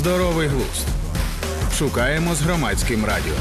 Здоровий 0.00 0.48
глузд. 0.48 0.86
Шукаємо 1.78 2.34
з 2.34 2.40
громадським 2.40 3.04
радіо. 3.04 3.34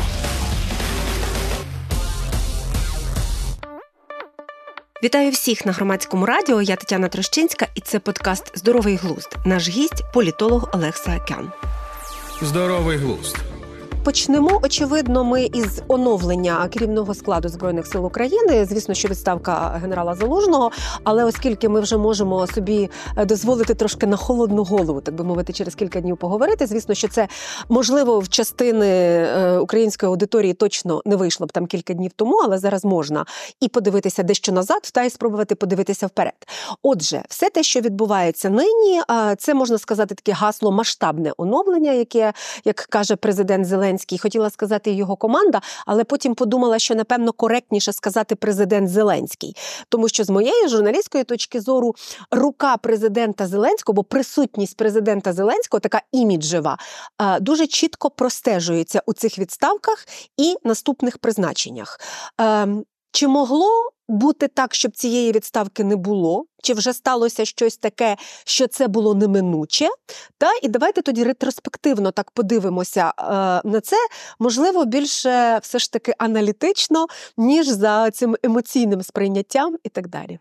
Вітаю 5.03 5.31
всіх 5.31 5.65
на 5.65 5.71
громадському 5.71 6.25
радіо. 6.25 6.61
Я 6.61 6.75
Тетяна 6.75 7.07
Трощинська, 7.07 7.67
і 7.75 7.81
це 7.81 7.99
подкаст 7.99 8.57
Здоровий 8.57 8.95
глузд. 8.95 9.35
Наш 9.45 9.69
гість 9.69 10.03
політолог 10.13 10.69
Олег 10.73 10.95
Саакян. 10.95 11.51
Здоровий 12.41 12.97
глузд. 12.97 13.37
Почнемо 14.09 14.59
очевидно. 14.63 15.23
Ми 15.23 15.45
із 15.45 15.81
оновлення 15.87 16.67
керівного 16.67 17.13
складу 17.13 17.49
збройних 17.49 17.87
сил 17.87 18.05
України. 18.05 18.65
Звісно, 18.65 18.93
що 18.93 19.07
відставка 19.07 19.79
генерала 19.81 20.15
Залужного. 20.15 20.71
Але 21.03 21.23
оскільки 21.23 21.69
ми 21.69 21.81
вже 21.81 21.97
можемо 21.97 22.47
собі 22.47 22.89
е, 23.17 23.25
дозволити 23.25 23.73
трошки 23.73 24.07
на 24.07 24.17
холодну 24.17 24.63
голову, 24.63 25.01
так 25.01 25.15
би 25.15 25.23
мовити, 25.23 25.53
через 25.53 25.75
кілька 25.75 26.01
днів 26.01 26.17
поговорити. 26.17 26.65
Звісно, 26.65 26.95
що 26.95 27.07
це 27.07 27.27
можливо 27.69 28.19
в 28.19 28.29
частини 28.29 28.87
е, 28.87 29.57
української 29.57 30.07
аудиторії 30.07 30.53
точно 30.53 31.01
не 31.05 31.15
вийшло 31.15 31.47
б 31.47 31.51
там 31.51 31.65
кілька 31.65 31.93
днів 31.93 32.11
тому, 32.15 32.41
але 32.45 32.57
зараз 32.57 32.85
можна 32.85 33.25
і 33.61 33.67
подивитися 33.67 34.23
дещо 34.23 34.51
назад, 34.51 34.89
та 34.93 35.03
й 35.03 35.09
спробувати 35.09 35.55
подивитися 35.55 36.07
вперед. 36.07 36.47
Отже, 36.83 37.23
все 37.29 37.49
те, 37.49 37.63
що 37.63 37.79
відбувається 37.79 38.49
нині, 38.49 39.01
це 39.37 39.53
можна 39.53 39.77
сказати 39.77 40.15
таке 40.15 40.31
гасло 40.31 40.71
масштабне 40.71 41.33
оновлення, 41.37 41.91
яке 41.91 42.33
як 42.65 42.75
каже 42.75 43.15
президент 43.15 43.65
Зеленський, 43.65 43.98
Зеленський, 43.99 44.17
хотіла 44.17 44.49
сказати 44.49 44.91
його 44.91 45.15
команда, 45.15 45.61
але 45.85 46.03
потім 46.03 46.35
подумала, 46.35 46.79
що 46.79 46.95
напевно 46.95 47.33
коректніше 47.33 47.93
сказати 47.93 48.35
президент 48.35 48.89
Зеленський, 48.89 49.55
тому 49.89 50.09
що 50.09 50.23
з 50.23 50.29
моєї 50.29 50.67
журналістської 50.67 51.23
точки 51.23 51.61
зору 51.61 51.95
рука 52.31 52.77
президента 52.77 53.47
Зеленського, 53.47 53.93
бо 53.93 54.03
присутність 54.03 54.77
президента 54.77 55.33
Зеленського, 55.33 55.79
така 55.79 56.01
іміджева, 56.11 56.77
дуже 57.41 57.67
чітко 57.67 58.09
простежується 58.09 59.01
у 59.05 59.13
цих 59.13 59.39
відставках 59.39 60.05
і 60.37 60.55
наступних 60.63 61.17
призначеннях. 61.17 61.99
Чи 63.11 63.27
могло 63.27 63.91
бути 64.07 64.47
так, 64.47 64.75
щоб 64.75 64.91
цієї 64.91 65.31
відставки 65.31 65.83
не 65.83 65.95
було? 65.95 66.45
Чи 66.63 66.73
вже 66.73 66.93
сталося 66.93 67.45
щось 67.45 67.77
таке, 67.77 68.17
що 68.45 68.67
це 68.67 68.87
було 68.87 69.15
неминуче? 69.15 69.89
Та 70.37 70.51
і 70.61 70.67
давайте 70.67 71.01
тоді 71.01 71.23
ретроспективно 71.23 72.11
так 72.11 72.31
подивимося 72.31 73.13
е, 73.19 73.23
на 73.69 73.81
це, 73.83 73.95
можливо, 74.39 74.85
більше 74.85 75.59
все 75.61 75.79
ж 75.79 75.91
таки 75.91 76.13
аналітично, 76.17 77.07
ніж 77.37 77.67
за 77.67 78.11
цим 78.11 78.35
емоційним 78.43 79.03
сприйняттям 79.03 79.77
і 79.83 79.89
так 79.89 80.07
далі. 80.07 80.39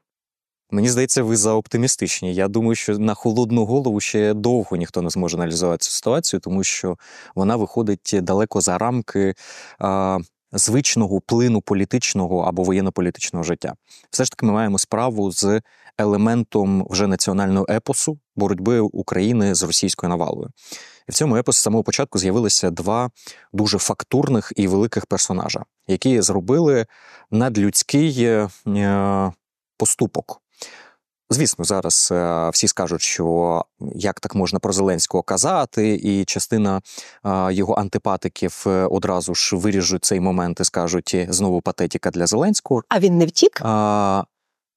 Мені 0.70 0.88
здається, 0.88 1.22
ви 1.22 1.36
за 1.36 1.52
оптимістичні. 1.52 2.34
Я 2.34 2.48
думаю, 2.48 2.74
що 2.74 2.98
на 2.98 3.14
холодну 3.14 3.64
голову 3.64 4.00
ще 4.00 4.34
довго 4.34 4.76
ніхто 4.76 5.02
не 5.02 5.10
зможе 5.10 5.36
аналізувати 5.36 5.78
цю 5.78 5.90
ситуацію, 5.90 6.40
тому 6.40 6.64
що 6.64 6.96
вона 7.34 7.56
виходить 7.56 8.14
далеко 8.22 8.60
за 8.60 8.78
рамки. 8.78 9.34
Е, 9.82 10.18
звичного 10.52 11.20
плину 11.20 11.60
політичного 11.60 12.40
або 12.40 12.62
воєнно-політичного 12.62 13.42
життя. 13.42 13.74
Все 14.10 14.24
ж 14.24 14.30
таки, 14.30 14.46
ми 14.46 14.52
маємо 14.52 14.78
справу 14.78 15.30
з 15.32 15.60
елементом 15.98 16.86
вже 16.90 17.06
національного 17.06 17.66
епосу 17.70 18.18
боротьби 18.36 18.80
України 18.80 19.54
з 19.54 19.62
російською 19.62 20.10
навалою. 20.10 20.50
І 21.08 21.12
в 21.12 21.14
цьому 21.14 21.36
епосі 21.36 21.58
з 21.58 21.62
самого 21.62 21.84
початку 21.84 22.18
з'явилися 22.18 22.70
два 22.70 23.10
дуже 23.52 23.78
фактурних 23.78 24.52
і 24.56 24.66
великих 24.66 25.06
персонажа, 25.06 25.64
які 25.88 26.22
зробили 26.22 26.86
надлюдський 27.30 28.24
е, 28.24 28.48
поступок. 29.76 30.42
Звісно, 31.30 31.64
зараз 31.64 32.08
е, 32.12 32.50
всі 32.50 32.68
скажуть, 32.68 33.02
що 33.02 33.64
як 33.94 34.20
так 34.20 34.34
можна 34.34 34.58
про 34.58 34.72
Зеленського 34.72 35.22
казати, 35.22 35.94
і 35.94 36.24
частина 36.24 36.82
е, 37.24 37.52
його 37.52 37.74
антипатиків 37.74 38.64
е, 38.66 38.70
одразу 38.70 39.34
ж 39.34 39.56
виріжуть 39.56 40.04
цей 40.04 40.20
момент 40.20 40.60
і 40.60 40.64
скажуть 40.64 41.16
знову 41.28 41.60
патетіка 41.60 42.10
для 42.10 42.26
Зеленського. 42.26 42.82
А 42.88 42.98
він 42.98 43.18
не 43.18 43.26
втік? 43.26 43.60
А, 43.64 44.24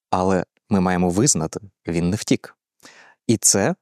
Але 0.09 0.43
ми 0.69 0.79
маємо 0.79 1.09
визнати, 1.09 1.59
він 1.87 2.09
не 2.09 2.15
втік. 2.15 2.55
І 3.27 3.37
це 3.37 3.75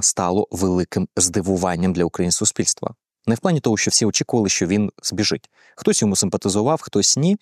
стало 0.00 0.48
великим 0.50 1.08
здивуванням 1.16 1.92
для 1.92 2.04
українського 2.04 2.46
суспільства. 2.46 2.94
Не 3.26 3.34
в 3.34 3.38
плані 3.38 3.60
того, 3.60 3.76
що 3.76 3.90
всі 3.90 4.06
очікували, 4.06 4.48
що 4.48 4.66
він 4.66 4.90
збіжить. 5.02 5.50
Хтось 5.76 6.02
йому 6.02 6.16
симпатизував, 6.16 6.80
хтось 6.82 7.16
ні. 7.16 7.36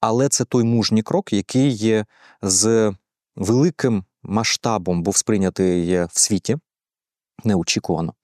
Але 0.00 0.28
це 0.28 0.44
той 0.44 0.64
мужній 0.64 1.02
крок, 1.02 1.32
який 1.32 1.70
є 1.70 2.06
з 2.42 2.92
великим 3.36 4.04
масштабом 4.22 5.02
був 5.02 5.16
сприйнятий 5.16 6.04
в 6.04 6.18
світі 6.20 6.56
неочікувано, 7.44 8.14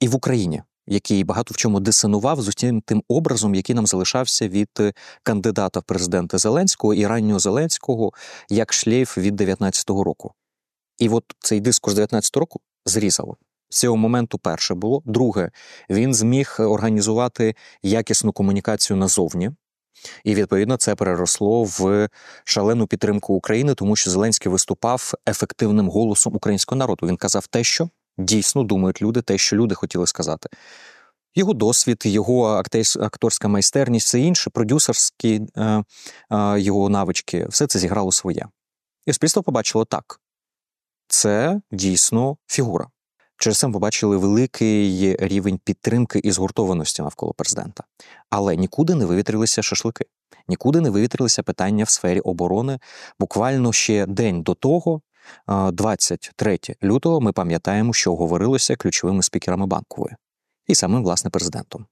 і 0.00 0.08
в 0.08 0.14
Україні, 0.14 0.62
який 0.86 1.24
багато 1.24 1.54
в 1.54 1.56
чому 1.56 1.80
дисонував 1.80 2.42
з 2.42 2.54
тим 2.54 2.80
тим 2.80 3.02
образом, 3.08 3.54
який 3.54 3.76
нам 3.76 3.86
залишався 3.86 4.48
від 4.48 4.68
е, 4.80 4.92
кандидата 5.22 5.80
в 5.80 5.82
президенти 5.82 6.38
Зеленського 6.38 6.94
і 6.94 7.06
раннього 7.06 7.38
Зеленського 7.38 8.12
як 8.48 8.72
шлейф 8.72 9.18
від 9.18 9.40
19-го 9.40 10.04
року. 10.04 10.34
І 10.98 11.08
от 11.08 11.24
цей 11.38 11.60
дискурс 11.60 11.96
19-го 11.96 12.40
року 12.40 12.60
зрізало. 12.86 13.36
З 13.68 13.78
цього 13.78 13.96
моменту 13.96 14.38
перше 14.38 14.74
було. 14.74 15.02
Друге, 15.04 15.50
він 15.90 16.14
зміг 16.14 16.56
організувати 16.58 17.54
якісну 17.82 18.32
комунікацію 18.32 18.96
назовні. 18.96 19.50
І 20.24 20.34
відповідно 20.34 20.76
це 20.76 20.94
переросло 20.94 21.64
в 21.64 22.08
шалену 22.44 22.86
підтримку 22.86 23.34
України, 23.34 23.74
тому 23.74 23.96
що 23.96 24.10
Зеленський 24.10 24.52
виступав 24.52 25.12
ефективним 25.28 25.88
голосом 25.88 26.36
українського 26.36 26.78
народу. 26.78 27.06
Він 27.06 27.16
казав 27.16 27.46
те, 27.46 27.64
що 27.64 27.88
дійсно 28.18 28.62
думають 28.62 29.02
люди, 29.02 29.22
те, 29.22 29.38
що 29.38 29.56
люди 29.56 29.74
хотіли 29.74 30.06
сказати. 30.06 30.48
Його 31.34 31.54
досвід, 31.54 32.02
його 32.04 32.62
акторська 33.00 33.48
майстерність, 33.48 34.06
все 34.06 34.20
інше, 34.20 34.50
продюсерські 34.50 35.40
е, 35.56 35.84
е, 36.32 36.60
його 36.60 36.88
навички, 36.88 37.46
все 37.48 37.66
це 37.66 37.78
зіграло 37.78 38.12
своє. 38.12 38.46
І 39.06 39.12
суспільство 39.12 39.42
побачило 39.42 39.84
так: 39.84 40.20
це 41.08 41.60
дійсно 41.72 42.36
фігура. 42.46 42.88
Через 43.40 43.58
це 43.58 43.66
ми 43.66 43.72
побачили 43.72 44.16
великий 44.16 45.16
рівень 45.16 45.58
підтримки 45.64 46.18
і 46.18 46.32
згуртованості 46.32 47.02
навколо 47.02 47.32
президента. 47.32 47.84
Але 48.30 48.56
нікуди 48.56 48.94
не 48.94 49.06
вивітрилися 49.06 49.62
шашлики, 49.62 50.04
нікуди 50.48 50.80
не 50.80 50.90
вивітрилися 50.90 51.42
питання 51.42 51.84
в 51.84 51.88
сфері 51.88 52.20
оборони. 52.20 52.78
Буквально 53.20 53.72
ще 53.72 54.06
день 54.06 54.42
до 54.42 54.54
того, 54.54 55.00
23 55.72 56.58
лютого, 56.82 57.20
ми 57.20 57.32
пам'ятаємо, 57.32 57.92
що 57.92 58.16
говорилося 58.16 58.76
ключовими 58.76 59.22
спікерами 59.22 59.66
банкової 59.66 60.16
і 60.66 60.74
самим 60.74 61.02
власне 61.02 61.30
президентом. 61.30 61.86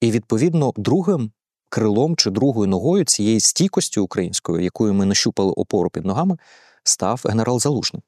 І 0.00 0.10
відповідно 0.10 0.72
другим 0.76 1.32
крилом 1.68 2.16
чи 2.16 2.30
другою 2.30 2.68
ногою 2.68 3.04
цієї 3.04 3.40
стійкості 3.40 4.00
української, 4.00 4.64
якою 4.64 4.94
ми 4.94 5.06
нащупали 5.06 5.52
опору 5.52 5.90
під 5.90 6.04
ногами, 6.04 6.36
став 6.84 7.22
генерал 7.24 7.60
Залужний 7.60 8.02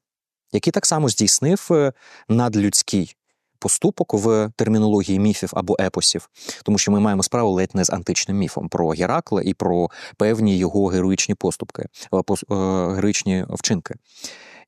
який 0.52 0.70
так 0.70 0.86
само 0.86 1.08
здійснив 1.08 1.68
е, 1.70 1.92
надлюдський 2.28 3.16
поступок 3.62 4.14
в 4.14 4.50
термінології 4.56 5.18
міфів 5.18 5.50
або 5.52 5.76
епосів, 5.80 6.28
тому 6.64 6.78
що 6.78 6.92
ми 6.92 7.00
маємо 7.00 7.22
справу 7.22 7.50
ледь 7.50 7.74
не 7.74 7.84
з 7.84 7.90
античним 7.90 8.36
міфом 8.36 8.68
про 8.68 8.88
Геракла 8.88 9.42
і 9.42 9.54
про 9.54 9.88
певні 10.16 10.58
його 10.58 10.86
героїчні 10.86 11.34
поступки, 11.34 11.82
е, 12.12 12.16
е, 12.16 12.54
героїчні 12.94 13.46
вчинки. 13.48 13.94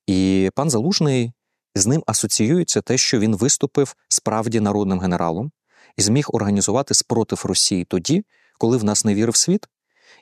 І 0.06 0.50
пан 0.54 0.70
Залужний 0.70 1.32
з 1.74 1.86
ним 1.86 2.02
асоціюється 2.06 2.80
те, 2.80 2.98
що 2.98 3.18
він 3.18 3.36
виступив 3.36 3.96
справді 4.08 4.60
народним 4.60 5.00
генералом 5.00 5.52
і 5.96 6.02
зміг 6.02 6.26
організувати 6.28 6.94
спротив 6.94 7.42
Росії 7.44 7.84
тоді, 7.84 8.24
коли 8.58 8.76
в 8.76 8.84
нас 8.84 9.04
не 9.04 9.14
вірив 9.14 9.36
світ, 9.36 9.66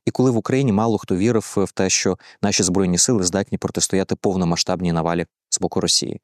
і 0.05 0.11
коли 0.11 0.31
в 0.31 0.37
Україні 0.37 0.73
мало 0.73 0.99
хто 0.99 1.17
вірив 1.17 1.55
в 1.56 1.73
те, 1.73 1.91
що 1.91 2.19
наші 2.43 2.62
збройні 2.62 2.99
сили 2.99 3.25
здатні 3.25 3.59
протистояти 3.59 4.15
повномасштабній 4.15 4.93
навалі 4.93 5.27
боку 5.62 5.81
Росії. 5.81 6.21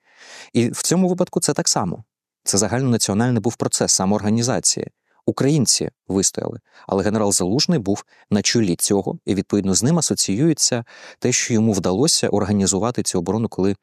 І 0.52 0.68
в 0.68 0.82
цьому 0.82 1.08
випадку 1.08 1.40
це 1.40 1.52
так 1.52 1.68
само. 1.68 2.04
Це 2.44 2.58
загальнонаціональний 2.58 3.42
був 3.42 3.56
процес 3.56 3.92
самоорганізації. 3.92 4.90
Українці 5.26 5.90
вистояли, 6.06 6.60
але 6.86 7.04
генерал 7.04 7.32
Залужний 7.32 7.78
був 7.78 8.04
на 8.30 8.42
чолі 8.42 8.76
цього, 8.76 9.18
і 9.24 9.34
відповідно 9.34 9.74
з 9.74 9.82
ним 9.82 9.98
асоціюється 9.98 10.84
те, 11.18 11.32
що 11.32 11.54
йому 11.54 11.72
вдалося 11.72 12.28
організувати 12.28 13.02
цю 13.02 13.18
оборону, 13.18 13.48
коли 13.48 13.76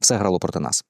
все 0.00 0.16
грало 0.16 0.38
проти 0.38 0.60
нас. 0.60 0.84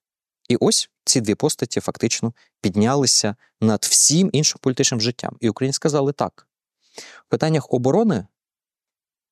І 0.48 0.56
ось 0.60 0.90
ці 1.04 1.20
дві 1.20 1.34
постаті 1.34 1.80
фактично 1.80 2.32
піднялися 2.60 3.36
над 3.60 3.84
всім 3.84 4.30
іншим 4.32 4.58
політичним 4.62 5.00
життям. 5.00 5.36
І 5.40 5.48
українці 5.48 5.76
сказали 5.76 6.12
так: 6.12 6.46
в 7.26 7.30
питаннях 7.30 7.72
оборони 7.72 8.26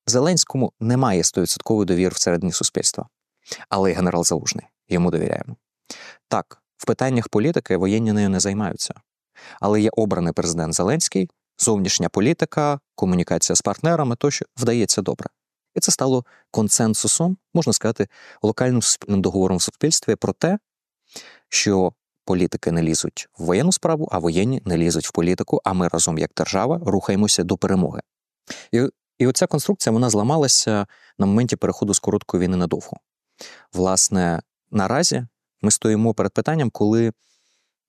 Зеленському 0.07 0.73
немає 0.79 1.23
стовідсоткової 1.23 1.85
довіри 1.85 2.13
всередині 2.15 2.51
суспільства, 2.51 3.07
але 3.69 3.91
й 3.91 3.93
генерал 3.93 4.23
Залужний 4.23 4.65
йому 4.89 5.11
довіряємо. 5.11 5.55
Так, 6.27 6.61
в 6.77 6.85
питаннях 6.85 7.29
політики 7.29 7.77
воєнні 7.77 8.13
нею 8.13 8.29
не 8.29 8.39
займаються, 8.39 8.93
але 9.61 9.81
є 9.81 9.89
обраний 9.93 10.33
президент 10.33 10.73
Зеленський, 10.73 11.29
зовнішня 11.57 12.09
політика, 12.09 12.79
комунікація 12.95 13.55
з 13.55 13.61
партнерами 13.61 14.15
тощо 14.15 14.45
вдається 14.57 15.01
добре. 15.01 15.29
І 15.75 15.79
це 15.79 15.91
стало 15.91 16.25
консенсусом, 16.51 17.37
можна 17.53 17.73
сказати, 17.73 18.07
локальним 18.41 18.81
суспільним 18.81 19.21
договором 19.21 19.57
в 19.57 19.61
суспільстві 19.61 20.15
про 20.15 20.33
те, 20.33 20.59
що 21.49 21.93
політики 22.25 22.71
не 22.71 22.81
лізуть 22.81 23.29
в 23.37 23.43
воєнну 23.43 23.71
справу, 23.71 24.09
а 24.11 24.19
воєнні 24.19 24.61
не 24.65 24.77
лізуть 24.77 25.07
в 25.07 25.11
політику. 25.11 25.61
А 25.63 25.73
ми 25.73 25.87
разом, 25.87 26.17
як 26.17 26.31
держава, 26.37 26.81
рухаємося 26.85 27.43
до 27.43 27.57
перемоги. 27.57 28.01
І 28.71 28.89
і 29.19 29.27
оця 29.27 29.47
конструкція 29.47 29.93
вона 29.93 30.09
зламалася 30.09 30.87
на 31.17 31.25
моменті 31.25 31.55
переходу 31.55 31.93
з 31.93 31.99
короткої 31.99 32.43
війни 32.43 32.57
на 32.57 32.67
довгу. 32.67 32.97
Власне, 33.73 34.41
наразі 34.71 35.27
ми 35.61 35.71
стоїмо 35.71 36.13
перед 36.13 36.33
питанням, 36.33 36.69
коли 36.69 37.11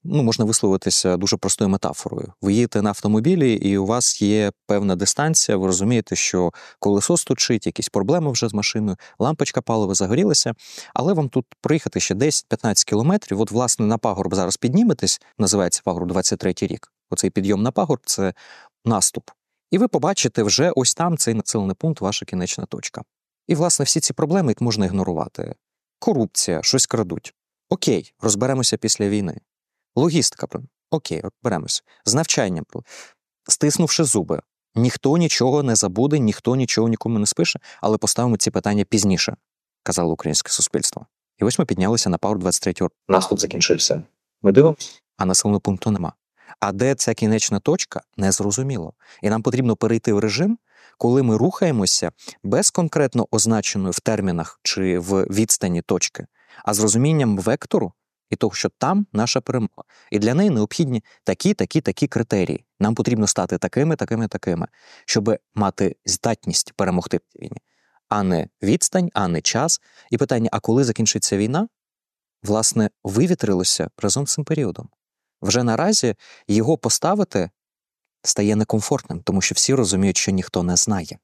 ну, 0.04 0.22
можна 0.22 0.44
висловитися 0.44 1.16
дуже 1.16 1.36
простою 1.36 1.68
метафорою. 1.68 2.32
Ви 2.42 2.52
їдете 2.52 2.82
на 2.82 2.90
автомобілі, 2.90 3.52
і 3.52 3.78
у 3.78 3.86
вас 3.86 4.22
є 4.22 4.52
певна 4.66 4.96
дистанція, 4.96 5.58
ви 5.58 5.66
розумієте, 5.66 6.16
що 6.16 6.52
колесо 6.78 7.16
стучить, 7.16 7.66
якісь 7.66 7.88
проблеми 7.88 8.32
вже 8.32 8.48
з 8.48 8.54
машиною, 8.54 8.96
лампочка 9.18 9.62
палива 9.62 9.94
загорілася, 9.94 10.54
але 10.94 11.12
вам 11.12 11.28
тут 11.28 11.46
проїхати 11.60 12.00
ще 12.00 12.14
10-15 12.14 12.84
кілометрів. 12.84 13.40
От, 13.40 13.50
власне, 13.50 13.86
на 13.86 13.98
пагорб 13.98 14.34
зараз 14.34 14.56
підніметесь, 14.56 15.20
називається 15.38 15.80
пагорб 15.84 16.08
23 16.08 16.54
рік. 16.60 16.92
Оцей 17.10 17.30
підйом 17.30 17.62
на 17.62 17.70
пагорб 17.70 18.00
це 18.06 18.34
наступ. 18.84 19.30
І 19.70 19.78
ви 19.78 19.88
побачите 19.88 20.42
вже 20.42 20.72
ось 20.76 20.94
там 20.94 21.16
цей 21.16 21.34
населений 21.34 21.76
пункт, 21.78 22.00
ваша 22.00 22.26
кінечна 22.26 22.66
точка. 22.66 23.02
І, 23.46 23.54
власне, 23.54 23.84
всі 23.84 24.00
ці 24.00 24.12
проблеми 24.12 24.50
їх 24.50 24.60
можна 24.60 24.86
ігнорувати. 24.86 25.54
Корупція, 25.98 26.62
щось 26.62 26.86
крадуть. 26.86 27.34
Окей, 27.68 28.14
розберемося 28.20 28.76
після 28.76 29.08
війни. 29.08 29.40
Логістика, 29.96 30.48
окей, 30.90 31.20
розберемося. 31.20 31.82
З 32.04 32.14
навчанням, 32.14 32.64
стиснувши 33.48 34.04
зуби. 34.04 34.42
Ніхто 34.74 35.16
нічого 35.16 35.62
не 35.62 35.76
забуде, 35.76 36.18
ніхто 36.18 36.56
нічого 36.56 36.88
нікому 36.88 37.18
не 37.18 37.26
спише, 37.26 37.60
але 37.80 37.98
поставимо 37.98 38.36
ці 38.36 38.50
питання 38.50 38.84
пізніше, 38.84 39.36
казало 39.82 40.12
українське 40.12 40.50
суспільство. 40.50 41.06
І 41.38 41.44
ось 41.44 41.58
ми 41.58 41.64
піднялися 41.64 42.10
на 42.10 42.18
пару 42.18 42.38
23 42.38 42.74
року. 42.80 42.94
Наступ 43.08 43.38
закінчився. 43.38 44.02
Ми 44.42 44.52
дивимося, 44.52 44.90
а 45.16 45.24
населеного 45.24 45.60
пункту 45.60 45.90
нема. 45.90 46.12
А 46.60 46.72
де 46.72 46.94
ця 46.94 47.14
кінечна 47.14 47.60
точка, 47.60 48.00
незрозуміло. 48.16 48.92
І 49.22 49.30
нам 49.30 49.42
потрібно 49.42 49.76
перейти 49.76 50.12
в 50.12 50.18
режим, 50.18 50.58
коли 50.98 51.22
ми 51.22 51.36
рухаємося 51.36 52.10
без 52.42 52.70
конкретно 52.70 53.26
означеної 53.30 53.92
в 53.92 54.00
термінах 54.00 54.60
чи 54.62 54.98
в 54.98 55.22
відстані 55.22 55.82
точки, 55.82 56.26
а 56.64 56.74
з 56.74 56.80
розумінням 56.80 57.38
вектору 57.38 57.92
і 58.30 58.36
того, 58.36 58.54
що 58.54 58.68
там 58.68 59.06
наша 59.12 59.40
перемога. 59.40 59.82
І 60.10 60.18
для 60.18 60.34
неї 60.34 60.50
необхідні 60.50 61.04
такі, 61.24 61.54
такі, 61.54 61.80
такі 61.80 62.06
критерії. 62.06 62.64
Нам 62.80 62.94
потрібно 62.94 63.26
стати 63.26 63.58
такими, 63.58 63.96
такими, 63.96 64.28
такими, 64.28 64.66
щоб 65.06 65.36
мати 65.54 65.96
здатність 66.04 66.72
перемогти 66.72 67.16
в 67.16 67.42
війні, 67.42 67.58
а 68.08 68.22
не 68.22 68.48
відстань, 68.62 69.10
а 69.14 69.28
не 69.28 69.40
час. 69.40 69.80
І 70.10 70.18
питання: 70.18 70.48
а 70.52 70.60
коли 70.60 70.84
закінчиться 70.84 71.36
війна? 71.36 71.68
Власне, 72.42 72.90
вивітрилося 73.04 73.90
разом 73.98 74.26
з 74.26 74.32
цим 74.32 74.44
періодом. 74.44 74.88
Вже 75.42 75.62
наразі 75.62 76.14
його 76.48 76.78
поставити 76.78 77.50
стає 78.22 78.56
некомфортним, 78.56 79.20
тому 79.20 79.40
що 79.40 79.54
всі 79.54 79.74
розуміють, 79.74 80.16
що 80.16 80.32
ніхто 80.32 80.62
не 80.62 80.76
знає, 80.76 81.18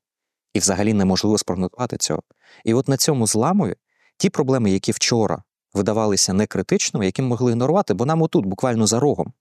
і 0.55 0.59
взагалі 0.59 0.93
неможливо 0.93 1.39
спрогнозувати 1.39 1.97
цього. 1.97 2.23
І 2.65 2.75
от 2.75 2.89
на 2.89 2.97
цьому 2.97 3.27
зламові 3.27 3.75
ті 4.17 4.31
проблеми, 4.31 4.71
які 4.71 4.93
вчора 4.93 5.43
видавалися 5.75 6.33
некритичними, 6.33 7.07
які 7.07 7.23
могли 7.23 7.51
ігнорувати, 7.51 7.95
бо 7.95 8.07
нам 8.07 8.23
отут, 8.23 8.47
буквально 8.47 8.87
за 8.87 9.01
рогом. 9.01 9.33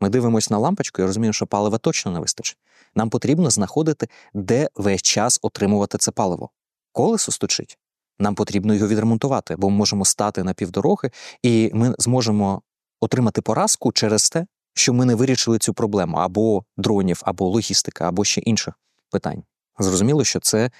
Ми 0.00 0.08
дивимося 0.08 0.48
на 0.50 0.58
лампочку 0.58 1.02
і 1.02 1.04
розуміємо, 1.04 1.32
що 1.32 1.46
палива 1.46 1.78
точно 1.78 2.12
не 2.12 2.20
вистачить. 2.20 2.58
Нам 2.94 3.10
потрібно 3.10 3.50
знаходити, 3.50 4.08
де 4.34 4.68
весь 4.74 5.02
час 5.02 5.38
отримувати 5.42 5.98
це 5.98 6.10
паливо. 6.10 6.50
Колесо 6.92 7.32
стучить. 7.32 7.78
Нам 8.18 8.34
потрібно 8.34 8.74
його 8.74 8.88
відремонтувати, 8.88 9.56
бо 9.56 9.70
ми 9.70 9.76
можемо 9.76 10.04
стати 10.04 10.42
на 10.42 10.54
півдороги, 10.54 11.10
і 11.42 11.70
ми 11.74 11.94
зможемо 11.98 12.62
отримати 13.00 13.42
поразку 13.42 13.92
через 13.92 14.30
те, 14.30 14.46
що 14.74 14.92
ми 14.92 15.04
не 15.04 15.14
вирішили 15.14 15.58
цю 15.58 15.74
проблему 15.74 16.16
або 16.16 16.64
дронів, 16.76 17.22
або 17.24 17.48
логістика, 17.48 18.08
або 18.08 18.24
ще 18.24 18.40
інших 18.40 18.74
питань. 19.10 19.42
Зрозуміло, 19.78 20.24
що 20.24 20.40
це 20.40 20.70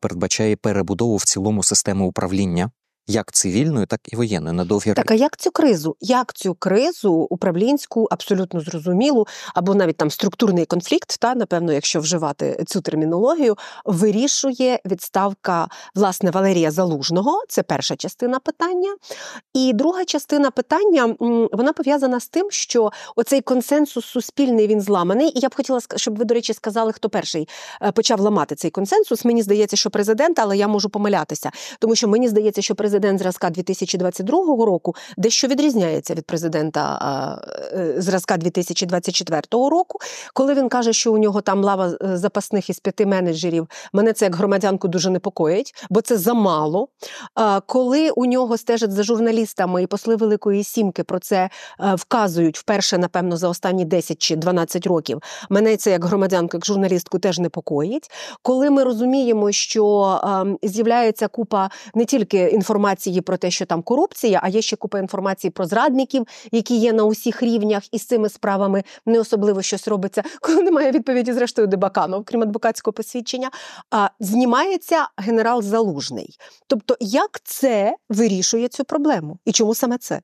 передбачає 0.00 0.56
перебудову 0.56 1.16
в 1.16 1.24
цілому 1.24 1.62
системи 1.62 2.04
управління 2.04 2.70
як 3.10 3.32
цивільною, 3.32 3.86
так 3.86 4.00
і 4.12 4.16
воєнною 4.16 4.54
на 4.54 4.64
довгі 4.64 4.94
Так, 4.94 5.10
а 5.10 5.14
як 5.14 5.36
цю 5.36 5.50
кризу? 5.50 5.96
Як 6.00 6.32
цю 6.32 6.54
кризу 6.54 7.12
управлінську, 7.12 8.08
абсолютно 8.10 8.60
зрозумілу, 8.60 9.26
або 9.54 9.74
навіть 9.74 9.96
там 9.96 10.10
структурний 10.10 10.66
конфлікт, 10.66 11.16
та 11.20 11.34
напевно, 11.34 11.72
якщо 11.72 12.00
вживати 12.00 12.64
цю 12.66 12.80
термінологію, 12.80 13.56
вирішує 13.84 14.80
відставка 14.84 15.68
власне 15.94 16.30
Валерія 16.30 16.70
Залужного? 16.70 17.42
Це 17.48 17.62
перша 17.62 17.96
частина 17.96 18.38
питання. 18.38 18.96
І 19.54 19.72
друга 19.72 20.04
частина 20.04 20.50
питання 20.50 21.14
вона 21.52 21.72
пов'язана 21.72 22.20
з 22.20 22.28
тим, 22.28 22.50
що 22.50 22.90
оцей 23.16 23.40
консенсус 23.40 24.06
суспільний 24.06 24.66
він 24.66 24.80
зламаний. 24.80 25.38
І 25.38 25.40
я 25.40 25.48
б 25.48 25.54
хотіла 25.54 25.80
щоб 25.96 26.18
ви, 26.18 26.24
до 26.24 26.34
речі, 26.34 26.54
сказали, 26.54 26.92
хто 26.92 27.08
перший 27.08 27.48
е, 27.82 27.92
почав 27.92 28.20
ламати 28.20 28.54
цей 28.54 28.70
консенсус. 28.70 29.24
Мені 29.24 29.42
здається, 29.42 29.76
що 29.76 29.90
президент, 29.90 30.38
але 30.38 30.56
я 30.56 30.68
можу 30.68 30.88
помилятися, 30.88 31.50
тому 31.78 31.94
що 31.94 32.08
мені 32.08 32.28
здається, 32.28 32.62
що 32.62 32.74
президент 32.74 32.99
президент 33.00 33.18
зразка 33.20 33.50
2022 33.50 34.66
року 34.66 34.94
дещо 35.16 35.48
відрізняється 35.48 36.14
від 36.14 36.26
президента 36.26 37.40
е, 37.72 38.00
зразка 38.00 38.36
2024 38.36 39.40
року, 39.52 39.98
коли 40.34 40.54
він 40.54 40.68
каже, 40.68 40.92
що 40.92 41.12
у 41.12 41.18
нього 41.18 41.40
там 41.40 41.64
лава 41.64 41.92
е, 42.02 42.16
запасних 42.16 42.70
із 42.70 42.80
п'яти 42.80 43.06
менеджерів. 43.06 43.68
Мене 43.92 44.12
це 44.12 44.24
як 44.24 44.36
громадянку 44.36 44.88
дуже 44.88 45.10
непокоїть, 45.10 45.74
бо 45.90 46.00
це 46.00 46.18
замало. 46.18 46.88
Коли 47.66 48.10
у 48.10 48.26
нього 48.26 48.56
стежать 48.56 48.92
за 48.92 49.02
журналістами 49.02 49.82
і 49.82 49.86
посли 49.86 50.16
Великої 50.16 50.64
Сімки 50.64 51.02
про 51.04 51.18
це 51.18 51.50
е, 51.80 51.94
вказують 51.94 52.58
вперше, 52.58 52.98
напевно, 52.98 53.36
за 53.36 53.48
останні 53.48 53.84
10 53.84 54.18
чи 54.18 54.36
12 54.36 54.86
років. 54.86 55.22
Мене 55.50 55.76
це 55.76 55.90
як 55.90 56.04
громадянку, 56.04 56.56
як 56.56 56.66
журналістку 56.66 57.18
теж 57.18 57.38
непокоїть. 57.38 58.10
Коли 58.42 58.70
ми 58.70 58.84
розуміємо, 58.84 59.52
що 59.52 60.20
ем, 60.24 60.58
з'являється 60.62 61.28
купа 61.28 61.70
не 61.94 62.04
тільки 62.04 62.38
інформації 62.38 62.89
інформації 62.90 63.20
про 63.20 63.36
те, 63.36 63.50
що 63.50 63.66
там 63.66 63.82
корупція, 63.82 64.40
а 64.42 64.48
є 64.48 64.62
ще 64.62 64.76
купа 64.76 64.98
інформації 64.98 65.50
про 65.50 65.66
зрадників, 65.66 66.26
які 66.52 66.76
є 66.76 66.92
на 66.92 67.04
усіх 67.04 67.42
рівнях, 67.42 67.82
і 67.92 67.98
з 67.98 68.06
цими 68.06 68.28
справами 68.28 68.84
не 69.06 69.20
особливо 69.20 69.62
щось 69.62 69.88
робиться, 69.88 70.22
коли 70.40 70.62
немає 70.62 70.90
відповіді, 70.90 71.32
зрештою 71.32 71.68
Дебакану, 71.68 72.24
крім 72.24 72.42
адвокатського 72.42 72.92
посвідчення. 72.92 73.50
А 73.90 74.08
знімається 74.20 75.08
генерал 75.16 75.62
Залужний. 75.62 76.36
Тобто, 76.66 76.96
як 77.00 77.40
це 77.44 77.96
вирішує 78.08 78.68
цю 78.68 78.84
проблему? 78.84 79.38
І 79.44 79.52
чому 79.52 79.74
саме 79.74 79.98
це? 79.98 80.20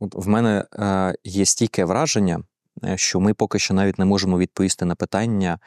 От 0.00 0.14
в 0.14 0.28
мене 0.28 0.64
е, 0.74 1.14
є 1.24 1.46
стійке 1.46 1.84
враження, 1.84 2.42
е, 2.84 2.96
що 2.96 3.20
ми 3.20 3.34
поки 3.34 3.58
що 3.58 3.74
навіть 3.74 3.98
не 3.98 4.04
можемо 4.04 4.38
відповісти 4.38 4.84
на 4.84 4.94
питання, 4.94 5.58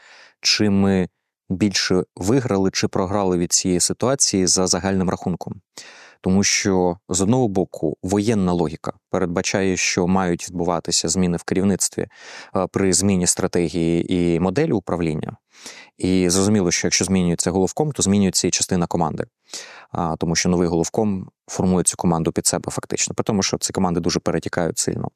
чи 0.41 0.69
ми 0.69 1.09
більше 1.51 2.03
виграли 2.15 2.71
чи 2.71 2.87
програли 2.87 3.37
від 3.37 3.51
цієї 3.53 3.79
ситуації 3.79 4.47
за 4.47 4.67
загальним 4.67 5.09
рахунком. 5.09 5.61
Тому 6.21 6.43
що 6.43 6.97
з 7.09 7.21
одного 7.21 7.47
боку 7.47 7.97
воєнна 8.03 8.53
логіка 8.53 8.93
передбачає, 9.09 9.77
що 9.77 10.07
мають 10.07 10.49
відбуватися 10.49 11.09
зміни 11.09 11.37
в 11.37 11.43
керівництві 11.43 12.07
е, 12.55 12.67
при 12.71 12.93
зміні 12.93 13.27
стратегії 13.27 14.13
і 14.13 14.39
моделі 14.39 14.71
управління. 14.71 15.37
І 15.97 16.29
зрозуміло, 16.29 16.71
що 16.71 16.87
якщо 16.87 17.05
змінюється 17.05 17.51
головком, 17.51 17.91
то 17.91 18.03
змінюється 18.03 18.47
і 18.47 18.51
частина 18.51 18.87
команди, 18.87 19.25
тому 20.17 20.35
що 20.35 20.49
новий 20.49 20.67
головком 20.67 21.29
формує 21.47 21.83
цю 21.83 21.97
команду 21.97 22.31
під 22.31 22.45
себе 22.45 22.71
фактично, 22.71 23.13
при 23.15 23.23
тому, 23.23 23.43
що 23.43 23.57
ці 23.57 23.73
команди 23.73 23.99
дуже 23.99 24.19
перетікають 24.19 24.77
сильно. 24.77 25.07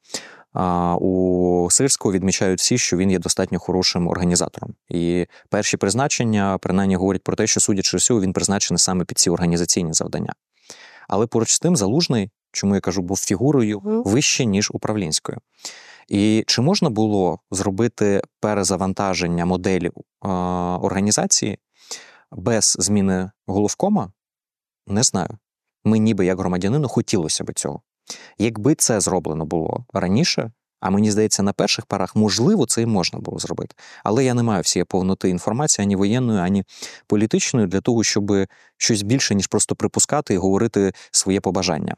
У 1.00 1.68
Сирського 1.70 2.12
відмічають 2.12 2.58
всі, 2.58 2.78
що 2.78 2.96
він 2.96 3.10
є 3.10 3.18
достатньо 3.18 3.58
хорошим 3.58 4.08
організатором. 4.08 4.74
І 4.88 5.26
перші 5.50 5.76
призначення 5.76 6.58
принаймні 6.58 6.96
говорять 6.96 7.22
про 7.22 7.36
те, 7.36 7.46
що 7.46 7.60
судячи 7.60 7.96
всього, 7.96 8.20
він 8.20 8.32
призначений 8.32 8.78
саме 8.78 9.04
під 9.04 9.18
ці 9.18 9.30
організаційні 9.30 9.92
завдання. 9.92 10.32
Але 11.08 11.26
поруч 11.26 11.52
з 11.52 11.60
тим 11.60 11.76
залужний, 11.76 12.30
чому 12.52 12.74
я 12.74 12.80
кажу, 12.80 13.02
був 13.02 13.16
фігурою 13.16 13.80
вище 13.84 14.44
ніж 14.44 14.70
управлінською. 14.74 15.38
І 16.08 16.44
чи 16.46 16.62
можна 16.62 16.90
було 16.90 17.40
зробити 17.50 18.22
перезавантаження 18.40 19.44
моделі 19.44 19.86
е, 19.86 20.28
організації 20.78 21.58
без 22.32 22.76
зміни 22.78 23.30
головкома? 23.46 24.12
Не 24.86 25.02
знаю. 25.02 25.38
Ми, 25.84 25.98
ніби 25.98 26.26
як 26.26 26.38
громадянину, 26.38 26.88
хотілося 26.88 27.44
би 27.44 27.52
цього. 27.52 27.82
Якби 28.38 28.74
це 28.74 29.00
зроблено 29.00 29.44
було 29.44 29.84
раніше, 29.92 30.52
а 30.80 30.90
мені 30.90 31.10
здається, 31.10 31.42
на 31.42 31.52
перших 31.52 31.86
парах, 31.86 32.16
можливо, 32.16 32.66
це 32.66 32.82
і 32.82 32.86
можна 32.86 33.18
було 33.18 33.38
зробити. 33.38 33.74
Але 34.04 34.24
я 34.24 34.34
не 34.34 34.42
маю 34.42 34.62
всієї 34.62 34.84
повноти 34.84 35.28
інформації 35.28 35.84
ані 35.84 35.96
воєнної, 35.96 36.40
ані 36.40 36.64
політичної 37.06 37.66
для 37.66 37.80
того, 37.80 38.04
щоб 38.04 38.32
щось 38.76 39.02
більше, 39.02 39.34
ніж 39.34 39.46
просто 39.46 39.74
припускати 39.74 40.34
і 40.34 40.36
говорити 40.36 40.92
своє 41.10 41.40
побажання. 41.40 41.96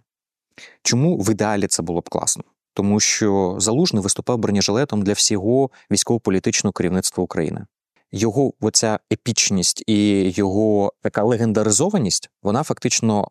Чому 0.82 1.18
в 1.18 1.30
ідеалі 1.30 1.66
це 1.66 1.82
було 1.82 2.00
б 2.00 2.08
класно? 2.08 2.44
Тому 2.74 3.00
що 3.00 3.56
Залужний 3.58 4.02
виступав 4.02 4.38
бронежилетом 4.38 5.02
для 5.02 5.12
всього 5.12 5.70
військово-політичного 5.90 6.72
керівництва 6.72 7.24
України. 7.24 7.66
Його 8.12 8.52
оця 8.60 8.98
епічність 9.12 9.84
і 9.86 10.30
його 10.36 10.92
така 11.02 11.22
легендаризованість, 11.22 12.30
вона 12.42 12.62
фактично 12.62 13.28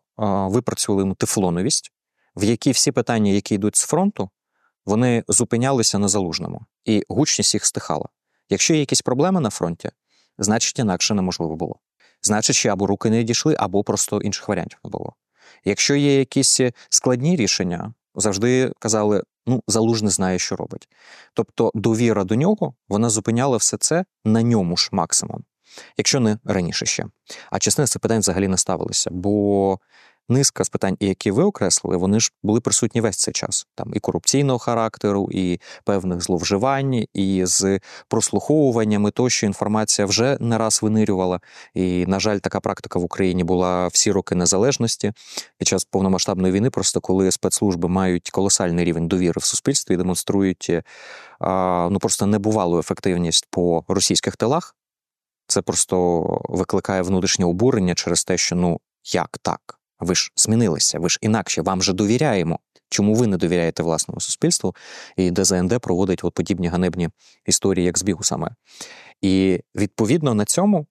випрацювала 0.50 1.02
йому 1.02 1.14
тефлоновість, 1.14 1.90
в 2.36 2.44
якій 2.44 2.70
всі 2.70 2.92
питання, 2.92 3.32
які 3.32 3.54
йдуть 3.54 3.76
з 3.76 3.84
фронту, 3.84 4.30
вони 4.88 5.24
зупинялися 5.28 5.98
на 5.98 6.08
залужному, 6.08 6.60
і 6.84 7.04
гучність 7.08 7.54
їх 7.54 7.66
стихала. 7.66 8.08
Якщо 8.50 8.74
є 8.74 8.80
якісь 8.80 9.02
проблеми 9.02 9.40
на 9.40 9.50
фронті, 9.50 9.90
значить 10.38 10.78
інакше 10.78 11.14
неможливо 11.14 11.56
було. 11.56 11.76
Значить, 12.22 12.66
або 12.66 12.86
руки 12.86 13.10
не 13.10 13.22
дійшли, 13.22 13.56
або 13.58 13.84
просто 13.84 14.20
інших 14.20 14.48
варіантів 14.48 14.78
не 14.84 14.90
було. 14.90 15.12
Якщо 15.64 15.94
є 15.94 16.18
якісь 16.18 16.60
складні 16.88 17.36
рішення, 17.36 17.94
завжди 18.14 18.72
казали: 18.78 19.22
ну, 19.46 19.62
залужний 19.66 20.10
знає, 20.10 20.38
що 20.38 20.56
робить. 20.56 20.88
Тобто 21.34 21.70
довіра 21.74 22.24
до 22.24 22.34
нього 22.34 22.74
вона 22.88 23.10
зупиняла 23.10 23.56
все 23.56 23.76
це 23.76 24.04
на 24.24 24.42
ньому 24.42 24.76
ж 24.76 24.88
максимум, 24.92 25.44
якщо 25.96 26.20
не 26.20 26.38
раніше 26.44 26.86
ще. 26.86 27.06
А 27.50 27.58
частина 27.58 27.86
цих 27.86 28.02
питань 28.02 28.20
взагалі 28.20 28.48
не 28.48 28.56
ставилися, 28.56 29.10
бо 29.12 29.78
низка 30.28 30.64
з 30.64 30.68
питань, 30.68 30.96
які 31.00 31.30
ви 31.30 31.42
окреслили, 31.42 31.96
вони 31.96 32.20
ж 32.20 32.32
були 32.42 32.60
присутні 32.60 33.00
весь 33.00 33.16
цей 33.16 33.34
час. 33.34 33.66
Там 33.74 33.92
і 33.94 34.00
корупційного 34.00 34.58
характеру, 34.58 35.28
і 35.32 35.60
певних 35.84 36.22
зловживань, 36.22 37.04
і 37.14 37.42
з 37.46 37.80
прослуховуваннями 38.08 39.10
тощо 39.10 39.46
інформація 39.46 40.06
вже 40.06 40.36
не 40.40 40.58
раз 40.58 40.82
винирювала. 40.82 41.40
І, 41.74 42.06
на 42.06 42.20
жаль, 42.20 42.38
така 42.38 42.60
практика 42.60 42.98
в 42.98 43.04
Україні 43.04 43.44
була 43.44 43.88
всі 43.88 44.12
роки 44.12 44.34
незалежності 44.34 45.12
під 45.58 45.68
час 45.68 45.84
повномасштабної 45.84 46.52
війни, 46.52 46.70
просто 46.70 47.00
коли 47.00 47.30
спецслужби 47.30 47.88
мають 47.88 48.30
колосальний 48.30 48.84
рівень 48.84 49.08
довіри 49.08 49.38
в 49.38 49.44
суспільстві 49.44 49.94
і 49.94 49.96
демонструють 49.96 50.70
а, 51.40 51.88
ну 51.90 51.98
просто 51.98 52.26
небувалу 52.26 52.78
ефективність 52.78 53.46
по 53.50 53.84
російських 53.88 54.36
тилах. 54.36 54.74
Це 55.46 55.62
просто 55.62 56.22
викликає 56.48 57.02
внутрішнє 57.02 57.44
обурення 57.44 57.94
через 57.94 58.24
те, 58.24 58.38
що 58.38 58.56
ну 58.56 58.80
як 59.04 59.38
так? 59.42 59.77
Ви 60.00 60.14
ж 60.14 60.32
змінилися, 60.36 60.98
ви 60.98 61.08
ж 61.08 61.18
інакше, 61.22 61.62
вам 61.62 61.82
же 61.82 61.92
довіряємо. 61.92 62.58
Чому 62.90 63.14
ви 63.14 63.26
не 63.26 63.36
довіряєте 63.36 63.82
власному 63.82 64.20
суспільству? 64.20 64.74
І 65.16 65.30
ДЗНД 65.30 65.80
проводить 65.80 66.24
от 66.24 66.34
подібні 66.34 66.68
ганебні 66.68 67.08
історії, 67.46 67.86
як 67.86 67.98
збігу 67.98 68.22
саме. 68.22 68.50
І 69.20 69.60
відповідно 69.74 70.34
на 70.34 70.44
цьому 70.44 70.86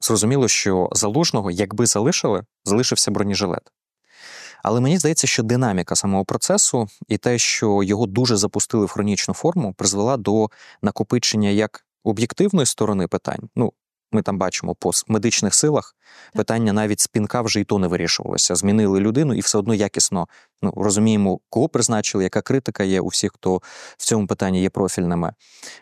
зрозуміло, 0.00 0.48
що 0.48 0.88
залужного, 0.92 1.50
якби 1.50 1.86
залишили, 1.86 2.44
залишився 2.64 3.10
бронежилет. 3.10 3.62
Але 4.62 4.80
мені 4.80 4.98
здається, 4.98 5.26
що 5.26 5.42
динаміка 5.42 5.96
самого 5.96 6.24
процесу 6.24 6.88
і 7.08 7.18
те, 7.18 7.38
що 7.38 7.82
його 7.82 8.06
дуже 8.06 8.36
запустили 8.36 8.86
в 8.86 8.88
хронічну 8.88 9.34
форму, 9.34 9.74
призвела 9.74 10.16
до 10.16 10.48
накопичення 10.82 11.48
як 11.48 11.84
об'єктивної 12.04 12.66
сторони 12.66 13.06
питань. 13.06 13.48
Ну, 13.56 13.72
ми 14.12 14.22
там 14.22 14.38
бачимо 14.38 14.74
по 14.74 14.90
медичних 15.08 15.54
силах 15.54 15.96
питання 16.34 16.72
навіть 16.72 17.00
спінка 17.00 17.42
вже 17.42 17.60
і 17.60 17.64
то 17.64 17.78
не 17.78 17.86
вирішувалося. 17.86 18.54
Змінили 18.54 19.00
людину 19.00 19.34
і 19.34 19.40
все 19.40 19.58
одно 19.58 19.74
якісно 19.74 20.28
ну, 20.62 20.72
розуміємо, 20.76 21.40
кого 21.50 21.68
призначили, 21.68 22.24
яка 22.24 22.40
критика 22.40 22.84
є 22.84 23.00
у 23.00 23.06
всіх, 23.06 23.32
хто 23.34 23.56
в 23.96 24.04
цьому 24.04 24.26
питанні 24.26 24.62
є 24.62 24.70
профільними. 24.70 25.32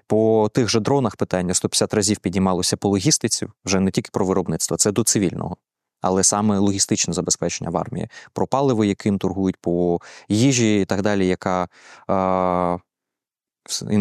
По 0.06 0.50
тих 0.54 0.68
же 0.68 0.80
дронах 0.80 1.16
питання 1.16 1.54
150 1.54 1.95
разів 1.95 2.18
піднімалося 2.18 2.76
по 2.76 2.88
логістиці, 2.88 3.47
вже 3.64 3.80
не 3.80 3.90
тільки 3.90 4.11
про 4.12 4.26
виробництво, 4.26 4.76
це 4.76 4.92
до 4.92 5.04
цивільного. 5.04 5.56
Але 6.00 6.23
саме 6.23 6.59
логістичне 6.59 7.14
забезпечення 7.14 7.71
в 7.71 7.76
армії, 7.76 8.09
про 8.33 8.47
паливо, 8.47 8.85
яким 8.85 9.18
торгують 9.18 9.56
по 9.56 10.00
їжі 10.28 10.80
і 10.80 10.85
так 10.85 11.02
далі, 11.02 11.26
яка 11.26 11.68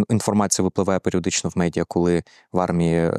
інформація 0.10 0.64
випливає 0.64 1.00
періодично 1.00 1.50
в 1.50 1.58
медіа, 1.58 1.84
коли 1.88 2.24
в 2.52 2.60
армії 2.60 2.96
е, 2.96 3.14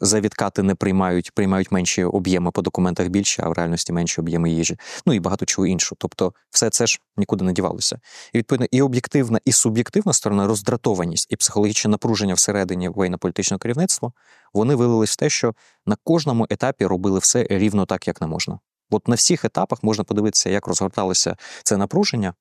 за 0.00 0.20
відкати 0.20 0.62
не 0.62 0.74
приймають, 0.74 1.34
приймають 1.34 1.72
менші 1.72 2.04
об'єми 2.04 2.50
по 2.50 2.62
документах 2.62 3.08
більше, 3.08 3.42
а 3.46 3.48
в 3.48 3.52
реальності 3.52 3.92
менші 3.92 4.20
об'єми 4.20 4.50
їжі. 4.50 4.76
Ну 5.06 5.12
і 5.12 5.20
багато 5.20 5.46
чого 5.46 5.66
іншого. 5.66 5.96
Тобто, 5.98 6.32
все 6.50 6.70
це 6.70 6.86
ж 6.86 7.00
нікуди 7.16 7.44
не 7.44 7.52
дівалося. 7.52 7.98
І 8.32 8.38
відповідно 8.38 8.66
і 8.70 8.82
об'єктивна, 8.82 9.40
і 9.44 9.52
суб'єктивна 9.52 10.12
сторона 10.12 10.46
роздратованість 10.46 11.26
і 11.30 11.36
психологічне 11.36 11.90
напруження 11.90 12.34
всередині 12.34 12.88
воєнно-політичного 12.88 13.58
керівництва 13.58 14.12
вони 14.54 14.74
вилились 14.74 15.12
в 15.12 15.16
те, 15.16 15.30
що 15.30 15.54
на 15.86 15.96
кожному 16.04 16.46
етапі 16.50 16.86
робили 16.86 17.18
все 17.18 17.46
рівно 17.50 17.86
так, 17.86 18.06
як 18.06 18.20
не 18.20 18.26
можна. 18.26 18.58
От 18.90 19.08
на 19.08 19.14
всіх 19.14 19.44
етапах 19.44 19.82
можна 19.82 20.04
подивитися, 20.04 20.50
як 20.50 20.66
розгорталося 20.66 21.36
це 21.64 21.76
напруження, 21.76 22.34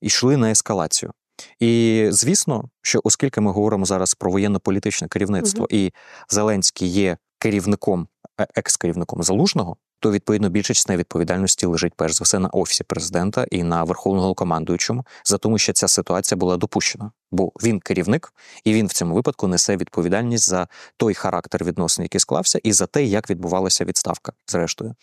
і 0.00 0.06
йшли 0.06 0.36
на 0.36 0.50
ескалацію. 0.50 1.12
І 1.60 2.06
звісно, 2.10 2.68
що 2.82 3.00
оскільки 3.04 3.40
ми 3.40 3.52
говоримо 3.52 3.84
зараз 3.84 4.14
про 4.14 4.30
воєнно-політичне 4.30 5.08
керівництво, 5.08 5.60
угу. 5.60 5.68
і 5.70 5.92
Зеленський 6.28 6.88
є 6.88 7.16
керівником, 7.38 8.08
е, 8.40 8.46
екс-керівником 8.54 9.22
залужного, 9.22 9.76
то 10.00 10.10
відповідно 10.10 10.48
більша 10.48 10.74
частина 10.74 10.96
відповідальності 10.96 11.66
лежить 11.66 11.92
перш 11.96 12.14
за 12.14 12.24
все 12.24 12.38
на 12.38 12.48
офісі 12.48 12.84
президента 12.84 13.46
і 13.50 13.62
на 13.62 13.84
верховного 13.84 14.34
командуючому 14.34 15.04
за 15.24 15.38
тому, 15.38 15.58
що 15.58 15.72
ця 15.72 15.88
ситуація 15.88 16.38
була 16.38 16.56
допущена. 16.56 17.10
Бо 17.30 17.52
він 17.62 17.80
керівник, 17.80 18.32
і 18.64 18.72
він 18.72 18.86
в 18.86 18.92
цьому 18.92 19.14
випадку 19.14 19.46
несе 19.46 19.76
відповідальність 19.76 20.48
за 20.48 20.68
той 20.96 21.14
характер 21.14 21.64
відносин, 21.64 22.02
який 22.02 22.20
склався, 22.20 22.60
і 22.62 22.72
за 22.72 22.86
те, 22.86 23.04
як 23.04 23.30
відбувалася 23.30 23.84
відставка. 23.84 24.32
Зрештою, 24.46 24.94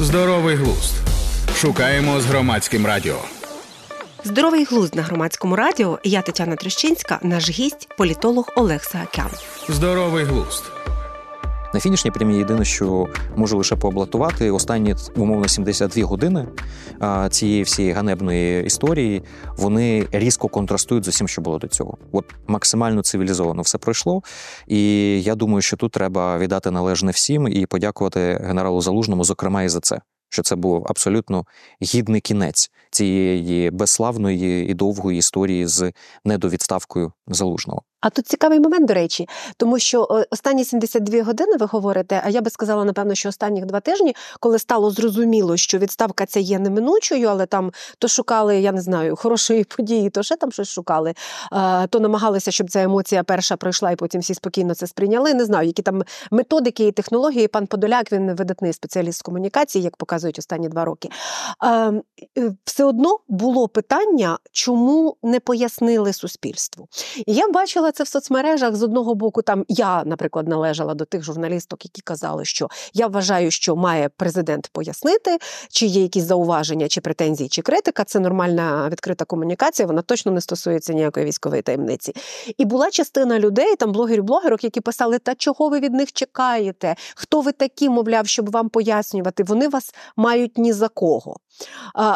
здоровий 0.00 0.56
глузд 0.56 0.94
шукаємо 1.54 2.20
з 2.20 2.26
громадським 2.26 2.86
радіо. 2.86 3.18
Здоровий 4.24 4.64
глузд 4.64 4.94
на 4.94 5.02
громадському 5.02 5.56
радіо. 5.56 5.98
Я 6.04 6.22
Тетяна 6.22 6.56
Трещинська, 6.56 7.18
наш 7.22 7.50
гість, 7.50 7.88
політолог 7.98 8.48
Олег 8.56 8.84
Саакян. 8.84 9.30
Здоровий 9.68 10.24
глузд. 10.24 10.64
На 11.74 11.80
фінішній 11.80 12.10
прямі 12.10 12.36
єдине, 12.36 12.64
що 12.64 13.06
можу 13.36 13.58
лише 13.58 13.76
пооблатувати 13.76 14.50
останні 14.50 14.94
умовно 15.16 15.48
72 15.48 16.04
години 16.04 16.48
цієї 17.30 17.62
всієї 17.62 17.94
ганебної 17.94 18.64
історії 18.64 19.22
вони 19.56 20.06
різко 20.12 20.48
контрастують 20.48 21.04
з 21.04 21.08
усім, 21.08 21.28
що 21.28 21.42
було 21.42 21.58
до 21.58 21.68
цього. 21.68 21.98
От 22.12 22.24
максимально 22.46 23.02
цивілізовано 23.02 23.62
все 23.62 23.78
пройшло. 23.78 24.22
І 24.66 24.82
я 25.22 25.34
думаю, 25.34 25.62
що 25.62 25.76
тут 25.76 25.92
треба 25.92 26.38
віддати 26.38 26.70
належне 26.70 27.12
всім 27.12 27.48
і 27.48 27.66
подякувати 27.66 28.40
генералу 28.44 28.80
Залужному, 28.80 29.24
зокрема, 29.24 29.62
і 29.62 29.68
за 29.68 29.80
це. 29.80 30.00
Що 30.30 30.42
це 30.42 30.56
був 30.56 30.86
абсолютно 30.88 31.46
гідний 31.82 32.20
кінець 32.20 32.70
цієї 32.90 33.70
безславної 33.70 34.66
і 34.70 34.74
довгої 34.74 35.18
історії 35.18 35.66
з 35.66 35.92
недовідставкою 36.24 37.12
залужного. 37.26 37.82
А 38.00 38.10
тут 38.10 38.26
цікавий 38.26 38.60
момент, 38.60 38.86
до 38.86 38.94
речі, 38.94 39.28
тому 39.56 39.78
що 39.78 40.26
останні 40.30 40.64
72 40.64 41.22
години 41.22 41.56
ви 41.56 41.66
говорите, 41.66 42.22
а 42.24 42.28
я 42.28 42.40
би 42.40 42.50
сказала, 42.50 42.84
напевно, 42.84 43.14
що 43.14 43.28
останніх 43.28 43.66
два 43.66 43.80
тижні, 43.80 44.16
коли 44.40 44.58
стало 44.58 44.90
зрозуміло, 44.90 45.56
що 45.56 45.78
відставка 45.78 46.26
ця 46.26 46.40
є 46.40 46.58
неминучою, 46.58 47.28
але 47.28 47.46
там 47.46 47.72
то 47.98 48.08
шукали, 48.08 48.60
я 48.60 48.72
не 48.72 48.80
знаю, 48.80 49.16
хорошої 49.16 49.64
події, 49.64 50.10
то 50.10 50.22
ще 50.22 50.36
там 50.36 50.52
щось 50.52 50.68
шукали, 50.68 51.14
то 51.88 52.00
намагалися, 52.00 52.50
щоб 52.50 52.70
ця 52.70 52.82
емоція 52.82 53.22
перша 53.22 53.56
пройшла, 53.56 53.90
і 53.90 53.96
потім 53.96 54.20
всі 54.20 54.34
спокійно 54.34 54.74
це 54.74 54.86
сприйняли. 54.86 55.34
Не 55.34 55.44
знаю, 55.44 55.66
які 55.66 55.82
там 55.82 56.02
методики 56.30 56.86
і 56.86 56.92
технології. 56.92 57.48
Пан 57.48 57.66
Подоляк 57.66 58.12
він 58.12 58.34
видатний 58.34 58.72
спеціаліст 58.72 59.18
з 59.18 59.22
комунікації, 59.22 59.84
як 59.84 59.96
показують 59.96 60.38
останні 60.38 60.68
два 60.68 60.84
роки. 60.84 61.08
Е, 61.64 61.92
все 62.64 62.84
одно 62.84 63.18
було 63.28 63.68
питання, 63.68 64.38
чому 64.52 65.16
не 65.22 65.40
пояснили 65.40 66.12
суспільству. 66.12 66.88
І 67.26 67.34
я 67.34 67.48
бачила 67.48 67.89
це 67.92 68.04
в 68.04 68.08
соцмережах 68.08 68.76
з 68.76 68.82
одного 68.82 69.14
боку. 69.14 69.42
Там 69.42 69.64
я, 69.68 70.04
наприклад, 70.04 70.48
належала 70.48 70.94
до 70.94 71.04
тих 71.04 71.22
журналісток, 71.22 71.84
які 71.84 72.02
казали, 72.02 72.44
що 72.44 72.68
я 72.92 73.06
вважаю, 73.06 73.50
що 73.50 73.76
має 73.76 74.08
президент 74.08 74.70
пояснити, 74.72 75.38
чи 75.70 75.86
є 75.86 76.02
якісь 76.02 76.24
зауваження, 76.24 76.88
чи 76.88 77.00
претензії, 77.00 77.48
чи 77.48 77.62
критика. 77.62 78.04
Це 78.04 78.20
нормальна 78.20 78.88
відкрита 78.88 79.24
комунікація. 79.24 79.86
Вона 79.86 80.02
точно 80.02 80.32
не 80.32 80.40
стосується 80.40 80.92
ніякої 80.92 81.26
військової 81.26 81.62
таємниці. 81.62 82.14
І 82.58 82.64
була 82.64 82.90
частина 82.90 83.38
людей, 83.38 83.76
там 83.76 83.92
блогерів-блогерок, 83.92 84.64
які 84.64 84.80
писали: 84.80 85.18
Та 85.18 85.34
чого 85.34 85.68
ви 85.68 85.80
від 85.80 85.94
них 85.94 86.12
чекаєте? 86.12 86.96
Хто 87.14 87.40
ви 87.40 87.52
такі, 87.52 87.88
мовляв, 87.88 88.26
щоб 88.26 88.50
вам 88.50 88.68
пояснювати? 88.68 89.42
Вони 89.42 89.68
вас 89.68 89.94
мають 90.16 90.58
ні 90.58 90.72
за 90.72 90.88
кого. 90.88 91.36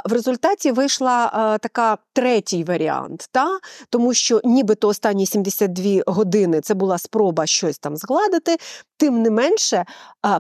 В 0.05 0.13
результаті 0.13 0.73
вийшла 0.73 1.59
така 1.63 1.99
третій 2.13 2.65
варіант, 2.65 3.29
та? 3.33 3.59
тому 3.91 4.15
що 4.15 4.41
нібито 4.45 4.89
останні 4.89 5.27
72 5.27 6.03
години 6.07 6.61
це 6.61 6.75
була 6.75 6.99
спроба 6.99 7.47
щось 7.47 7.79
там 7.79 7.97
згладити, 7.97 8.57
тим 8.97 9.23
не 9.23 9.31
менше 9.31 9.85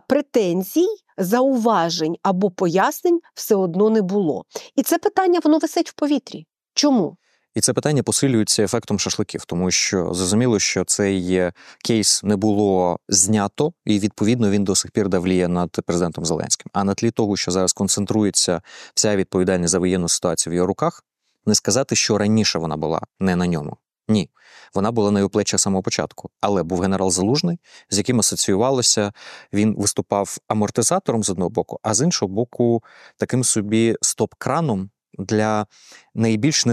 претензій, 0.09 0.89
зауважень 1.19 2.17
або 2.23 2.51
пояснень 2.51 3.21
все 3.35 3.55
одно 3.55 3.91
не 3.91 4.03
було. 4.03 4.45
І 4.77 4.83
це 4.83 4.99
питання 4.99 5.41
воно 5.45 5.59
висить 5.59 5.91
в 5.91 5.93
повітрі. 5.93 6.47
Чому? 6.75 7.17
І 7.55 7.61
це 7.61 7.73
питання 7.73 8.03
посилюється 8.03 8.63
ефектом 8.63 8.99
шашликів, 8.99 9.45
тому 9.45 9.71
що 9.71 10.15
зрозуміло, 10.15 10.59
що 10.59 10.85
цей 10.85 11.51
кейс 11.85 12.23
не 12.23 12.37
було 12.37 12.99
знято, 13.09 13.73
і 13.85 13.99
відповідно 13.99 14.51
він 14.51 14.65
до 14.65 14.75
сих 14.75 14.91
пір 14.91 15.09
давліє 15.09 15.49
над 15.49 15.71
президентом 15.87 16.25
Зеленським. 16.25 16.71
А 16.73 16.85
на 16.85 16.95
тлі 16.95 17.11
того, 17.11 17.37
що 17.37 17.51
зараз 17.51 17.73
концентрується 17.73 18.63
вся 18.95 19.17
відповідальність 19.17 19.71
за 19.71 19.79
воєнну 19.79 20.09
ситуацію 20.09 20.51
в 20.51 20.55
його 20.55 20.67
руках, 20.67 21.05
не 21.47 21.55
сказати, 21.55 21.97
що 21.97 22.19
раніше 22.19 22.59
вона 22.59 22.77
була 22.77 23.01
не 23.21 23.37
на 23.37 23.47
ньому. 23.47 23.77
Ні, 24.09 24.31
вона 24.75 24.93
була 24.93 25.11
на 25.11 25.19
його 25.19 25.31
плечах 25.31 25.61
самого 25.61 25.83
початку, 25.83 26.31
але 26.41 26.63
був 26.63 26.81
генерал 26.81 27.11
Залужний, 27.11 27.59
з 27.91 27.99
яким 27.99 28.21
асоціювалося. 28.21 29.13
Він 29.53 29.75
виступав 29.79 30.37
амортизатором 30.49 31.23
з 31.23 31.31
одного 31.31 31.51
боку, 31.51 31.79
а 31.83 31.95
з 31.95 32.05
іншого 32.05 32.33
боку, 32.33 32.83
таким 33.17 33.45
собі 33.45 33.97
стоп-краном 34.03 34.91
для 35.19 35.67
найбільш 36.15 36.67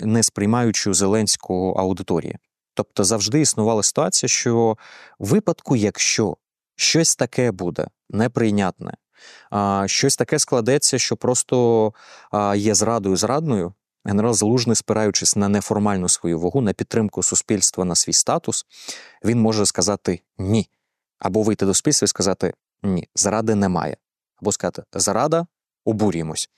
несприймаючої 0.00 0.94
Зеленського 0.94 1.72
аудиторії. 1.72 2.38
Тобто 2.74 3.04
завжди 3.04 3.40
існувала 3.40 3.82
ситуація, 3.82 4.28
що 4.28 4.76
в 5.18 5.28
випадку, 5.28 5.76
якщо 5.76 6.36
щось 6.76 7.16
таке 7.16 7.50
буде 7.50 7.86
неприйнятне, 8.10 8.94
щось 9.86 10.16
таке 10.16 10.38
складеться, 10.38 10.98
що 10.98 11.16
просто 11.16 11.92
є 12.56 12.74
зрадою 12.74 13.16
зрадною, 13.16 13.74
генерал 14.04 14.34
Залужний, 14.34 14.76
спираючись 14.76 15.36
на 15.36 15.48
неформальну 15.48 16.08
свою 16.08 16.40
вагу, 16.40 16.60
на 16.60 16.72
підтримку 16.72 17.22
суспільства, 17.22 17.84
на 17.84 17.94
свій 17.94 18.12
статус, 18.12 18.66
він 19.24 19.40
може 19.40 19.66
сказати 19.66 20.20
ні. 20.38 20.68
Або 21.18 21.42
вийти 21.42 21.66
до 21.66 21.74
суспільства 21.74 22.04
і 22.06 22.08
сказати 22.08 22.54
ні, 22.82 23.08
зради 23.14 23.54
немає. 23.54 23.96
Або 24.42 24.52
сказати 24.52 24.82
зрада, 24.92 25.46
обурюємось. 25.84 26.48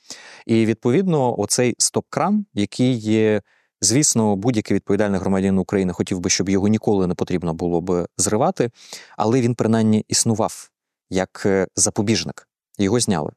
І 0.47 0.67
відповідно, 0.67 1.41
оцей 1.41 1.75
стоп-кран, 1.79 2.45
який. 2.55 3.41
Звісно, 3.81 4.37
будь-який 4.37 4.75
відповідальний 4.75 5.21
громадянин 5.21 5.59
України 5.59 5.93
хотів 5.93 6.21
би, 6.21 6.31
щоб 6.31 6.49
його 6.49 6.69
ніколи 6.69 7.07
не 7.07 7.15
потрібно 7.15 7.55
було 7.55 7.81
б 7.81 8.07
зривати, 8.17 8.71
але 9.17 9.41
він 9.41 9.55
принаймні 9.55 10.05
існував 10.09 10.71
як 11.11 11.43
е, 11.47 11.67
запобіжник. 11.77 12.49
Його 12.79 13.01
зняли. 13.01 13.33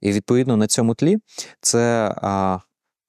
І 0.00 0.12
відповідно 0.12 0.56
на 0.56 0.66
цьому 0.66 0.94
тлі 0.94 1.18
це 1.60 2.14
а, 2.22 2.58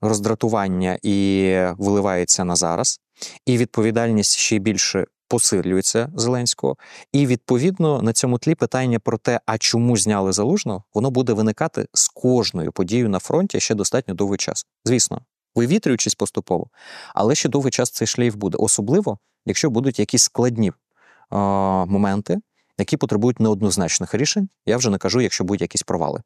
роздратування 0.01 0.97
і 1.03 1.51
виливається 1.77 2.43
на 2.43 2.55
зараз, 2.55 2.99
і 3.45 3.57
відповідальність 3.57 4.37
ще 4.37 4.59
більше 4.59 5.05
посилюється 5.27 6.11
Зеленського. 6.15 6.77
І 7.11 7.27
відповідно 7.27 8.01
на 8.01 8.13
цьому 8.13 8.37
тлі 8.37 8.55
питання 8.55 8.99
про 8.99 9.17
те, 9.17 9.39
а 9.45 9.57
чому 9.57 9.97
зняли 9.97 10.31
залужного, 10.31 10.83
воно 10.93 11.11
буде 11.11 11.33
виникати 11.33 11.85
з 11.93 12.07
кожною 12.07 12.71
подією 12.71 13.09
на 13.09 13.19
фронті 13.19 13.59
ще 13.59 13.75
достатньо 13.75 14.13
довгий 14.13 14.37
час. 14.37 14.65
Звісно, 14.85 15.21
вивітрюючись 15.55 16.15
поступово, 16.15 16.67
але 17.15 17.35
ще 17.35 17.49
довгий 17.49 17.71
час 17.71 17.91
цей 17.91 18.07
шлейф 18.07 18.35
буде, 18.35 18.57
особливо 18.57 19.17
якщо 19.45 19.69
будуть 19.69 19.99
якісь 19.99 20.23
складні 20.23 20.71
а, 21.29 21.37
моменти. 21.85 22.37
Які 22.79 22.97
потребують 22.97 23.39
неоднозначних 23.39 24.13
рішень, 24.13 24.49
я 24.65 24.77
вже 24.77 24.89
не 24.89 24.97
кажу, 24.97 25.21
якщо 25.21 25.43
будуть 25.43 25.61
якісь 25.61 25.83
провали. 25.83 26.21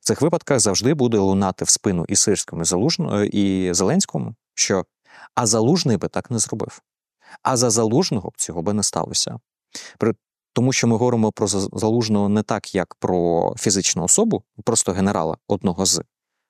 В 0.00 0.04
цих 0.04 0.22
випадках 0.22 0.60
завжди 0.60 0.94
буде 0.94 1.18
лунати 1.18 1.64
в 1.64 1.68
спину 1.68 2.04
і 2.08 2.16
Сирському, 2.16 2.62
і, 2.62 2.64
Залужному, 2.64 3.22
і 3.22 3.74
Зеленському, 3.74 4.34
що 4.54 4.84
а 5.34 5.46
Залужний 5.46 5.96
би 5.96 6.08
так 6.08 6.30
не 6.30 6.38
зробив. 6.38 6.82
А 7.42 7.56
за 7.56 7.70
Залужного 7.70 8.32
цього 8.36 8.62
би 8.62 8.72
не 8.72 8.82
сталося. 8.82 9.38
Тому, 10.52 10.72
що 10.72 10.86
ми 10.86 10.96
говоримо 10.96 11.32
про 11.32 11.46
Залужного 11.48 12.28
не 12.28 12.42
так, 12.42 12.74
як 12.74 12.94
про 12.94 13.54
фізичну 13.58 14.04
особу, 14.04 14.42
просто 14.64 14.92
генерала 14.92 15.36
одного 15.48 15.86
з, 15.86 16.02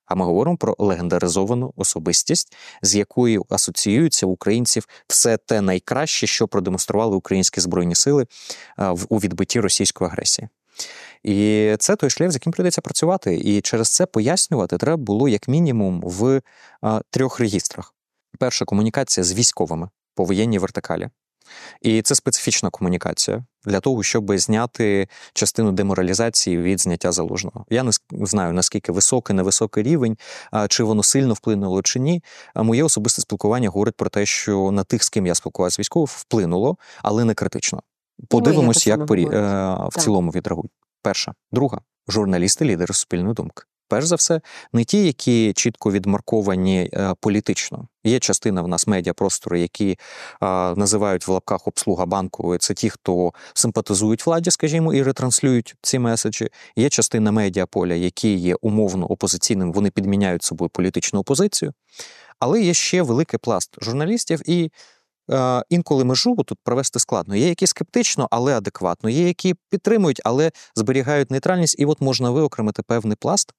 а 0.06 0.14
ми 0.14 0.24
говоримо 0.24 0.56
про 0.56 0.76
легендаризовану 0.78 1.72
особистість, 1.76 2.56
з 2.82 2.96
якою 2.96 3.46
асоціюються 3.48 4.26
в 4.26 4.30
українців 4.30 4.88
все 5.08 5.36
те 5.36 5.60
найкраще, 5.60 6.26
що 6.26 6.48
продемонстрували 6.48 7.16
українські 7.16 7.60
збройні 7.60 7.94
сили 7.94 8.26
у 9.08 9.18
відбитті 9.18 9.60
російської 9.60 10.10
агресії. 10.10 10.48
І 11.22 11.76
це 11.78 11.96
той 11.96 12.10
шлях, 12.10 12.30
з 12.30 12.34
яким 12.34 12.52
прийдеться 12.52 12.80
працювати. 12.80 13.36
І 13.36 13.60
через 13.60 13.88
це 13.88 14.06
пояснювати 14.06 14.78
треба 14.78 14.96
було 14.96 15.28
як 15.28 15.48
мінімум 15.48 16.02
в 16.04 16.42
трьох 17.10 17.40
регістрах: 17.40 17.94
перша 18.38 18.64
комунікація 18.64 19.24
з 19.24 19.34
військовими 19.34 19.88
по 20.18 20.24
воєнній 20.24 20.58
вертикалі. 20.58 21.08
І 21.82 22.02
це 22.02 22.14
специфічна 22.14 22.70
комунікація 22.70 23.44
для 23.64 23.80
того, 23.80 24.02
щоб 24.02 24.38
зняти 24.38 25.08
частину 25.32 25.72
деморалізації 25.72 26.58
від 26.58 26.80
зняття 26.80 27.12
залужного. 27.12 27.64
Я 27.70 27.82
не 27.82 27.92
знаю 28.10 28.52
наскільки 28.52 28.92
високий, 28.92 29.36
невисокий 29.36 29.82
рівень, 29.82 30.16
чи 30.68 30.84
воно 30.84 31.02
сильно 31.02 31.34
вплинуло 31.34 31.82
чи 31.82 31.98
ні. 31.98 32.22
Моє 32.54 32.84
особисте 32.84 33.22
спілкування 33.22 33.68
говорить 33.68 33.96
про 33.96 34.10
те, 34.10 34.26
що 34.26 34.70
на 34.70 34.84
тих, 34.84 35.04
з 35.04 35.08
ким 35.08 35.26
я 35.26 35.34
спілкувався 35.34 35.80
військових, 35.82 36.10
вплинуло, 36.10 36.76
але 37.02 37.24
не 37.24 37.34
критично. 37.34 37.82
Подивимось, 38.28 38.86
як 38.86 39.06
порі... 39.06 39.28
Е, 39.32 39.76
в 39.88 40.00
цілому 40.00 40.30
відреагують. 40.30 40.72
Перша, 41.02 41.34
друга 41.52 41.80
журналісти, 42.08 42.64
лідери 42.64 42.94
суспільної 42.94 43.34
думки. 43.34 43.62
Перш 43.88 44.06
за 44.06 44.14
все, 44.14 44.40
не 44.72 44.84
ті, 44.84 45.06
які 45.06 45.52
чітко 45.52 45.92
відмарковані 45.92 46.90
е, 46.92 47.14
політично. 47.20 47.88
Є 48.04 48.18
частина 48.18 48.62
в 48.62 48.68
нас 48.68 48.86
медіапростору, 48.86 49.56
які 49.56 49.90
е, 49.90 49.96
називають 50.74 51.28
в 51.28 51.30
лапках 51.30 51.68
обслуга 51.68 52.06
банку. 52.06 52.58
Це 52.58 52.74
ті, 52.74 52.90
хто 52.90 53.32
симпатизують 53.54 54.26
владі, 54.26 54.50
скажімо, 54.50 54.94
і 54.94 55.02
ретранслюють 55.02 55.74
ці 55.82 55.98
меседжі. 55.98 56.48
Є 56.76 56.88
частина 56.88 57.32
медіаполя, 57.32 57.94
які 57.94 58.34
є 58.34 58.54
умовно 58.60 59.06
опозиційним, 59.06 59.72
вони 59.72 59.90
підміняють 59.90 60.42
собою 60.42 60.68
політичну 60.68 61.20
опозицію. 61.20 61.72
Але 62.38 62.62
є 62.62 62.74
ще 62.74 63.02
великий 63.02 63.38
пласт 63.38 63.76
журналістів 63.80 64.50
і 64.50 64.70
Е, 65.30 65.62
інколи 65.68 66.04
межу 66.04 66.36
тут 66.36 66.58
провести 66.64 66.98
складно. 66.98 67.36
Є 67.36 67.48
які 67.48 67.66
скептично, 67.66 68.28
але 68.30 68.56
адекватно, 68.56 69.10
є 69.10 69.26
які 69.26 69.54
підтримують, 69.70 70.20
але 70.24 70.52
зберігають 70.74 71.30
нейтральність, 71.30 71.76
і 71.78 71.84
от 71.84 72.00
можна 72.00 72.30
виокремити 72.30 72.82
певний 72.82 73.16
пласт 73.20 73.52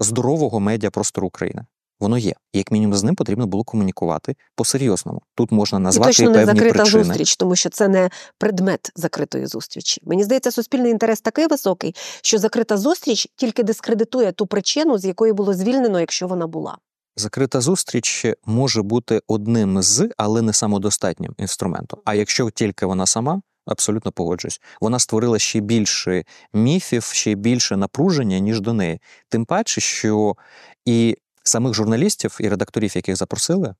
здорового 0.00 0.60
медіапростору 0.60 1.26
України. 1.26 1.66
Воно 2.00 2.18
є. 2.18 2.34
Як 2.52 2.70
мінімум 2.70 2.96
з 2.96 3.02
ним 3.02 3.14
потрібно 3.14 3.46
було 3.46 3.64
комунікувати 3.64 4.36
по-серйозному. 4.56 5.22
Тут 5.34 5.52
можна 5.52 5.78
назвати 5.78 6.10
і 6.10 6.12
точно 6.12 6.30
не 6.30 6.36
певні 6.36 6.58
закрита 6.58 6.82
причини. 6.82 7.04
зустріч, 7.04 7.36
тому 7.36 7.56
що 7.56 7.68
це 7.68 7.88
не 7.88 8.10
предмет 8.38 8.90
закритої 8.96 9.46
зустрічі. 9.46 10.00
Мені 10.04 10.24
здається, 10.24 10.50
суспільний 10.52 10.90
інтерес 10.92 11.20
такий 11.20 11.46
високий, 11.46 11.94
що 12.22 12.38
закрита 12.38 12.76
зустріч 12.76 13.28
тільки 13.36 13.62
дискредитує 13.62 14.32
ту 14.32 14.46
причину, 14.46 14.98
з 14.98 15.04
якої 15.04 15.32
було 15.32 15.54
звільнено, 15.54 16.00
якщо 16.00 16.26
вона 16.26 16.46
була. 16.46 16.78
Закрита 17.16 17.60
зустріч 17.60 18.26
може 18.46 18.82
бути 18.82 19.20
одним 19.28 19.82
з, 19.82 20.10
але 20.16 20.42
не 20.42 20.52
самодостатнім 20.52 21.34
інструментом. 21.38 22.00
А 22.04 22.14
якщо 22.14 22.50
тільки 22.50 22.86
вона 22.86 23.06
сама, 23.06 23.42
абсолютно 23.70 24.12
погоджуюсь, 24.12 24.60
вона 24.80 24.98
створила 24.98 25.38
ще 25.38 25.60
більше 25.60 26.24
міфів, 26.52 27.02
ще 27.02 27.34
більше 27.34 27.76
напруження, 27.76 28.38
ніж 28.38 28.60
до 28.60 28.72
неї. 28.72 29.00
Тим 29.28 29.44
паче, 29.44 29.80
що 29.80 30.36
і 30.84 31.16
самих 31.42 31.74
журналістів 31.74 32.36
і 32.40 32.48
редакторів, 32.48 32.96
яких 32.96 33.16
запросили, 33.16 33.74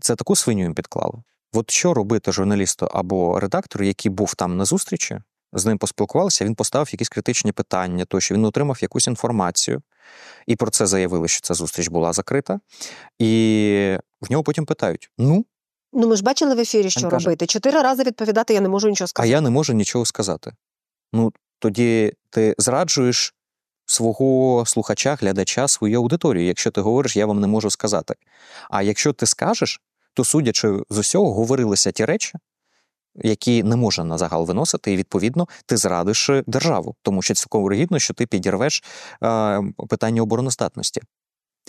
це 0.00 0.16
таку 0.16 0.36
свиню 0.36 0.62
їм 0.62 0.74
підклали. 0.74 1.22
От 1.52 1.70
що 1.70 1.94
робити 1.94 2.32
журналісту 2.32 2.88
або 2.92 3.40
редактору, 3.40 3.84
який 3.84 4.10
був 4.10 4.34
там 4.34 4.56
на 4.56 4.64
зустрічі, 4.64 5.18
з 5.52 5.66
ним 5.66 5.78
поспілкувалися, 5.78 6.44
він 6.44 6.54
поставив 6.54 6.88
якісь 6.92 7.08
критичні 7.08 7.52
питання, 7.52 8.04
тощо 8.04 8.34
він 8.34 8.44
отримав 8.44 8.78
якусь 8.80 9.06
інформацію, 9.06 9.82
і 10.46 10.56
про 10.56 10.70
це 10.70 10.86
заявили, 10.86 11.28
що 11.28 11.40
ця 11.40 11.54
зустріч 11.54 11.88
була 11.88 12.12
закрита. 12.12 12.60
І 13.18 13.98
в 14.20 14.30
нього 14.30 14.42
потім 14.42 14.66
питають: 14.66 15.10
ну. 15.18 15.44
Ну, 15.92 16.08
ми 16.08 16.16
ж 16.16 16.22
бачили 16.22 16.54
в 16.54 16.58
ефірі, 16.58 16.90
що 16.90 17.08
каже, 17.08 17.24
робити. 17.24 17.46
Чотири 17.46 17.82
рази 17.82 18.02
відповідати 18.02 18.54
я 18.54 18.60
не 18.60 18.68
можу 18.68 18.88
нічого 18.88 19.08
сказати. 19.08 19.28
А 19.28 19.32
я 19.32 19.40
не 19.40 19.50
можу 19.50 19.72
нічого 19.72 20.04
сказати. 20.04 20.52
Ну, 21.12 21.32
тоді 21.58 22.12
ти 22.30 22.54
зраджуєш 22.58 23.34
свого 23.86 24.64
слухача, 24.66 25.14
глядача, 25.14 25.68
свою 25.68 25.98
аудиторію. 25.98 26.46
Якщо 26.46 26.70
ти 26.70 26.80
говориш, 26.80 27.16
я 27.16 27.26
вам 27.26 27.40
не 27.40 27.46
можу 27.46 27.70
сказати. 27.70 28.14
А 28.70 28.82
якщо 28.82 29.12
ти 29.12 29.26
скажеш, 29.26 29.80
то 30.14 30.24
судячи 30.24 30.80
з 30.90 30.98
усього, 30.98 31.34
говорилися 31.34 31.92
ті 31.92 32.04
речі, 32.04 32.32
які 33.14 33.62
не 33.62 33.76
можна 33.76 34.04
на 34.04 34.18
загал 34.18 34.46
виносити, 34.46 34.92
і 34.92 34.96
відповідно 34.96 35.48
ти 35.66 35.76
зрадиш 35.76 36.30
е, 36.30 36.44
державу, 36.46 36.96
тому 37.02 37.22
що 37.22 37.34
цілком 37.34 37.62
вирогідно, 37.62 37.98
що 37.98 38.14
ти 38.14 38.26
підірвеш 38.26 38.84
е, 39.22 39.62
питання 39.88 40.22
обороноздатності. 40.22 41.02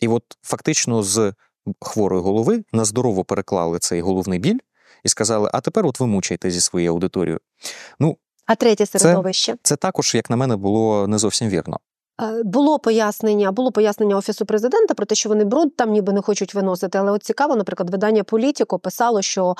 І 0.01 0.08
от 0.08 0.23
фактично 0.41 1.03
з 1.03 1.34
хворої 1.82 2.21
голови 2.21 2.63
на 2.73 2.86
здорово 2.86 3.23
переклали 3.23 3.80
цей 3.80 4.01
головний 4.01 4.39
біль 4.39 4.60
і 5.03 5.10
сказали: 5.10 5.49
а 5.53 5.62
тепер 5.62 5.86
от 5.86 5.99
ви 5.99 6.08
мучайте 6.08 6.51
зі 6.51 6.62
своєю 6.62 6.91
аудиторією. 6.91 7.39
Ну, 7.99 8.17
а 8.45 8.56
третє 8.56 8.86
середовище 8.86 9.51
це, 9.51 9.60
це 9.62 9.75
також, 9.75 10.15
як 10.15 10.30
на 10.30 10.36
мене, 10.36 10.56
було 10.56 11.08
не 11.08 11.17
зовсім 11.17 11.49
вірно. 11.49 11.80
Е, 12.21 12.43
було 12.43 12.80
пояснення, 12.80 13.51
було 13.51 13.71
пояснення 13.71 14.15
офісу 14.15 14.45
президента 14.45 14.93
про 14.93 15.06
те, 15.06 15.15
що 15.15 15.30
вони 15.30 15.45
бруд 15.45 15.75
там 15.75 15.91
ніби 15.91 16.13
не 16.13 16.21
хочуть 16.21 16.53
виносити. 16.53 16.97
Але 16.97 17.12
от 17.12 17.23
цікаво, 17.23 17.56
наприклад, 17.56 17.89
видання 17.89 18.23
Політіко 18.23 18.80
писало, 18.80 19.21
що 19.21 19.56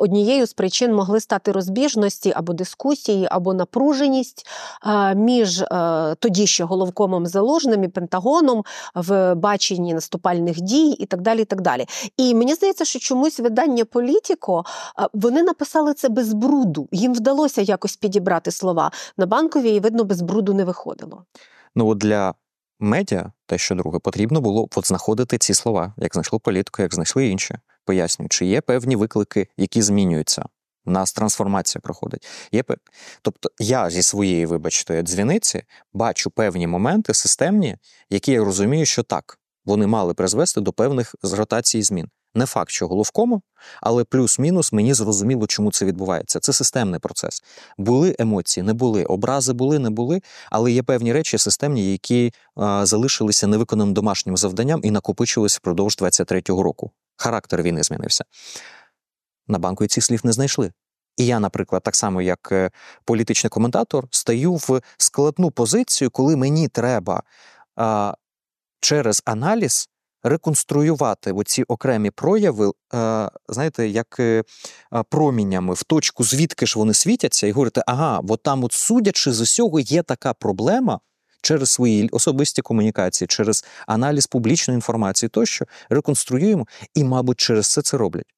однією 0.00 0.46
з 0.46 0.52
причин 0.52 0.94
могли 0.94 1.20
стати 1.20 1.52
розбіжності 1.52 2.32
або 2.36 2.52
дискусії, 2.52 3.28
або 3.30 3.54
напруженість 3.54 4.46
між 5.14 5.60
е, 5.60 5.66
тоді 6.18 6.46
ще 6.46 6.64
головкомом 6.64 7.26
Залужним 7.26 7.84
і 7.84 7.88
Пентагоном 7.88 8.64
в 8.94 9.34
баченні 9.34 9.94
наступальних 9.94 10.60
дій 10.60 10.90
і 10.90 11.06
так 11.06 11.20
далі. 11.20 11.42
І 11.42 11.44
так 11.44 11.60
далі. 11.60 11.86
І 12.16 12.34
мені 12.34 12.54
здається, 12.54 12.84
що 12.84 12.98
чомусь 12.98 13.40
видання 13.40 13.84
Політіко 13.84 14.64
вони 15.12 15.42
написали 15.42 15.94
це 15.94 16.08
без 16.08 16.32
бруду. 16.32 16.88
Їм 16.92 17.14
вдалося 17.14 17.60
якось 17.60 17.96
підібрати 17.96 18.50
слова 18.50 18.90
на 19.16 19.26
банкові, 19.26 19.70
і 19.70 19.80
видно, 19.80 20.04
без 20.04 20.22
бруду 20.22 20.54
не 20.54 20.64
виходило. 20.64 21.22
Ну 21.74 21.88
от 21.88 21.98
для 21.98 22.34
медіа, 22.80 23.32
те, 23.46 23.58
що 23.58 23.74
друге, 23.74 23.98
потрібно 23.98 24.40
було 24.40 24.68
от 24.76 24.86
знаходити 24.86 25.38
ці 25.38 25.54
слова, 25.54 25.94
як 25.96 26.12
знайшло 26.12 26.40
політику, 26.40 26.82
як 26.82 26.94
знайшли 26.94 27.26
інші. 27.26 27.54
Пояснюю, 27.84 28.28
чи 28.28 28.46
є 28.46 28.60
певні 28.60 28.96
виклики, 28.96 29.48
які 29.56 29.82
змінюються. 29.82 30.44
У 30.86 30.90
нас 30.90 31.12
трансформація 31.12 31.80
проходить. 31.80 32.26
Є. 32.52 32.64
Тобто 33.22 33.50
я 33.58 33.90
зі 33.90 34.02
своєї, 34.02 34.46
вибачте, 34.46 35.02
дзвіниці 35.02 35.62
бачу 35.92 36.30
певні 36.30 36.66
моменти 36.66 37.14
системні, 37.14 37.76
які 38.10 38.32
я 38.32 38.44
розумію, 38.44 38.86
що 38.86 39.02
так. 39.02 39.38
вони 39.64 39.86
мали 39.86 40.14
призвести 40.14 40.60
до 40.60 40.72
певних 40.72 41.14
ротацій 41.22 41.82
змін. 41.82 42.08
Не 42.34 42.46
факт, 42.46 42.70
що 42.70 42.88
головкому, 42.88 43.42
але 43.80 44.04
плюс-мінус 44.04 44.72
мені 44.72 44.94
зрозуміло, 44.94 45.46
чому 45.46 45.72
це 45.72 45.84
відбувається. 45.84 46.40
Це 46.40 46.52
системний 46.52 47.00
процес. 47.00 47.42
Були 47.78 48.16
емоції, 48.18 48.64
не 48.64 48.72
були, 48.72 49.04
образи 49.04 49.52
були, 49.52 49.78
не 49.78 49.90
були, 49.90 50.22
але 50.50 50.72
є 50.72 50.82
певні 50.82 51.12
речі 51.12 51.38
системні, 51.38 51.92
які 51.92 52.32
а, 52.56 52.86
залишилися 52.86 53.46
невиконаним 53.46 53.94
домашнім 53.94 54.36
завданням 54.36 54.80
і 54.82 54.90
накопичилися 54.90 55.58
впродовж 55.60 55.96
23-го 55.96 56.62
року. 56.62 56.90
Характер 57.16 57.62
війни 57.62 57.82
змінився. 57.82 58.24
На 59.48 59.58
банку 59.58 59.84
і 59.84 59.86
цих 59.86 60.04
слів 60.04 60.20
не 60.24 60.32
знайшли. 60.32 60.72
І 61.16 61.26
я, 61.26 61.40
наприклад, 61.40 61.82
так 61.82 61.96
само 61.96 62.22
як 62.22 62.48
е, 62.52 62.70
політичний 63.04 63.50
коментатор, 63.50 64.08
стаю 64.10 64.54
в 64.54 64.80
складну 64.96 65.50
позицію, 65.50 66.10
коли 66.10 66.36
мені 66.36 66.68
треба 66.68 67.22
а, 67.76 68.14
через 68.80 69.22
аналіз 69.24 69.88
реконструювати 70.24 71.32
оці 71.32 71.62
окремі 71.62 72.10
прояви, 72.10 72.72
знаєте, 73.48 73.88
як 73.88 74.16
е, 74.20 74.44
а, 74.90 75.02
промінями 75.02 75.74
в 75.74 75.82
точку, 75.82 76.24
звідки 76.24 76.66
ж 76.66 76.78
вони 76.78 76.94
світяться, 76.94 77.46
і 77.46 77.52
говорити, 77.52 77.82
ага, 77.86 78.20
от 78.28 78.42
там, 78.42 78.64
от 78.64 78.72
судячи 78.72 79.32
з 79.32 79.40
усього, 79.40 79.80
є 79.80 80.02
така 80.02 80.34
проблема. 80.34 81.00
Через 81.42 81.70
свої 81.70 82.08
особисті 82.08 82.62
комунікації, 82.62 83.28
через 83.28 83.64
аналіз 83.86 84.26
публічної 84.26 84.76
інформації, 84.76 85.30
тощо 85.30 85.64
реконструюємо, 85.88 86.66
і, 86.94 87.04
мабуть, 87.04 87.40
через 87.40 87.66
це 87.66 87.82
це 87.82 87.96
роблять. 87.96 88.34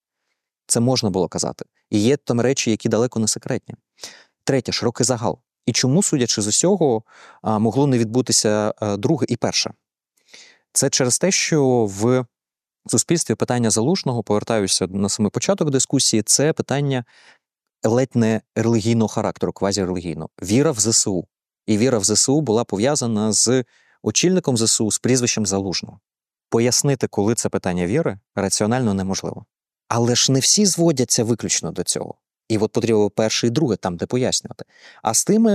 Це 0.67 0.81
можна 0.81 1.11
було 1.11 1.29
казати. 1.29 1.65
І 1.91 1.99
є 1.99 2.17
там 2.17 2.41
речі, 2.41 2.71
які 2.71 2.89
далеко 2.89 3.21
не 3.21 3.29
секретні. 3.29 3.75
Третє 4.45 4.73
широкий 4.73 5.07
загал. 5.07 5.39
І 5.67 5.73
чому, 5.73 6.03
судячи 6.03 6.43
з 6.43 6.47
усього, 6.47 7.03
могло 7.43 7.87
не 7.87 7.99
відбутися 7.99 8.73
друге 8.99 9.27
і 9.29 9.37
перше? 9.37 9.73
Це 10.77 10.91
через 10.91 11.19
те, 11.19 11.31
що 11.31 11.85
в 11.85 12.25
суспільстві 12.87 13.35
питання 13.35 13.71
залужного, 13.71 14.23
повертаюся 14.23 14.87
на 14.87 15.09
самий 15.09 15.31
початок 15.31 15.71
дискусії, 15.71 16.23
це 16.23 16.53
питання 16.53 17.05
ледь 17.85 18.17
не 18.17 18.41
релігійного 18.57 19.09
характеру, 19.09 19.53
квазірелігійного. 19.53 20.31
Віра 20.43 20.71
в 20.71 20.81
ЗСУ. 20.81 21.27
І 21.67 21.79
віра 21.79 21.99
в 21.99 22.05
ЗСУ 22.05 22.41
була 22.41 22.65
пов'язана 22.65 23.33
з 23.33 23.65
очільником 24.03 24.57
ЗСУ 24.57 24.91
з 24.91 24.99
прізвищем 24.99 25.47
Залужного. 25.47 26.01
Пояснити, 26.51 27.09
коли 27.09 27.35
це 27.35 27.49
питання 27.49 27.87
віри, 27.87 28.19
раціонально 28.35 28.95
неможливо. 28.95 29.45
Але 29.89 30.15
ж 30.15 30.33
не 30.33 30.41
всі 30.41 30.67
зводяться 30.67 31.25
виключно 31.25 31.73
до 31.73 31.83
цього. 31.83 32.15
І 32.49 32.59
от 32.59 32.73
потрібно 32.73 33.11
перше 33.11 33.47
і 33.47 33.51
друге, 33.51 33.77
там 33.77 33.97
де 33.97 34.07
пояснювати. 34.07 34.65
А 35.03 35.15
з 35.15 35.25
тими 35.25 35.53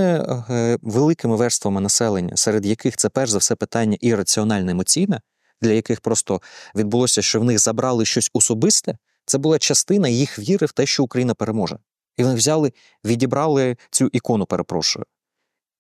е, 0.50 0.78
великими 0.82 1.36
верствами 1.36 1.82
населення, 1.82 2.38
серед 2.38 2.66
яких 2.66 2.98
це 2.98 3.10
перш 3.10 3.32
за 3.32 3.38
все 3.38 3.56
питання 3.56 3.98
ірраціональне 4.02 4.72
емоційне, 4.72 5.22
для 5.62 5.72
яких 5.72 6.02
просто 6.02 6.42
відбулося, 6.76 7.22
що 7.22 7.40
в 7.40 7.44
них 7.44 7.60
забрали 7.60 8.06
щось 8.06 8.30
особисте, 8.34 8.98
це 9.26 9.38
була 9.38 9.60
частина 9.60 10.08
їх 10.08 10.40
віри 10.40 10.68
в 10.68 10.72
те, 10.72 10.86
що 10.86 11.04
Україна 11.04 11.34
переможе. 11.34 11.78
І 12.18 12.24
вони 12.24 12.36
взяли, 12.36 12.74
відібрали 13.06 13.78
цю 13.92 14.10
ікону, 14.14 14.46
перепрошую. 14.46 15.06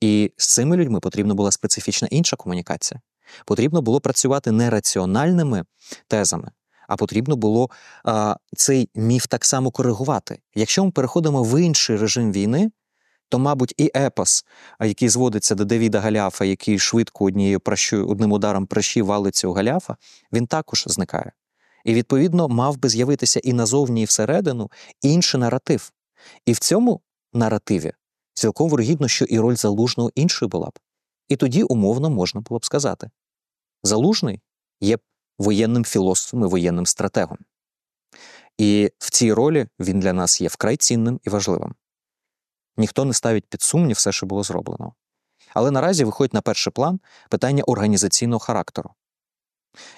І 0.01 0.31
з 0.37 0.47
цими 0.47 0.77
людьми 0.77 0.99
потрібна 0.99 1.33
була 1.33 1.51
специфічна 1.51 2.07
інша 2.11 2.35
комунікація. 2.35 3.01
Потрібно 3.45 3.81
було 3.81 4.01
працювати 4.01 4.51
не 4.51 4.69
раціональними 4.69 5.65
тезами, 6.07 6.51
а 6.91 6.95
потрібно 6.95 7.35
було 7.35 7.69
а, 8.03 8.35
цей 8.55 8.89
міф 8.95 9.27
так 9.27 9.45
само 9.45 9.71
коригувати. 9.71 10.39
Якщо 10.55 10.85
ми 10.85 10.91
переходимо 10.91 11.43
в 11.43 11.61
інший 11.61 11.97
режим 11.97 12.31
війни, 12.31 12.71
то, 13.29 13.39
мабуть, 13.39 13.73
і 13.77 13.91
епос, 13.95 14.45
який 14.81 15.09
зводиться 15.09 15.55
до 15.55 15.65
Давіда 15.65 15.99
Галяфа, 15.99 16.45
який 16.45 16.79
швидко 16.79 17.25
однією 17.25 17.59
пращою, 17.59 18.07
одним 18.07 18.31
ударом 18.31 18.65
пращі 18.65 19.01
валить 19.01 19.35
цього 19.35 19.53
Галяфа, 19.53 19.97
він 20.33 20.47
також 20.47 20.83
зникає. 20.87 21.31
І, 21.85 21.93
відповідно, 21.93 22.47
мав 22.47 22.77
би 22.77 22.89
з'явитися 22.89 23.39
і 23.43 23.53
назовні, 23.53 24.01
і 24.01 24.05
всередину 24.05 24.71
інший 25.01 25.39
наратив. 25.39 25.91
І 26.45 26.53
в 26.53 26.59
цьому 26.59 27.01
наративі 27.33 27.91
цілком 28.33 28.69
вирогідно, 28.69 29.07
що 29.07 29.25
і 29.25 29.39
роль 29.39 29.55
залужного 29.55 30.11
іншою 30.15 30.49
була 30.49 30.67
б. 30.67 30.79
І 31.27 31.35
тоді 31.35 31.63
умовно 31.63 32.09
можна 32.09 32.41
було 32.41 32.59
б 32.59 32.65
сказати: 32.65 33.09
залужний 33.83 34.41
є 34.81 34.97
воєнним 35.41 35.85
філософом 35.85 36.43
і 36.43 36.47
воєнним 36.47 36.85
стратегом. 36.85 37.37
І 38.57 38.91
в 38.99 39.11
цій 39.11 39.33
ролі 39.33 39.67
він 39.79 39.99
для 39.99 40.13
нас 40.13 40.41
є 40.41 40.47
вкрай 40.47 40.77
цінним 40.77 41.19
і 41.23 41.29
важливим. 41.29 41.75
Ніхто 42.77 43.05
не 43.05 43.13
ставить 43.13 43.45
під 43.49 43.61
сумнів 43.61 43.95
все, 43.95 44.11
що 44.11 44.25
було 44.25 44.43
зроблено. 44.43 44.93
Але 45.53 45.71
наразі 45.71 46.03
виходить 46.03 46.33
на 46.33 46.41
перший 46.41 46.73
план 46.73 46.99
питання 47.29 47.63
організаційного 47.63 48.39
характеру. 48.39 48.89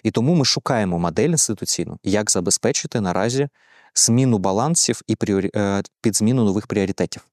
І 0.04 0.12
тому 0.12 0.36
ми 0.36 0.46
шукаємо 0.46 1.00
модель 1.00 1.30
інституційну, 1.30 2.00
як 2.04 2.32
забезпечити 2.32 3.02
наразі 3.02 3.50
зміну 3.96 4.38
балансів 4.38 5.02
і 5.08 5.16
пріорі... 5.16 5.52
Е, 5.56 5.84
під 6.02 6.16
зміну 6.16 6.44
нових 6.44 6.68
пріоритетів. 6.68 7.28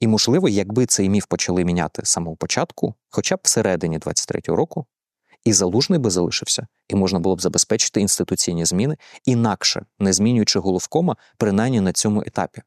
І, 0.00 0.06
можливо, 0.06 0.48
якби 0.48 0.86
цей 0.86 1.08
міф 1.08 1.26
почали 1.26 1.64
міняти 1.64 2.04
з 2.04 2.08
самого 2.08 2.36
початку, 2.36 2.94
хоча 3.10 3.36
б 3.36 3.40
всередині 3.42 3.98
23-го 3.98 4.56
року, 4.56 4.86
і 5.44 5.52
залужний 5.52 5.98
би 5.98 6.10
залишився, 6.10 6.66
і 6.88 6.94
можна 6.94 7.18
було 7.18 7.36
б 7.36 7.40
забезпечити 7.40 8.00
інституційні 8.00 8.64
зміни, 8.64 8.96
інакше 9.24 9.84
не 9.98 10.12
змінюючи 10.12 10.58
головкома, 10.58 11.16
принаймні 11.36 11.80
на 11.80 11.92
цьому 11.92 12.22
етапі. 12.26 12.62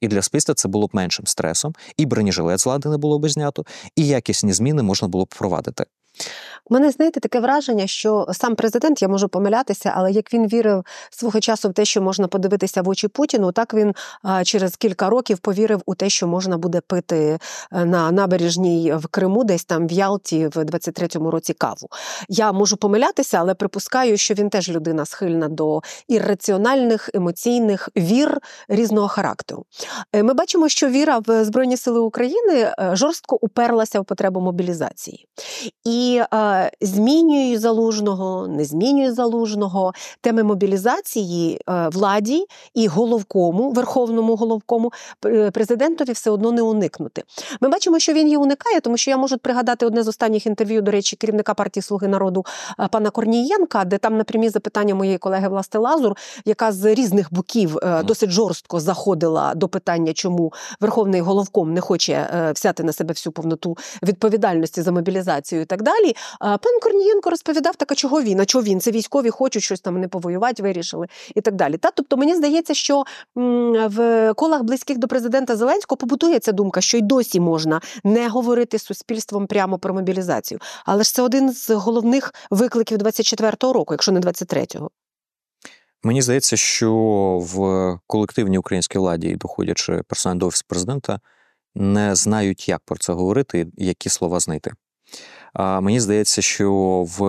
І 0.00 0.08
для 0.08 0.22
списта 0.22 0.54
це 0.54 0.68
було 0.68 0.86
б 0.86 0.90
меншим 0.92 1.26
стресом, 1.26 1.74
і 1.96 2.06
бронежилет 2.06 2.60
з 2.60 2.66
влади 2.66 2.88
не 2.88 2.96
було 2.96 3.18
б 3.18 3.28
знято, 3.28 3.64
і 3.96 4.06
якісні 4.06 4.52
зміни 4.52 4.82
можна 4.82 5.08
було 5.08 5.24
б 5.24 5.28
впровадити. 5.30 5.84
Мене 6.70 6.90
знаєте 6.90 7.20
таке 7.20 7.40
враження, 7.40 7.86
що 7.86 8.26
сам 8.32 8.54
президент, 8.54 9.02
я 9.02 9.08
можу 9.08 9.28
помилятися, 9.28 9.92
але 9.96 10.12
як 10.12 10.34
він 10.34 10.46
вірив 10.46 10.84
свого 11.10 11.40
часу 11.40 11.68
в 11.68 11.72
те, 11.72 11.84
що 11.84 12.02
можна 12.02 12.28
подивитися 12.28 12.82
в 12.82 12.88
очі 12.88 13.08
Путіну, 13.08 13.52
так 13.52 13.74
він 13.74 13.94
через 14.44 14.76
кілька 14.76 15.10
років 15.10 15.38
повірив 15.38 15.82
у 15.86 15.94
те, 15.94 16.08
що 16.08 16.26
можна 16.26 16.58
буде 16.58 16.80
пити 16.80 17.38
е, 17.72 17.84
на 17.84 18.10
набережній 18.10 18.92
в 18.94 19.06
Криму, 19.06 19.44
десь 19.44 19.64
там 19.64 19.86
в 19.86 19.92
Ялті 19.92 20.46
в 20.46 20.56
23-му 20.56 21.30
році 21.30 21.52
каву. 21.52 21.88
Я 22.28 22.52
можу 22.52 22.76
помилятися, 22.76 23.38
але 23.38 23.54
припускаю, 23.54 24.16
що 24.16 24.34
він 24.34 24.50
теж 24.50 24.68
людина 24.68 25.06
схильна 25.06 25.48
до 25.48 25.80
ірраціональних 26.08 27.10
емоційних 27.14 27.88
вір 27.96 28.38
різного 28.68 29.08
характеру. 29.08 29.64
Е, 30.12 30.22
ми 30.22 30.34
бачимо, 30.34 30.68
що 30.68 30.88
віра 30.88 31.18
в 31.26 31.44
Збройні 31.44 31.76
Сили 31.76 32.00
України 32.00 32.54
е, 32.54 32.90
жорстко 32.92 33.38
уперлася 33.40 34.00
в 34.00 34.04
потребу 34.04 34.40
мобілізації. 34.40 35.26
І 35.84 36.20
змінює 36.80 37.58
залужного, 37.58 38.48
не 38.48 38.64
змінює 38.64 39.12
залужного 39.12 39.92
теми 40.20 40.42
мобілізації 40.42 41.60
е, 41.68 41.88
владі 41.88 42.46
і 42.74 42.86
головкому, 42.86 43.70
верховному 43.70 44.36
головкому 44.36 44.92
президентові 45.52 46.12
все 46.12 46.30
одно 46.30 46.52
не 46.52 46.62
уникнути. 46.62 47.22
Ми 47.60 47.68
бачимо, 47.68 47.98
що 47.98 48.12
він 48.12 48.26
її 48.26 48.36
уникає, 48.36 48.80
тому 48.80 48.96
що 48.96 49.10
я 49.10 49.16
можу 49.16 49.38
пригадати 49.38 49.86
одне 49.86 50.02
з 50.02 50.08
останніх 50.08 50.46
інтерв'ю, 50.46 50.82
до 50.82 50.90
речі, 50.90 51.16
керівника 51.16 51.54
партії 51.54 51.82
Слуги 51.82 52.08
народу 52.08 52.44
е, 52.80 52.88
пана 52.88 53.10
Корнієнка, 53.10 53.84
де 53.84 53.98
там 53.98 54.16
напрямі 54.16 54.48
запитання 54.48 54.94
моєї 54.94 55.18
колеги 55.18 55.48
Власти 55.48 55.78
Лазур, 55.78 56.16
яка 56.44 56.72
з 56.72 56.94
різних 56.94 57.32
боків 57.34 57.78
е, 57.82 58.02
досить 58.02 58.30
жорстко 58.30 58.80
заходила 58.80 59.54
до 59.54 59.68
питання, 59.68 60.12
чому 60.12 60.52
верховний 60.80 61.20
головком 61.20 61.74
не 61.74 61.80
хоче 61.80 62.12
е, 62.12 62.52
взяти 62.52 62.82
на 62.82 62.92
себе 62.92 63.12
всю 63.12 63.32
повноту 63.32 63.76
відповідальності 64.02 64.82
за 64.82 64.92
мобілізацію 64.92 65.62
і 65.62 65.64
так 65.64 65.82
далі. 65.82 66.16
Пан 66.56 66.80
Корнієнко 66.82 67.30
розповідав, 67.30 67.76
так, 67.76 67.92
а 67.92 67.94
чого 67.94 68.22
він? 68.22 68.40
А 68.40 68.44
чого 68.44 68.64
він? 68.64 68.80
Це 68.80 68.90
військові 68.90 69.30
хочуть 69.30 69.62
щось 69.62 69.80
там 69.80 70.00
не 70.00 70.08
повоювати, 70.08 70.62
вирішили 70.62 71.06
і 71.34 71.40
так 71.40 71.54
далі. 71.54 71.76
Та 71.76 71.90
тобто 71.90 72.16
мені 72.16 72.34
здається, 72.34 72.74
що 72.74 73.04
в 73.34 74.32
колах 74.34 74.62
близьких 74.62 74.98
до 74.98 75.08
президента 75.08 75.56
Зеленського 75.56 75.96
побутується 75.96 76.52
думка, 76.52 76.80
що 76.80 76.98
й 76.98 77.02
досі 77.02 77.40
можна 77.40 77.80
не 78.04 78.28
говорити 78.28 78.78
з 78.78 78.82
суспільством 78.82 79.46
прямо 79.46 79.78
про 79.78 79.94
мобілізацію. 79.94 80.60
Але 80.84 81.04
ж 81.04 81.14
це 81.14 81.22
один 81.22 81.52
з 81.52 81.70
головних 81.70 82.34
викликів 82.50 82.98
24-го 82.98 83.72
року, 83.72 83.94
якщо 83.94 84.12
не 84.12 84.20
23-го. 84.20 84.90
Мені 86.02 86.22
здається, 86.22 86.56
що 86.56 86.92
в 87.42 87.98
колективній 88.06 88.58
українській 88.58 88.98
владі, 88.98 89.36
доходячи 89.36 90.02
персонально 90.08 90.40
до 90.40 90.46
офісу 90.46 90.64
президента, 90.68 91.20
не 91.74 92.14
знають, 92.14 92.68
як 92.68 92.80
про 92.84 92.96
це 92.98 93.12
говорити, 93.12 93.66
які 93.76 94.08
слова 94.08 94.40
знайти. 94.40 94.72
А 95.52 95.80
Мені 95.80 96.00
здається, 96.00 96.42
що 96.42 96.72
в 97.18 97.22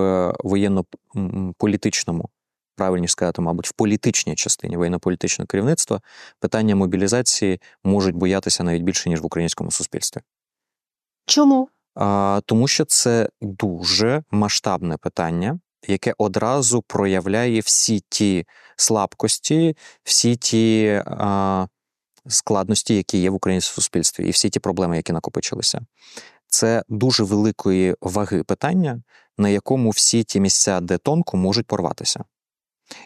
воєнно-політичному, 0.44 2.30
правильніше 2.76 3.12
сказати, 3.12 3.42
мабуть, 3.42 3.68
в 3.68 3.74
політичній 3.74 4.36
частині 4.36 4.78
воєнно-політичного 4.78 5.48
керівництва 5.48 6.02
питання 6.40 6.76
мобілізації 6.76 7.62
можуть 7.84 8.16
боятися 8.16 8.64
навіть 8.64 8.84
більше, 8.84 9.10
ніж 9.10 9.22
в 9.22 9.26
українському 9.26 9.72
суспільстві. 9.72 10.22
Чому? 11.26 11.70
А, 11.96 12.42
Тому 12.46 12.68
що 12.68 12.86
це 12.86 13.30
дуже 13.42 14.24
масштабне 14.32 14.98
питання, 14.98 15.60
яке 15.88 16.14
одразу 16.18 16.82
проявляє 16.82 17.60
всі 17.60 18.04
ті 18.10 18.46
слабкості, 18.76 19.78
всі 20.04 20.36
ті 20.36 21.02
а, 21.06 21.68
складності, 22.28 22.96
які 22.96 23.18
є 23.18 23.30
в 23.30 23.34
українському 23.34 23.76
суспільстві, 23.76 24.28
і 24.28 24.32
всі 24.32 24.50
ті 24.50 24.60
проблеми, 24.60 24.96
які 24.96 25.14
накопичилися. 25.14 25.82
Це 26.50 26.84
дуже 26.90 27.24
великої 27.24 27.96
ваги 28.02 28.44
питання, 28.44 29.02
на 29.38 29.50
якому 29.50 29.90
всі 29.90 30.24
ті 30.24 30.40
місця, 30.40 30.80
де 30.80 30.98
тонко, 30.98 31.38
можуть 31.38 31.68
порватися. 31.68 32.24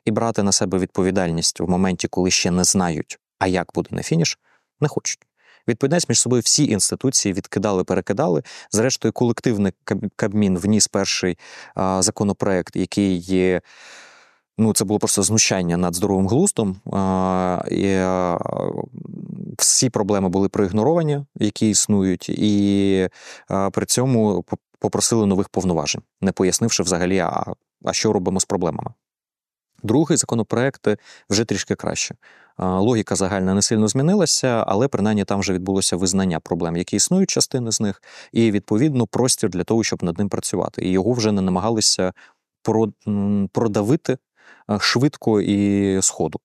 І 0.06 0.12
брати 0.12 0.44
на 0.44 0.52
себе 0.52 0.78
відповідальність 0.78 1.60
в 1.60 1.70
моменті, 1.70 2.08
коли 2.08 2.32
ще 2.32 2.52
не 2.52 2.64
знають, 2.64 3.20
а 3.40 3.48
як 3.48 3.72
буде 3.74 3.90
на 3.92 4.04
фініш, 4.04 4.40
не 4.82 4.88
хочуть. 4.88 5.20
Відповідальність 5.68 6.10
між 6.10 6.20
собою 6.20 6.42
всі 6.46 6.66
інституції 6.66 7.34
відкидали, 7.34 7.84
перекидали. 7.84 8.44
Зрештою, 8.72 9.12
колективний 9.12 9.74
Кабмін 10.16 10.58
вніс 10.58 10.88
перший 10.88 11.38
законопроект, 12.00 12.76
який 12.76 13.18
є. 13.18 13.62
Ну, 14.64 14.74
це 14.74 14.86
було 14.86 15.00
просто 15.00 15.24
знущання 15.24 15.78
над 15.78 15.96
здоровим 15.96 16.28
глуздом. 16.28 16.76
І, 17.72 17.94
а, 17.96 18.40
всі 19.58 19.90
проблеми 19.90 20.30
були 20.30 20.50
проігноровані, 20.50 21.26
які 21.36 21.70
існують, 21.70 22.30
і 22.30 23.10
а, 23.48 23.70
при 23.70 23.86
цьому 23.86 24.46
попросили 24.80 25.26
нових 25.26 25.50
повноважень, 25.50 26.02
не 26.22 26.32
пояснивши 26.32 26.84
взагалі, 26.84 27.20
а, 27.20 27.46
а 27.86 27.94
що 27.94 28.14
робимо 28.14 28.40
з 28.40 28.46
проблемами. 28.46 28.94
Другий 29.84 30.18
законопроект 30.18 30.88
вже 31.30 31.46
трішки 31.46 31.76
краще. 31.76 32.16
Логіка 32.58 33.16
загальна 33.16 33.54
не 33.54 33.62
сильно 33.62 33.88
змінилася, 33.88 34.64
але 34.68 34.88
принаймні 34.88 35.26
там 35.26 35.40
вже 35.40 35.54
відбулося 35.54 35.96
визнання 35.96 36.40
проблем, 36.40 36.78
які 36.78 36.96
існують, 36.96 37.30
частини 37.30 37.72
з 37.72 37.82
них, 37.82 38.04
і 38.32 38.52
відповідно 38.52 39.08
простір 39.08 39.50
для 39.50 39.64
того, 39.64 39.84
щоб 39.84 40.04
над 40.04 40.18
ним 40.18 40.30
працювати. 40.30 40.86
І 40.86 40.92
його 40.92 41.12
вже 41.12 41.32
не 41.32 41.42
намагалися 41.42 42.14
продавити 43.52 44.18
швидко 44.80 45.42
і 45.42 46.02
сходу. 46.02 46.40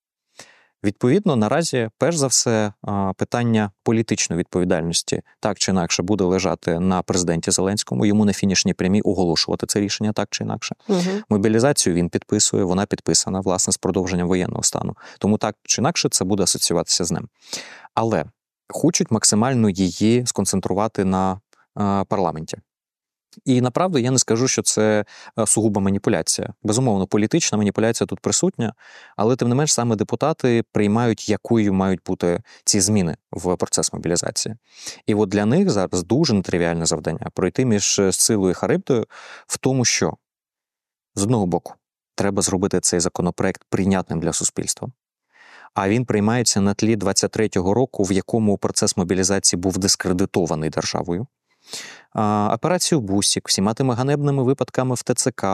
Відповідно, 0.84 1.36
наразі, 1.36 1.90
перш 1.98 2.16
за 2.16 2.26
все, 2.26 2.72
питання 3.16 3.70
політичної 3.82 4.38
відповідальності 4.38 5.22
так 5.40 5.58
чи 5.58 5.70
інакше 5.70 6.02
буде 6.02 6.24
лежати 6.24 6.80
на 6.80 7.02
президенті 7.02 7.50
Зеленському. 7.50 8.06
Йому 8.06 8.24
на 8.24 8.32
фінішній 8.32 8.74
прямій 8.74 9.00
оголошувати 9.00 9.66
це 9.66 9.80
рішення 9.80 10.12
так 10.12 10.28
чи 10.30 10.44
інакше. 10.44 10.74
Угу. 10.88 11.00
Мобілізацію 11.28 11.94
він 11.94 12.08
підписує, 12.08 12.64
вона 12.64 12.86
підписана 12.86 13.40
власне 13.40 13.72
з 13.72 13.76
продовженням 13.76 14.28
воєнного 14.28 14.62
стану. 14.62 14.96
Тому 15.18 15.38
так 15.38 15.56
чи 15.62 15.80
інакше 15.80 16.08
це 16.08 16.24
буде 16.24 16.42
асоціюватися 16.42 17.04
з 17.04 17.10
ним. 17.10 17.28
Але 17.94 18.24
хочуть 18.68 19.10
максимально 19.10 19.70
її 19.70 20.26
сконцентрувати 20.26 21.04
на 21.04 21.32
е, 21.80 22.04
парламенті. 22.04 22.58
І 23.44 23.60
направду 23.60 23.98
я 23.98 24.10
не 24.10 24.18
скажу, 24.18 24.48
що 24.48 24.62
це 24.62 25.04
е, 25.38 25.46
сугуба 25.46 25.80
маніпуляція. 25.80 26.54
Безумовно, 26.62 27.06
політична 27.06 27.58
маніпуляція 27.58 28.06
тут 28.06 28.20
присутня, 28.20 28.74
але 29.16 29.36
тим 29.36 29.48
не 29.48 29.54
менш 29.54 29.74
саме 29.74 29.96
депутати 29.96 30.64
приймають, 30.72 31.28
якою 31.28 31.74
мають 31.74 32.00
бути 32.06 32.42
ці 32.64 32.80
зміни 32.80 33.16
в 33.32 33.56
процес 33.56 33.92
мобілізації. 33.92 34.54
І 35.06 35.14
от 35.14 35.28
для 35.28 35.44
них 35.44 35.70
зараз 35.70 36.04
дуже 36.04 36.34
нетривіальне 36.34 36.86
завдання 36.86 37.30
пройти 37.34 37.64
між 37.64 37.98
е, 37.98 38.12
силою 38.12 38.50
і 38.50 38.54
Харибдою 38.54 39.06
в 39.46 39.58
тому, 39.58 39.84
що 39.84 40.14
з 41.14 41.22
одного 41.22 41.46
боку, 41.46 41.74
треба 42.14 42.42
зробити 42.42 42.80
цей 42.80 43.00
законопроект 43.00 43.64
прийнятним 43.68 44.20
для 44.20 44.32
суспільства. 44.32 44.88
А 45.74 45.88
він 45.88 46.04
приймається 46.04 46.60
на 46.60 46.74
тлі 46.74 46.96
23-го 46.96 47.74
року, 47.74 48.04
в 48.04 48.12
якому 48.12 48.58
процес 48.58 48.96
мобілізації 48.96 49.60
був 49.60 49.78
дискредитований 49.78 50.70
державою. 50.70 51.26
Операцію 52.54 53.00
Бусік, 53.00 53.48
всіма 53.48 53.74
тими 53.74 53.94
ганебними 53.94 54.42
випадками 54.42 54.94
в 54.94 55.02
ТЦК, 55.02 55.46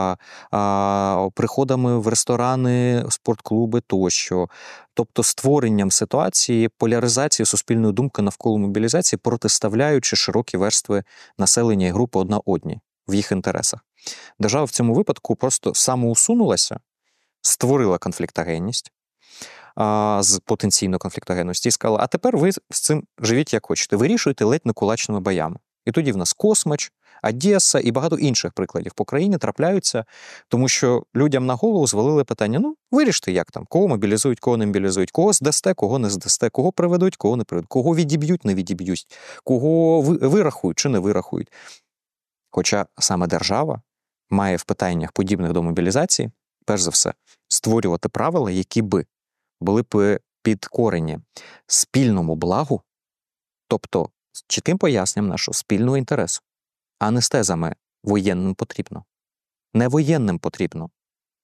приходами 1.33 1.99
в 1.99 2.07
ресторани, 2.07 3.05
спортклуби 3.09 3.81
тощо, 3.81 4.47
тобто 4.93 5.23
створенням 5.23 5.91
ситуації 5.91 6.69
поляризації 6.77 7.45
суспільної 7.45 7.93
думки 7.93 8.21
навколо 8.21 8.57
мобілізації, 8.57 9.19
протиставляючи 9.23 10.15
широкі 10.15 10.57
верстви 10.57 11.03
населення 11.37 11.87
і 11.87 11.91
групи 11.91 12.19
одна 12.19 12.39
одній 12.45 12.79
в 13.07 13.13
їх 13.13 13.31
інтересах. 13.31 13.79
Держава 14.39 14.65
в 14.65 14.71
цьому 14.71 14.93
випадку 14.93 15.35
просто 15.35 15.73
самоусунулася, 15.73 16.79
створила 17.41 17.97
конфліктогенність 17.97 18.91
з 20.19 20.41
потенційної 20.45 20.99
конфліктогенності 20.99 21.69
і 21.69 21.71
сказала: 21.71 21.99
а 22.03 22.07
тепер 22.07 22.37
ви 22.37 22.51
з 22.51 22.61
цим 22.69 23.03
живіть 23.19 23.53
як 23.53 23.65
хочете, 23.65 23.95
вирішуйте 23.95 24.45
ледь 24.45 24.65
не 24.65 24.73
кулачними 24.73 25.19
боями. 25.19 25.57
І 25.85 25.91
тоді 25.91 26.11
в 26.11 26.17
нас 26.17 26.33
Космач, 26.33 26.91
Одеса 27.23 27.79
і 27.79 27.91
багато 27.91 28.17
інших 28.17 28.51
прикладів 28.51 28.93
по 28.93 29.05
країні 29.05 29.37
трапляються, 29.37 30.05
тому 30.47 30.67
що 30.67 31.03
людям 31.15 31.45
на 31.45 31.53
голову 31.53 31.87
звалили 31.87 32.23
питання: 32.23 32.59
ну, 32.59 32.75
виріште, 32.91 33.31
як 33.31 33.51
там, 33.51 33.65
кого 33.65 33.87
мобілізують, 33.87 34.39
кого 34.39 34.57
не 34.57 34.65
мобілізують, 34.65 35.11
кого 35.11 35.33
здасте, 35.33 35.73
кого 35.73 35.99
не 35.99 36.09
здасте, 36.09 36.49
кого 36.49 36.71
приведуть, 36.71 37.15
кого 37.15 37.37
не 37.37 37.43
приведуть, 37.43 37.69
кого 37.69 37.95
відіб'ють, 37.95 38.45
не 38.45 38.55
відіб'ють, 38.55 39.17
кого 39.43 40.01
вирахують 40.01 40.79
чи 40.79 40.89
не 40.89 40.99
вирахують. 40.99 41.51
Хоча 42.51 42.85
саме 42.99 43.27
держава 43.27 43.81
має 44.29 44.55
в 44.55 44.63
питаннях, 44.63 45.11
подібних 45.11 45.51
до 45.51 45.63
мобілізації, 45.63 46.31
перш 46.65 46.81
за 46.81 46.89
все, 46.89 47.13
створювати 47.47 48.09
правила, 48.09 48.51
які 48.51 48.81
би 48.81 49.05
були 49.61 49.83
б 49.91 50.19
підкорені 50.43 51.19
спільному 51.67 52.35
благу, 52.35 52.81
тобто 53.67 54.09
з 54.35 54.45
чітким 54.47 54.77
поясненням 54.77 55.29
нашого 55.29 55.53
спільного 55.53 55.97
інтересу, 55.97 56.41
а 56.99 57.11
не 57.11 57.21
з 57.21 57.29
тезами 57.29 57.75
воєнним 58.03 58.55
потрібно. 58.55 59.03
Не 59.73 59.87
воєнним 59.87 60.39
потрібно. 60.39 60.89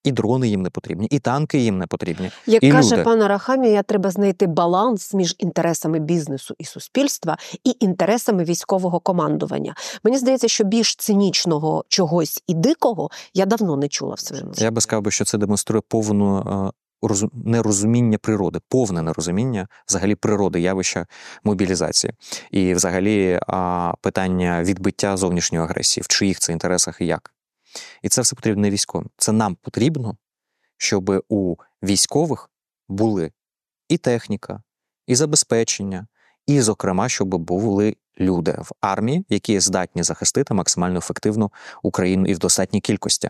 І 0.04 0.12
дрони 0.12 0.50
їм 0.50 0.62
не 0.62 0.70
потрібні, 0.70 1.08
і 1.12 1.20
танки 1.20 1.60
їм 1.60 1.78
не 1.78 1.88
потрібні. 1.88 2.32
Як 2.46 2.64
І 2.64 2.72
каже 2.72 2.96
люди. 2.96 3.04
пан 3.04 3.22
Арахамія, 3.22 3.84
треба 3.84 4.12
знайти 4.12 4.48
баланс 4.48 5.14
між 5.14 5.36
інтересами 5.40 6.00
бізнесу 6.00 6.56
і 6.58 6.66
суспільства 6.66 7.38
і 7.64 7.78
інтересами 7.80 8.44
військового 8.44 9.00
командування. 9.00 9.76
Мені 10.04 10.18
здається, 10.18 10.48
що 10.48 10.64
більш 10.64 10.96
цинічного 10.96 11.86
чогось 11.88 12.44
і 12.48 12.54
дикого 12.54 13.10
я 13.34 13.46
давно 13.46 13.78
не 13.78 13.88
чула 13.88 14.14
в 14.14 14.20
своєму 14.20 14.50
житті. 14.50 14.64
Я 14.64 14.72
би 14.72 14.82
сказав, 14.82 15.12
що 15.12 15.26
це 15.26 15.38
демонструє 15.38 15.82
повну 15.88 16.38
е, 16.38 16.81
нерозуміння 17.34 18.18
природи, 18.18 18.60
повне 18.68 19.02
нерозуміння 19.02 19.68
взагалі 19.88 20.16
природи 20.16 20.60
явища 20.60 21.06
мобілізації, 21.44 22.14
і 22.52 22.74
взагалі 22.74 23.40
питання 24.02 24.64
відбиття 24.64 25.18
зовнішньої 25.18 25.64
агресії, 25.64 26.02
в 26.02 26.08
чиїх 26.08 26.40
це 26.40 26.52
інтересах 26.52 27.02
і 27.02 27.06
як. 27.06 27.34
І 28.02 28.10
це 28.10 28.22
все 28.22 28.36
потрібно 28.36 28.62
не 28.62 28.70
військовим. 28.70 29.10
Це 29.18 29.32
нам 29.32 29.56
потрібно, 29.56 30.18
щоб 30.78 31.24
у 31.30 31.56
військових 31.84 32.50
були 32.90 33.32
і 33.90 33.98
техніка, 33.98 34.64
і 35.08 35.16
забезпечення, 35.16 36.08
і, 36.48 36.62
зокрема, 36.62 37.10
щоб 37.10 37.28
були 37.28 37.96
люди 38.20 38.52
в 38.52 38.72
армії, 38.82 39.26
які 39.30 39.60
здатні 39.60 40.04
захистити 40.04 40.54
максимально 40.54 40.98
ефективно 40.98 41.52
Україну 41.84 42.26
і 42.26 42.34
в 42.34 42.40
достатній 42.40 42.82
кількості. 42.82 43.30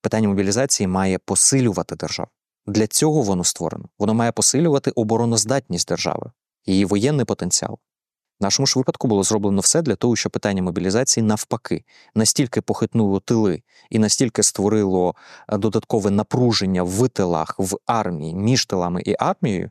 Питання 0.00 0.28
мобілізації 0.28 0.86
має 0.86 1.18
посилювати 1.18 1.96
державу. 1.96 2.30
Для 2.66 2.86
цього 2.86 3.22
воно 3.22 3.44
створено. 3.44 3.88
Воно 3.98 4.14
має 4.14 4.32
посилювати 4.32 4.90
обороноздатність 4.90 5.88
держави, 5.88 6.30
її 6.66 6.84
воєнний 6.84 7.24
потенціал. 7.24 7.78
В 8.40 8.42
нашому 8.42 8.66
ж 8.66 8.78
випадку 8.78 9.08
було 9.08 9.22
зроблено 9.22 9.60
все 9.60 9.82
для 9.82 9.96
того, 9.96 10.16
щоб 10.16 10.32
питання 10.32 10.62
мобілізації 10.62 11.24
навпаки 11.24 11.84
настільки 12.14 12.60
похитнуло 12.60 13.20
тили 13.20 13.62
і 13.90 13.98
настільки 13.98 14.42
створило 14.42 15.14
е, 15.48 15.58
додаткове 15.58 16.10
напруження 16.10 16.82
в 16.82 17.08
тилах, 17.08 17.54
в 17.58 17.76
армії, 17.86 18.34
між 18.34 18.66
тилами 18.66 19.02
і 19.04 19.14
армією, 19.18 19.70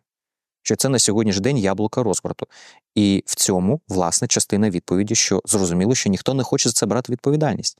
що 0.62 0.76
це 0.76 0.90
на 0.90 1.00
сьогоднішній 1.00 1.42
день 1.42 1.58
яблука 1.58 2.04
розбрату. 2.04 2.48
І 2.96 3.24
в 3.26 3.36
цьому, 3.36 3.82
власне, 3.88 4.28
частина 4.28 4.70
відповіді, 4.70 5.16
що 5.16 5.42
зрозуміло, 5.46 5.96
що 5.96 6.10
ніхто 6.10 6.34
не 6.34 6.44
хоче 6.44 6.70
за 6.70 6.74
це 6.74 6.86
брати 6.86 7.12
відповідальність. 7.12 7.78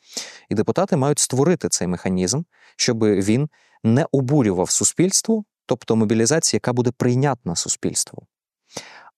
І 0.50 0.56
депутати 0.56 0.96
мають 0.96 1.20
створити 1.20 1.70
цей 1.70 1.88
механізм, 1.88 2.42
щоб 2.76 3.04
він 3.04 3.50
не 3.84 4.06
обурював 4.12 4.70
суспільство, 4.70 5.44
тобто 5.66 5.96
мобілізація, 5.96 6.58
яка 6.58 6.74
буде 6.74 6.92
прийнятна 6.92 7.56
суспільству. 7.56 8.28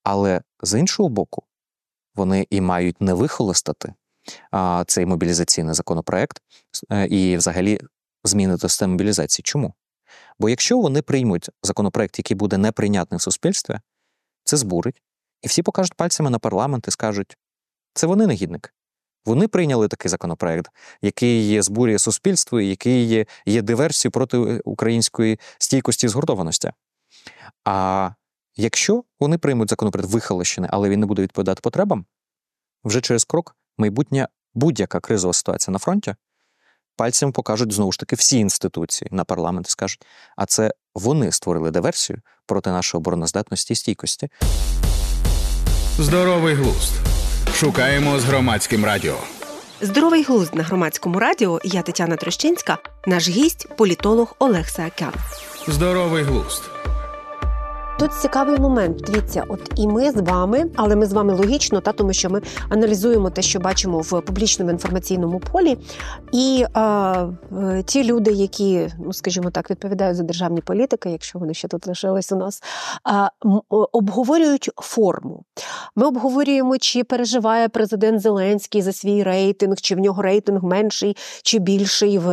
Але 0.04 0.42
з 0.64 0.80
іншого 0.80 1.10
боку, 1.10 1.44
вони 2.16 2.48
і 2.50 2.62
мають 2.62 3.02
не 3.02 3.14
вихолостати 3.14 3.94
а, 4.52 4.84
цей 4.88 5.06
мобілізаційний 5.06 5.74
законопроект 5.74 6.42
е, 6.92 7.08
і 7.08 7.38
взагалі 7.38 7.80
змінити 8.24 8.60
систему 8.62 8.92
мобілізації. 8.92 9.44
Чому? 9.44 9.74
Бо 10.40 10.50
якщо 10.50 10.80
вони 10.80 11.02
приймуть 11.02 11.50
законопроект, 11.64 12.20
який 12.20 12.38
буде 12.38 12.58
неприйнятний 12.58 13.18
в 13.18 13.22
суспільстві, 13.22 13.80
це 14.44 14.58
збурить, 14.58 15.02
і 15.42 15.48
всі 15.48 15.64
покажуть 15.64 15.94
пальцями 15.94 16.30
на 16.30 16.40
парламент 16.40 16.88
і 16.88 16.92
скажуть: 16.92 17.38
це 17.94 18.08
вони 18.08 18.28
негідник. 18.28 18.74
Вони 19.26 19.48
прийняли 19.48 19.88
такий 19.88 20.10
законопроект, 20.10 20.72
який 21.02 21.42
є 21.42 21.62
збурює 21.62 22.00
суспільство, 22.00 22.62
і 22.62 22.68
який 22.68 23.26
є, 23.46 23.62
диверсією 23.62 24.12
проти 24.12 24.38
української 24.66 25.40
стійкості 25.58 26.06
і 26.06 26.10
згуртованості. 26.10 26.72
А 27.66 28.10
якщо 28.56 29.04
вони 29.20 29.38
приймуть 29.38 29.70
законопроект 29.70 30.10
вихолощений, 30.10 30.70
але 30.74 30.90
він 30.90 31.00
не 31.00 31.06
буде 31.06 31.22
відповідати 31.22 31.62
потребам, 31.62 32.06
вже 32.84 33.02
через 33.02 33.24
крок 33.24 33.56
майбутня 33.78 34.28
будь-яка 34.54 35.00
кризова 35.00 35.34
ситуація 35.34 35.74
на 35.74 35.80
фронті 35.80 36.16
пальцем 37.02 37.32
покажуть 37.32 37.72
знову 37.72 37.92
ж 37.92 38.00
таки 38.00 38.16
всі 38.16 38.38
інституції 38.38 39.10
на 39.12 39.24
парламент 39.24 39.68
і 39.68 39.72
скажуть, 39.72 40.06
а 40.38 40.46
це 40.46 40.72
вони 40.96 41.32
створили 41.32 41.72
диверсію 41.72 42.20
проти 42.46 42.70
нашої 42.70 43.00
обороноздатності 43.00 43.74
і 43.74 43.76
стійкості. 43.76 44.30
Здоровий 45.98 46.56
глузд. 46.56 47.21
Шукаємо 47.62 48.20
з 48.20 48.24
громадським 48.24 48.86
радіо. 48.86 49.16
Здоровий 49.82 50.24
глузд 50.24 50.56
на 50.56 50.64
громадському 50.64 51.20
радіо. 51.20 51.60
Я 51.64 51.82
Тетяна 51.82 52.16
Трощинська, 52.16 52.78
наш 53.08 53.30
гість, 53.30 53.68
політолог 53.78 54.36
Олег 54.40 54.70
Саакян. 54.70 55.14
Здоровий 55.68 56.24
глузд. 56.24 56.64
Тут 58.00 58.14
цікавий 58.14 58.60
момент. 58.60 58.98
Дивіться, 58.98 59.44
от 59.50 59.72
і 59.76 59.88
ми 59.88 60.12
з 60.12 60.16
вами, 60.16 60.66
але 60.76 60.96
ми 60.96 61.06
з 61.06 61.14
вами 61.14 61.34
логічно, 61.34 61.82
та 61.82 61.92
тому 61.92 62.14
що 62.14 62.30
ми 62.30 62.42
аналізуємо 62.70 63.30
те, 63.30 63.42
що 63.42 63.60
бачимо 63.60 64.00
в 64.00 64.22
публічному 64.22 64.72
інформаційному 64.72 65.40
полі. 65.40 65.78
І 66.32 66.66
а, 66.74 67.28
е, 67.52 67.84
ті 67.86 68.04
люди, 68.04 68.32
які, 68.32 68.88
ну 69.00 69.14
скажімо 69.14 69.50
так, 69.50 69.70
відповідають 69.70 70.18
за 70.18 70.24
державні 70.24 70.62
політики, 70.62 71.10
якщо 71.10 71.40
вони 71.40 71.54
ще 71.54 71.68
тут 71.68 71.88
лишились 71.88 72.32
у 72.32 72.36
нас, 72.36 72.64
а, 73.04 73.30
обговорюють 73.92 74.70
форму. 74.76 75.44
Ми 75.96 76.08
обговорюємо, 76.08 76.78
чи 76.78 77.04
переживає 77.04 77.70
президент 77.70 78.22
Зеленський 78.22 78.82
за 78.82 78.94
свій 78.94 79.24
рейтинг, 79.24 79.76
чи 79.82 79.96
в 79.96 80.00
нього 80.00 80.22
рейтинг 80.22 80.64
менший 80.64 81.18
чи 81.44 81.60
більший 81.60 82.18
в 82.18 82.28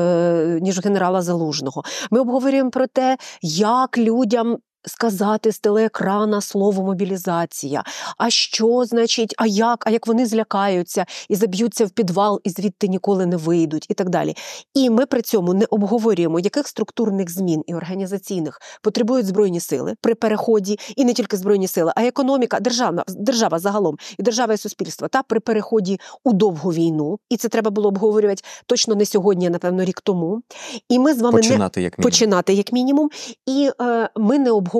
ніж 0.61 0.79
в 0.79 0.83
генерала 0.83 1.23
Залужного. 1.23 1.83
Ми 2.11 2.21
обговорюємо 2.21 2.71
про 2.71 2.87
те, 2.87 3.17
як 3.43 3.99
людям 3.99 4.59
сказати 4.89 5.53
з 5.53 5.59
телеекрана 5.59 6.41
слово 6.41 6.83
мобілізація. 6.83 7.85
А 8.19 8.31
що 8.31 8.85
значить, 8.85 9.35
а 9.39 9.47
як? 9.47 9.87
А 9.87 9.91
як 9.91 10.07
вони 10.07 10.27
злякаються 10.27 11.07
і 11.29 11.37
заб'ються 11.37 11.87
в 11.87 11.91
підвал, 11.91 12.41
і 12.45 12.51
звідти 12.51 12.89
ніколи 12.89 13.27
не 13.27 13.37
вийдуть, 13.37 13.87
і 13.89 13.95
так 13.95 14.09
далі. 14.09 14.37
І 14.75 14.91
ми 14.91 15.07
при 15.07 15.23
цьому 15.23 15.55
не 15.55 15.65
обговорюємо, 15.71 16.41
яких 16.41 16.69
структурних 16.69 17.31
змін 17.31 17.63
і 17.67 17.75
організаційних 17.75 18.61
потребують 18.83 19.27
збройні 19.27 19.61
сили 19.61 19.95
при 20.01 20.15
переході, 20.15 20.79
і 20.97 21.05
не 21.05 21.13
тільки 21.13 21.37
збройні 21.37 21.69
сили, 21.69 21.93
а 21.97 22.03
й 22.03 22.07
економіка, 22.07 22.61
державна 22.61 23.05
держава 23.09 23.59
загалом, 23.59 23.97
і 24.19 24.23
держава 24.23 24.55
і 24.55 24.57
суспільство 24.57 25.09
та 25.09 25.23
при 25.23 25.41
переході 25.41 26.01
у 26.25 26.33
довгу 26.33 26.73
війну. 26.73 27.19
І 27.31 27.37
це 27.37 27.49
треба 27.49 27.71
було 27.71 27.89
обговорювати 27.89 28.43
точно 28.67 28.95
не 28.95 29.05
сьогодні, 29.07 29.47
а 29.47 29.51
напевно, 29.51 29.85
рік 29.85 30.01
тому. 30.01 30.43
І 30.89 30.99
ми 30.99 31.15
з 31.15 31.21
вами 31.21 31.41
не 31.41 31.49
Починати 31.49 31.83
як 31.83 31.99
мінімум. 31.99 32.11
починати 32.11 32.55
як 32.55 32.73
мінімум. 32.73 33.11
І 33.47 33.71
е, 33.81 34.09
ми 34.17 34.39
не 34.39 34.51
обговорюємо, 34.51 34.78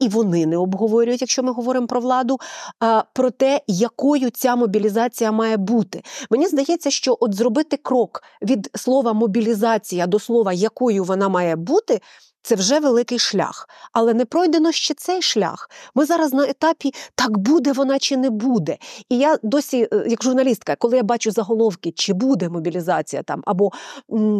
і 0.00 0.08
вони 0.08 0.46
не 0.46 0.56
обговорюють, 0.56 1.20
якщо 1.20 1.42
ми 1.42 1.52
говоримо 1.52 1.86
про 1.86 2.00
владу, 2.00 2.38
про 3.12 3.30
те, 3.30 3.60
якою 3.66 4.30
ця 4.30 4.56
мобілізація 4.56 5.32
має 5.32 5.56
бути. 5.56 6.02
Мені 6.30 6.46
здається, 6.46 6.90
що 6.90 7.16
от 7.20 7.34
зробити 7.34 7.76
крок 7.76 8.22
від 8.42 8.70
слова 8.74 9.12
мобілізація 9.12 10.06
до 10.06 10.18
слова, 10.18 10.52
якою 10.52 11.04
вона 11.04 11.28
має 11.28 11.56
бути. 11.56 12.00
Це 12.46 12.54
вже 12.54 12.80
великий 12.80 13.18
шлях, 13.18 13.68
але 13.92 14.14
не 14.14 14.24
пройдено 14.24 14.72
ще 14.72 14.94
цей 14.94 15.22
шлях. 15.22 15.70
Ми 15.94 16.04
зараз 16.04 16.32
на 16.32 16.48
етапі 16.48 16.94
так 17.14 17.38
буде 17.38 17.72
вона 17.72 17.98
чи 17.98 18.16
не 18.16 18.30
буде. 18.30 18.76
І 19.08 19.18
я 19.18 19.38
досі, 19.42 19.88
е, 19.92 20.06
як 20.08 20.22
журналістка, 20.22 20.76
коли 20.76 20.96
я 20.96 21.02
бачу 21.02 21.30
заголовки, 21.30 21.92
чи 21.92 22.12
буде 22.12 22.48
мобілізація 22.48 23.22
там, 23.22 23.42
або 23.46 23.70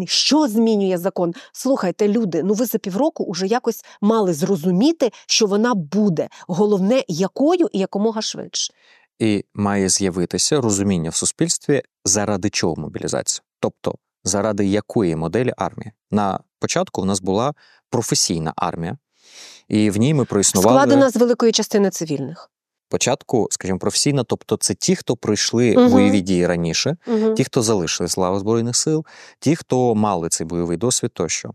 що 0.07 0.49
змінює 0.49 0.99
закон. 0.99 1.35
Слухайте, 1.53 2.09
люди, 2.09 2.43
ну 2.43 2.55
ви 2.55 2.65
за 2.65 2.79
півроку 2.79 3.25
уже 3.25 3.47
якось 3.47 3.85
мали 4.01 4.35
зрозуміти, 4.35 5.11
що 5.27 5.47
вона 5.47 5.75
буде. 5.75 6.29
Головне, 6.49 7.05
якою 7.09 7.69
і 7.73 7.79
якомога 7.79 8.23
швидше. 8.23 8.73
І 9.19 9.45
має 9.55 9.89
з'явитися 9.89 10.61
розуміння 10.61 11.11
в 11.11 11.15
суспільстві, 11.15 11.83
заради 12.05 12.51
чого 12.51 12.77
мобілізація. 12.77 13.43
Тобто, 13.61 13.95
заради 14.25 14.67
якої 14.67 15.17
моделі 15.17 15.53
армії. 15.57 15.93
На 16.11 16.41
початку 16.67 17.03
в 17.03 17.07
нас 17.07 17.21
була 17.21 17.55
професійна 17.91 18.53
армія, 18.57 18.99
і 19.69 19.91
в 19.91 19.97
ній 19.97 20.15
ми 20.15 20.25
проіснували 20.25 20.79
Складена 20.81 21.11
з 21.11 21.17
великої 21.17 21.53
частини 21.53 21.91
цивільних. 21.91 22.51
початку, 22.89 23.49
скажімо, 23.51 23.79
професійна, 23.79 24.25
тобто 24.25 24.57
це 24.57 24.75
ті, 24.75 24.97
хто 24.97 25.17
пройшли 25.17 25.77
Мгм. 25.77 25.91
бойові 25.93 26.21
дії 26.21 26.47
раніше, 26.47 26.97
Угу. 27.07 27.35
ті, 27.35 27.45
хто 27.45 27.63
залишили 27.63 28.09
славу 28.09 28.39
Збройних 28.39 28.77
сил, 28.77 29.05
ті, 29.41 29.57
хто 29.57 29.95
мали 29.95 30.29
цей 30.29 30.47
бойовий 30.47 30.77
досвід 30.77 31.11
тощо. 31.15 31.51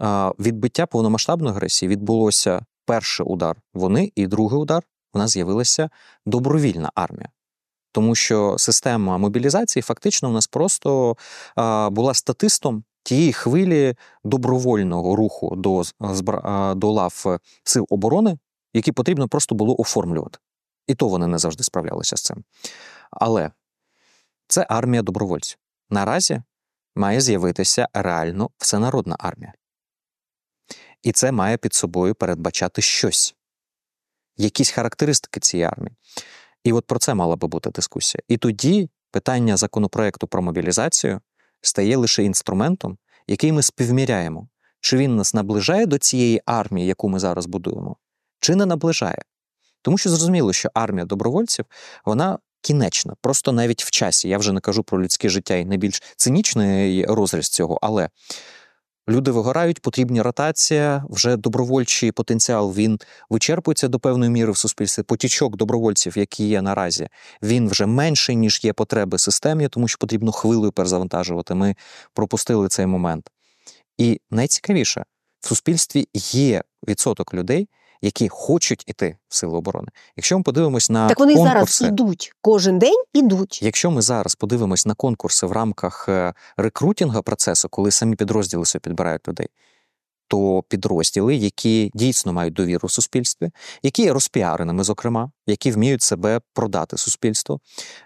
А, 0.00 0.32
Відбиття 0.38 0.86
повномасштабної 0.86 1.52
агресії 1.54 1.88
відбулося 1.88 2.64
перший 2.86 3.26
удар 3.26 3.56
вони, 3.74 4.12
і 4.14 4.26
другий 4.26 4.58
удар 4.60 4.82
в 5.14 5.18
нас 5.18 5.30
з'явилася 5.30 5.90
добровільна 6.26 6.90
армія. 6.94 7.28
Тому 7.92 8.14
що 8.14 8.54
система 8.58 9.18
мобілізації 9.18 9.82
фактично 9.82 10.30
в 10.30 10.32
нас 10.32 10.46
просто 10.46 11.16
а, 11.56 11.88
була 11.90 12.14
статистом 12.14 12.84
тієї 13.04 13.32
хвилі 13.32 13.94
добровольного 14.24 15.16
руху 15.16 15.56
до, 15.56 15.78
збра- 16.00 16.40
а, 16.44 16.74
до 16.74 16.90
лав 16.90 17.22
е, 17.26 17.38
сил 17.64 17.86
оборони, 17.88 18.38
які 18.72 18.92
потрібно 18.92 19.28
просто 19.28 19.54
було 19.54 19.80
оформлювати. 19.80 20.38
І 20.86 20.94
то 20.94 21.08
вони 21.08 21.26
не 21.26 21.38
завжди 21.38 21.64
справлялися 21.64 22.16
з 22.16 22.22
цим. 22.22 22.44
Але 23.10 23.50
це 24.48 24.66
армія 24.68 25.02
добровольців. 25.02 25.58
Наразі 25.90 26.42
має 26.94 27.20
з'явитися 27.20 27.88
реально 27.94 28.50
всенародна 28.58 29.16
армія. 29.18 29.52
І 31.02 31.12
це 31.12 31.32
має 31.32 31.56
під 31.56 31.74
собою 31.74 32.14
передбачати 32.14 32.82
щось, 32.82 33.34
якісь 34.36 34.70
характеристики 34.70 35.40
цієї 35.40 35.68
армії. 35.68 35.96
І 36.64 36.72
от 36.72 36.86
про 36.86 36.98
це 36.98 37.14
мала 37.14 37.36
би 37.36 37.48
бути 37.48 37.70
дискусія. 37.70 38.22
І 38.28 38.36
тоді 38.36 38.90
питання 39.10 39.56
законопроекту 39.56 40.26
про 40.26 40.42
мобілізацію 40.42 41.20
стає 41.66 41.96
лише 41.96 42.24
інструментом, 42.24 42.98
який 43.26 43.52
ми 43.52 43.62
співміряємо, 43.62 44.48
чи 44.80 44.96
він 44.96 45.16
нас 45.16 45.34
наближає 45.34 45.86
до 45.86 45.98
цієї 45.98 46.42
армії, 46.46 46.86
яку 46.86 47.08
ми 47.08 47.18
зараз 47.18 47.46
будуємо, 47.46 47.96
чи 48.40 48.56
не 48.56 48.66
наближає. 48.66 49.22
Тому 49.82 49.98
що 49.98 50.10
зрозуміло, 50.10 50.52
що 50.52 50.70
армія 50.74 51.04
добровольців 51.04 51.64
вона 52.04 52.38
кінечна, 52.60 53.14
просто 53.20 53.52
навіть 53.52 53.84
в 53.84 53.90
часі. 53.90 54.28
Я 54.28 54.38
вже 54.38 54.52
не 54.52 54.60
кажу 54.60 54.82
про 54.82 55.02
людське 55.02 55.28
життя 55.28 55.54
і 55.54 55.64
найбільш 55.64 56.02
цинічний 56.16 57.04
розріз 57.04 57.48
цього, 57.48 57.78
але 57.82 58.08
люди 59.08 59.30
вигорають, 59.30 59.80
потрібна 59.80 60.22
ротація, 60.22 61.04
вже 61.10 61.36
добровольчий 61.36 62.12
потенціал 62.12 62.72
він 62.72 62.98
вичерпується 63.30 63.88
до 63.88 63.98
певної 63.98 64.30
міри 64.30 64.52
в 64.52 64.56
суспільстві. 64.56 65.02
Потічок 65.02 65.56
добровольців, 65.56 66.18
які 66.18 66.48
є 66.48 66.62
наразі, 66.62 67.08
він 67.42 67.68
вже 67.68 67.86
менший, 67.86 68.36
ніж 68.36 68.60
є 68.62 68.72
потреби 68.72 69.18
системі, 69.18 69.68
тому 69.68 69.88
що 69.88 69.98
потрібно 69.98 70.32
хвилею 70.32 70.72
перезавантажувати. 70.72 71.54
Ми 71.54 71.74
пропустили 72.14 72.68
цей 72.68 72.86
момент. 72.86 73.30
І 73.98 74.20
найцікавіше, 74.30 75.04
в 75.40 75.48
суспільстві 75.48 76.08
є 76.32 76.62
відсоток 76.88 77.34
людей, 77.34 77.68
які 78.02 78.28
хочуть 78.28 78.84
іти 78.86 79.16
в 79.28 79.34
сили 79.34 79.56
оборони. 79.56 79.88
Якщо 80.16 80.38
ми 80.38 80.42
подивимось 80.42 80.90
на 80.90 81.08
Так 81.08 81.18
вони 81.18 81.32
й 81.32 81.36
зараз 81.36 81.82
ідуть. 81.82 82.32
Кожен 82.40 82.78
день 82.78 83.02
ідуть. 83.12 83.62
Якщо 83.62 83.90
ми 83.90 84.02
зараз 84.02 84.34
подивимось 84.34 84.86
на 84.86 84.94
конкурси 84.94 85.46
в 85.46 85.52
рамках 85.52 86.06
е, 86.08 86.34
рекрутінга 86.56 87.22
процесу, 87.22 87.68
коли 87.68 87.90
самі 87.90 88.16
підрозділи 88.16 88.64
собі 88.64 88.80
підбирають 88.80 89.28
людей, 89.28 89.48
то 90.28 90.62
підрозділи, 90.68 91.34
які 91.34 91.90
дійсно 91.94 92.32
мають 92.32 92.54
довіру 92.54 92.86
в 92.86 92.90
суспільстві, 92.90 93.50
які 93.82 94.02
є 94.02 94.12
розпіареними, 94.12 94.84
зокрема, 94.84 95.30
які 95.46 95.70
вміють 95.70 96.02
себе 96.02 96.40
продати 96.54 96.96
суспільству, 96.96 97.60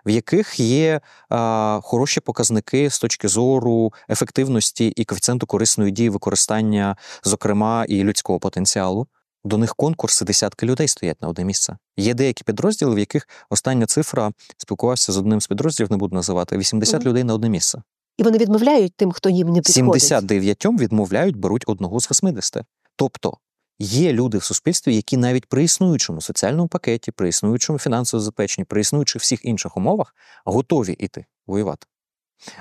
в 0.06 0.10
яких 0.10 0.60
є 0.60 1.00
а, 1.28 1.80
хороші 1.82 2.20
показники 2.20 2.90
з 2.90 2.98
точки 2.98 3.28
зору 3.28 3.92
ефективності 4.10 4.88
і 4.88 5.04
коефіцієнту 5.04 5.46
корисної 5.46 5.90
дії 5.92 6.08
використання, 6.08 6.96
зокрема, 7.24 7.84
і 7.88 8.04
людського 8.04 8.38
потенціалу. 8.38 9.06
До 9.48 9.58
них 9.58 9.74
конкурси 9.76 10.24
десятки 10.24 10.66
людей 10.66 10.88
стоять 10.88 11.22
на 11.22 11.28
одне 11.28 11.44
місце. 11.44 11.76
Є 11.96 12.14
деякі 12.14 12.44
підрозділи, 12.44 12.94
в 12.94 12.98
яких 12.98 13.28
остання 13.50 13.86
цифра 13.86 14.32
спілкувався 14.56 15.12
з 15.12 15.16
одним 15.16 15.40
з 15.40 15.46
підрозділів, 15.46 15.90
не 15.90 15.96
буду 15.96 16.14
називати 16.16 16.58
80 16.58 17.00
Мгм. 17.00 17.08
людей 17.08 17.24
на 17.24 17.34
одне 17.34 17.48
місце. 17.48 17.82
І 18.18 18.22
вони 18.22 18.38
відмовляють 18.38 18.92
тим, 18.96 19.12
хто 19.12 19.30
їм 19.30 19.48
не 19.48 19.60
підходить. 19.60 19.74
79 19.74 20.78
відмовляють, 20.80 21.36
беруть 21.36 21.64
одного 21.66 22.00
з 22.00 22.10
80. 22.10 22.64
Тобто 22.96 23.38
є 23.78 24.12
люди 24.12 24.38
в 24.38 24.44
суспільстві, 24.44 24.96
які 24.96 25.16
навіть 25.16 25.46
при 25.46 25.64
існуючому 25.64 26.20
соціальному 26.20 26.68
пакеті, 26.68 27.10
при 27.12 27.28
існуючому 27.28 27.78
фінансовому 27.78 28.24
забезпеченні, 28.24 28.64
при 28.64 28.80
існуючих 28.80 29.22
всіх 29.22 29.44
інших 29.44 29.76
умовах 29.76 30.14
готові 30.44 30.92
йти 30.92 31.24
воювати. 31.46 31.86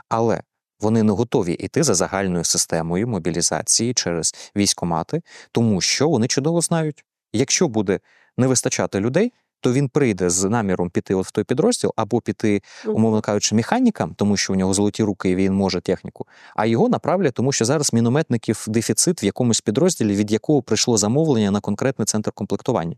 Але 0.09 0.41
вони 0.79 1.03
не 1.03 1.11
готові 1.11 1.53
йти 1.53 1.83
за 1.83 1.93
загальною 1.93 2.43
системою 2.43 3.07
мобілізації 3.07 3.93
через 3.93 4.35
військомати, 4.55 5.21
тому 5.51 5.81
що 5.81 6.09
вони 6.09 6.27
чудово 6.27 6.61
знають, 6.61 7.05
якщо 7.33 7.67
буде 7.67 7.99
не 8.37 8.47
вистачати 8.47 8.99
людей, 8.99 9.33
то 9.61 9.73
він 9.73 9.89
прийде 9.89 10.29
з 10.29 10.49
наміром 10.49 10.89
піти 10.89 11.15
от 11.15 11.25
в 11.25 11.31
той 11.31 11.43
підрозділ 11.43 11.93
або 11.95 12.21
піти, 12.21 12.61
умовно 12.85 13.21
кажучи, 13.21 13.55
механікам, 13.55 14.13
тому 14.15 14.37
що 14.37 14.53
у 14.53 14.55
нього 14.55 14.73
золоті 14.73 15.03
руки 15.03 15.29
і 15.29 15.35
він 15.35 15.53
може 15.53 15.81
техніку, 15.81 16.27
а 16.55 16.65
його 16.65 16.89
направлять, 16.89 17.33
тому 17.33 17.51
що 17.51 17.65
зараз 17.65 17.93
мінометників 17.93 18.65
дефіцит 18.67 19.23
в 19.23 19.25
якомусь 19.25 19.61
підрозділі, 19.61 20.15
від 20.15 20.31
якого 20.31 20.61
прийшло 20.61 20.97
замовлення 20.97 21.51
на 21.51 21.59
конкретний 21.59 22.05
центр 22.05 22.31
комплектування. 22.31 22.95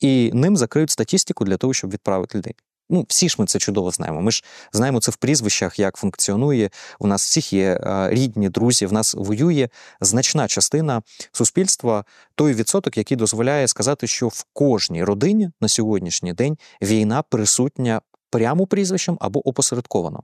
І 0.00 0.30
ним 0.34 0.56
закриють 0.56 0.90
статистику 0.90 1.44
для 1.44 1.56
того, 1.56 1.74
щоб 1.74 1.90
відправити 1.90 2.38
людей. 2.38 2.54
Ну, 2.90 3.06
всі 3.08 3.28
ж 3.28 3.36
ми 3.38 3.46
це 3.46 3.58
чудово 3.58 3.90
знаємо. 3.90 4.20
Ми 4.20 4.30
ж 4.30 4.44
знаємо 4.72 5.00
це 5.00 5.10
в 5.10 5.16
прізвищах, 5.16 5.78
як 5.78 5.96
функціонує. 5.96 6.70
У 6.98 7.06
нас 7.06 7.24
всіх 7.24 7.52
є 7.52 7.80
е, 7.82 8.10
рідні, 8.10 8.48
друзі. 8.48 8.86
В 8.86 8.92
нас 8.92 9.14
воює 9.14 9.68
значна 10.00 10.48
частина 10.48 11.02
суспільства, 11.32 12.04
той 12.34 12.54
відсоток, 12.54 12.98
який 12.98 13.16
дозволяє 13.16 13.68
сказати, 13.68 14.06
що 14.06 14.28
в 14.28 14.44
кожній 14.52 15.04
родині 15.04 15.50
на 15.60 15.68
сьогоднішній 15.68 16.32
день 16.32 16.58
війна 16.82 17.22
присутня 17.22 18.00
прямо 18.30 18.66
прізвищем 18.66 19.18
або 19.20 19.48
опосередковано. 19.48 20.22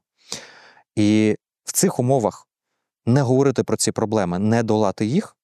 І 0.96 1.36
в 1.64 1.72
цих 1.72 1.98
умовах 1.98 2.48
не 3.06 3.22
говорити 3.22 3.64
про 3.64 3.76
ці 3.76 3.92
проблеми, 3.92 4.38
не 4.38 4.62
долати 4.62 5.06
їх, 5.06 5.36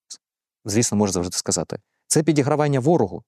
звісно, 0.64 0.98
можна 0.98 1.12
завжди 1.12 1.36
сказати, 1.36 1.78
це 2.06 2.22
підігравання 2.22 2.80
ворогу. 2.80 3.24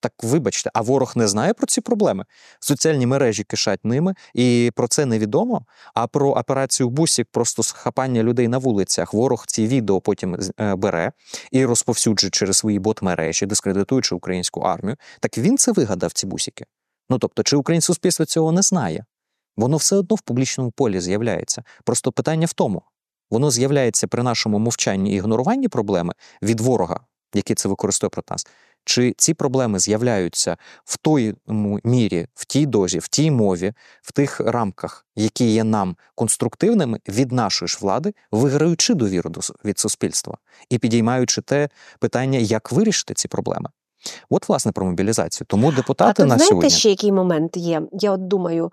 Так 0.00 0.12
вибачте, 0.22 0.70
а 0.74 0.80
ворог 0.82 1.12
не 1.16 1.28
знає 1.28 1.54
про 1.54 1.66
ці 1.66 1.80
проблеми. 1.80 2.24
Соціальні 2.60 3.06
мережі 3.06 3.44
кишать 3.44 3.84
ними, 3.84 4.14
і 4.34 4.70
про 4.74 4.88
це 4.88 5.06
невідомо. 5.06 5.64
А 5.94 6.06
про 6.06 6.30
операцію 6.30 6.90
Бусік, 6.90 7.28
просто 7.30 7.62
схапання 7.62 8.22
людей 8.22 8.48
на 8.48 8.58
вулицях, 8.58 9.14
ворог 9.14 9.44
ці 9.46 9.66
відео 9.66 10.00
потім 10.00 10.36
е, 10.60 10.74
бере 10.74 11.12
і 11.52 11.64
розповсюджує 11.64 12.30
через 12.30 12.56
свої 12.56 12.78
бот-мережі, 12.78 13.46
дискредитуючи 13.46 14.14
українську 14.14 14.60
армію. 14.60 14.96
Так 15.20 15.38
він 15.38 15.58
це 15.58 15.72
вигадав, 15.72 16.12
ці 16.12 16.26
бусики. 16.26 16.64
Ну 17.10 17.18
тобто, 17.18 17.42
чи 17.42 17.56
українське 17.56 17.86
суспільство 17.86 18.24
цього 18.24 18.52
не 18.52 18.62
знає? 18.62 19.04
Воно 19.56 19.76
все 19.76 19.96
одно 19.96 20.16
в 20.16 20.20
публічному 20.20 20.70
полі 20.70 21.00
з'являється. 21.00 21.62
Просто 21.84 22.12
питання 22.12 22.46
в 22.46 22.52
тому: 22.52 22.82
воно 23.30 23.50
з'являється 23.50 24.06
при 24.06 24.22
нашому 24.22 24.58
мовчанні 24.58 25.12
і 25.12 25.14
ігноруванні 25.14 25.68
проблеми 25.68 26.12
від 26.42 26.60
ворога, 26.60 27.00
який 27.34 27.56
це 27.56 27.68
використовує 27.68 28.10
проти 28.10 28.34
нас. 28.34 28.46
Чи 28.84 29.14
ці 29.16 29.34
проблеми 29.34 29.78
з'являються 29.78 30.56
в 30.84 30.96
той 30.96 31.34
мірі, 31.84 32.26
в 32.34 32.44
тій 32.44 32.66
дозі, 32.66 32.98
в 32.98 33.08
тій 33.08 33.30
мові, 33.30 33.72
в 34.02 34.12
тих 34.12 34.40
рамках, 34.40 35.06
які 35.16 35.44
є 35.52 35.64
нам 35.64 35.96
конструктивними 36.14 37.00
від 37.08 37.32
нашої 37.32 37.68
ж 37.68 37.78
влади, 37.80 38.14
виграючи 38.30 38.94
довіру 38.94 39.30
від 39.64 39.78
суспільства 39.78 40.38
і 40.70 40.78
підіймаючи 40.78 41.42
те 41.42 41.68
питання, 41.98 42.38
як 42.38 42.72
вирішити 42.72 43.14
ці 43.14 43.28
проблеми? 43.28 43.70
От, 44.30 44.48
власне, 44.48 44.72
про 44.72 44.86
мобілізацію. 44.86 45.46
Тому 45.50 45.72
депутати 45.72 46.22
а 46.22 46.26
на 46.26 46.34
знаєте, 46.34 46.44
сьогодні... 46.44 46.70
ще 46.70 46.90
який 46.90 47.12
момент 47.12 47.56
є? 47.56 47.82
Я 47.92 48.12
от 48.12 48.28
думаю, 48.28 48.72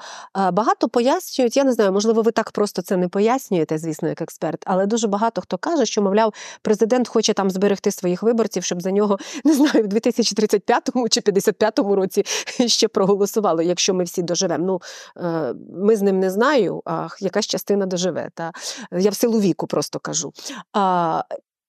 багато 0.53 0.89
пояснюють. 0.89 1.57
Я 1.57 1.63
не 1.63 1.73
знаю, 1.73 1.91
можливо, 1.91 2.21
ви 2.21 2.31
так 2.31 2.51
просто 2.51 2.81
це 2.81 2.97
не 2.97 3.07
пояснюєте, 3.07 3.77
звісно, 3.77 4.09
як 4.09 4.21
експерт, 4.21 4.63
але 4.65 4.85
дуже 4.85 5.07
багато 5.07 5.41
хто 5.41 5.57
каже, 5.57 5.85
що 5.85 6.01
мовляв, 6.01 6.33
президент 6.61 7.07
хоче 7.07 7.33
там 7.33 7.49
зберегти 7.51 7.91
своїх 7.91 8.23
виборців, 8.23 8.63
щоб 8.63 8.81
за 8.81 8.91
нього 8.91 9.17
не 9.43 9.53
знаю, 9.53 9.83
в 9.83 9.87
2035 9.87 10.89
чи 11.09 11.19
55-му 11.19 11.95
році 11.95 12.23
ще 12.67 12.87
проголосували, 12.87 13.65
якщо 13.65 13.93
ми 13.93 14.03
всі 14.03 14.21
доживемо. 14.21 14.65
Ну 14.65 14.81
е, 15.23 15.53
ми 15.73 15.95
з 15.95 16.01
ним 16.01 16.19
не 16.19 16.29
знаю, 16.29 16.81
а 16.85 17.07
якась 17.19 17.47
частина 17.47 17.85
доживе. 17.85 18.29
Та 18.33 18.51
я 18.91 19.09
в 19.09 19.15
силу 19.15 19.39
віку 19.39 19.67
просто 19.67 19.99
кажу. 19.99 20.33
А, 20.73 21.23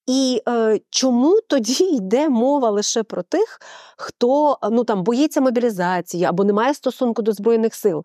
і 0.08 0.42
е, 0.48 0.80
чому 0.90 1.40
тоді 1.48 1.84
йде 1.96 2.28
мова 2.28 2.70
лише 2.70 3.02
про 3.02 3.22
тих, 3.22 3.60
хто 3.96 4.58
ну 4.70 4.84
там 4.84 5.02
боїться 5.02 5.40
мобілізації 5.40 6.24
або 6.24 6.44
не 6.44 6.52
має 6.52 6.74
стосунку 6.74 7.22
до 7.22 7.32
збройних 7.32 7.74
сил? 7.74 8.04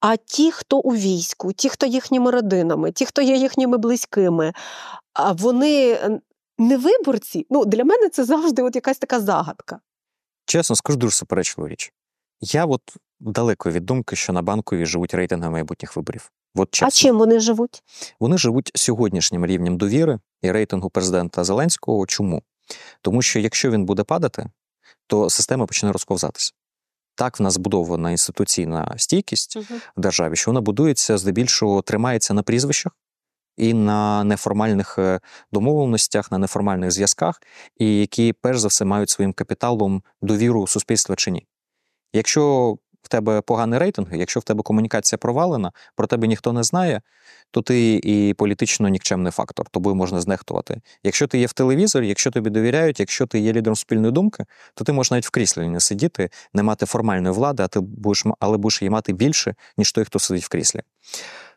А 0.00 0.16
ті, 0.16 0.50
хто 0.50 0.78
у 0.78 0.94
війську, 0.94 1.52
ті, 1.52 1.68
хто 1.68 1.86
їхніми 1.86 2.30
родинами, 2.30 2.92
ті, 2.92 3.06
хто 3.06 3.22
є 3.22 3.36
їхніми 3.36 3.78
близькими, 3.78 4.52
вони 5.34 5.98
не 6.58 6.76
виборці. 6.76 7.46
Ну 7.50 7.64
для 7.64 7.84
мене 7.84 8.08
це 8.08 8.24
завжди 8.24 8.62
от 8.62 8.74
якась 8.74 8.98
така 8.98 9.20
загадка. 9.20 9.80
Чесно, 10.46 10.76
скажу 10.76 10.98
дуже 10.98 11.16
суперечливу 11.16 11.68
річ. 11.68 11.92
Я 12.40 12.64
от 12.64 12.82
далеко 13.20 13.70
від 13.70 13.84
думки, 13.84 14.16
що 14.16 14.32
на 14.32 14.42
банкові 14.42 14.86
живуть 14.86 15.14
рейтинги 15.14 15.50
майбутніх 15.50 15.96
виборів. 15.96 16.30
От 16.54 16.68
чесно. 16.70 16.86
А 16.86 16.90
чим 16.90 17.18
вони 17.18 17.40
живуть? 17.40 17.82
Вони 18.20 18.38
живуть 18.38 18.70
сьогоднішнім 18.74 19.46
рівнем 19.46 19.76
довіри 19.76 20.18
і 20.42 20.52
рейтингу 20.52 20.90
президента 20.90 21.44
Зеленського. 21.44 22.06
Чому? 22.06 22.42
Тому 23.02 23.22
що 23.22 23.38
якщо 23.38 23.70
він 23.70 23.84
буде 23.84 24.04
падати, 24.04 24.50
то 25.06 25.30
система 25.30 25.66
почне 25.66 25.92
розковзатися. 25.92 26.52
Так 27.14 27.40
в 27.40 27.42
нас 27.42 27.54
збудована 27.54 28.10
інституційна 28.10 28.94
стійкість 28.96 29.56
в 29.96 30.00
державі, 30.00 30.36
що 30.36 30.50
вона 30.50 30.60
будується 30.60 31.18
здебільшого 31.18 31.82
тримається 31.82 32.34
на 32.34 32.42
прізвищах 32.42 32.92
і 33.56 33.74
на 33.74 34.24
неформальних 34.24 34.98
е, 34.98 35.20
домовленостях, 35.52 36.32
на 36.32 36.38
неформальних 36.38 36.90
зв'язках, 36.90 37.42
і 37.76 38.00
які 38.00 38.32
перш 38.32 38.58
за 38.58 38.68
все 38.68 38.84
мають 38.84 39.10
своїм 39.10 39.32
капіталом 39.32 40.02
довіру 40.22 40.66
суспільства 40.66 41.16
чи 41.16 41.30
ні. 41.30 41.46
Якщо 42.12 42.76
в 43.08 43.10
тебе 43.10 43.40
поганий 43.40 43.78
рейтинг, 43.78 44.14
якщо 44.14 44.40
в 44.40 44.42
тебе 44.42 44.62
комунікація 44.62 45.18
провалена, 45.18 45.72
про 45.96 46.06
тебе 46.06 46.26
ніхто 46.26 46.52
не 46.52 46.62
знає, 46.62 47.00
то 47.50 47.62
ти 47.62 48.00
і 48.04 48.34
політично 48.34 48.88
нікчемний 48.88 49.32
фактор, 49.32 49.68
тобою 49.70 49.96
можна 49.96 50.20
знехтувати. 50.20 50.80
Якщо 51.04 51.26
ти 51.26 51.38
є 51.38 51.46
в 51.46 51.52
телевізорі, 51.52 52.08
якщо 52.08 52.30
тобі 52.30 52.50
довіряють, 52.50 53.00
якщо 53.00 53.26
ти 53.26 53.38
є 53.38 53.52
лідером 53.52 53.76
спільної 53.76 54.12
думки, 54.12 54.44
то 54.74 54.84
ти 54.84 54.92
можеш 54.92 55.10
навіть 55.10 55.26
в 55.26 55.30
кріслі 55.30 55.68
не 55.68 55.80
сидіти, 55.80 56.30
не 56.54 56.62
мати 56.62 56.86
формальної 56.86 57.34
влади, 57.34 57.62
а 57.62 57.68
ти 57.68 57.80
будеш 57.80 58.24
але 58.40 58.56
будеш 58.56 58.82
її 58.82 58.90
мати 58.90 59.12
більше, 59.12 59.54
ніж 59.76 59.92
той, 59.92 60.04
хто 60.04 60.18
сидить 60.18 60.44
в 60.44 60.48
кріслі. 60.48 60.80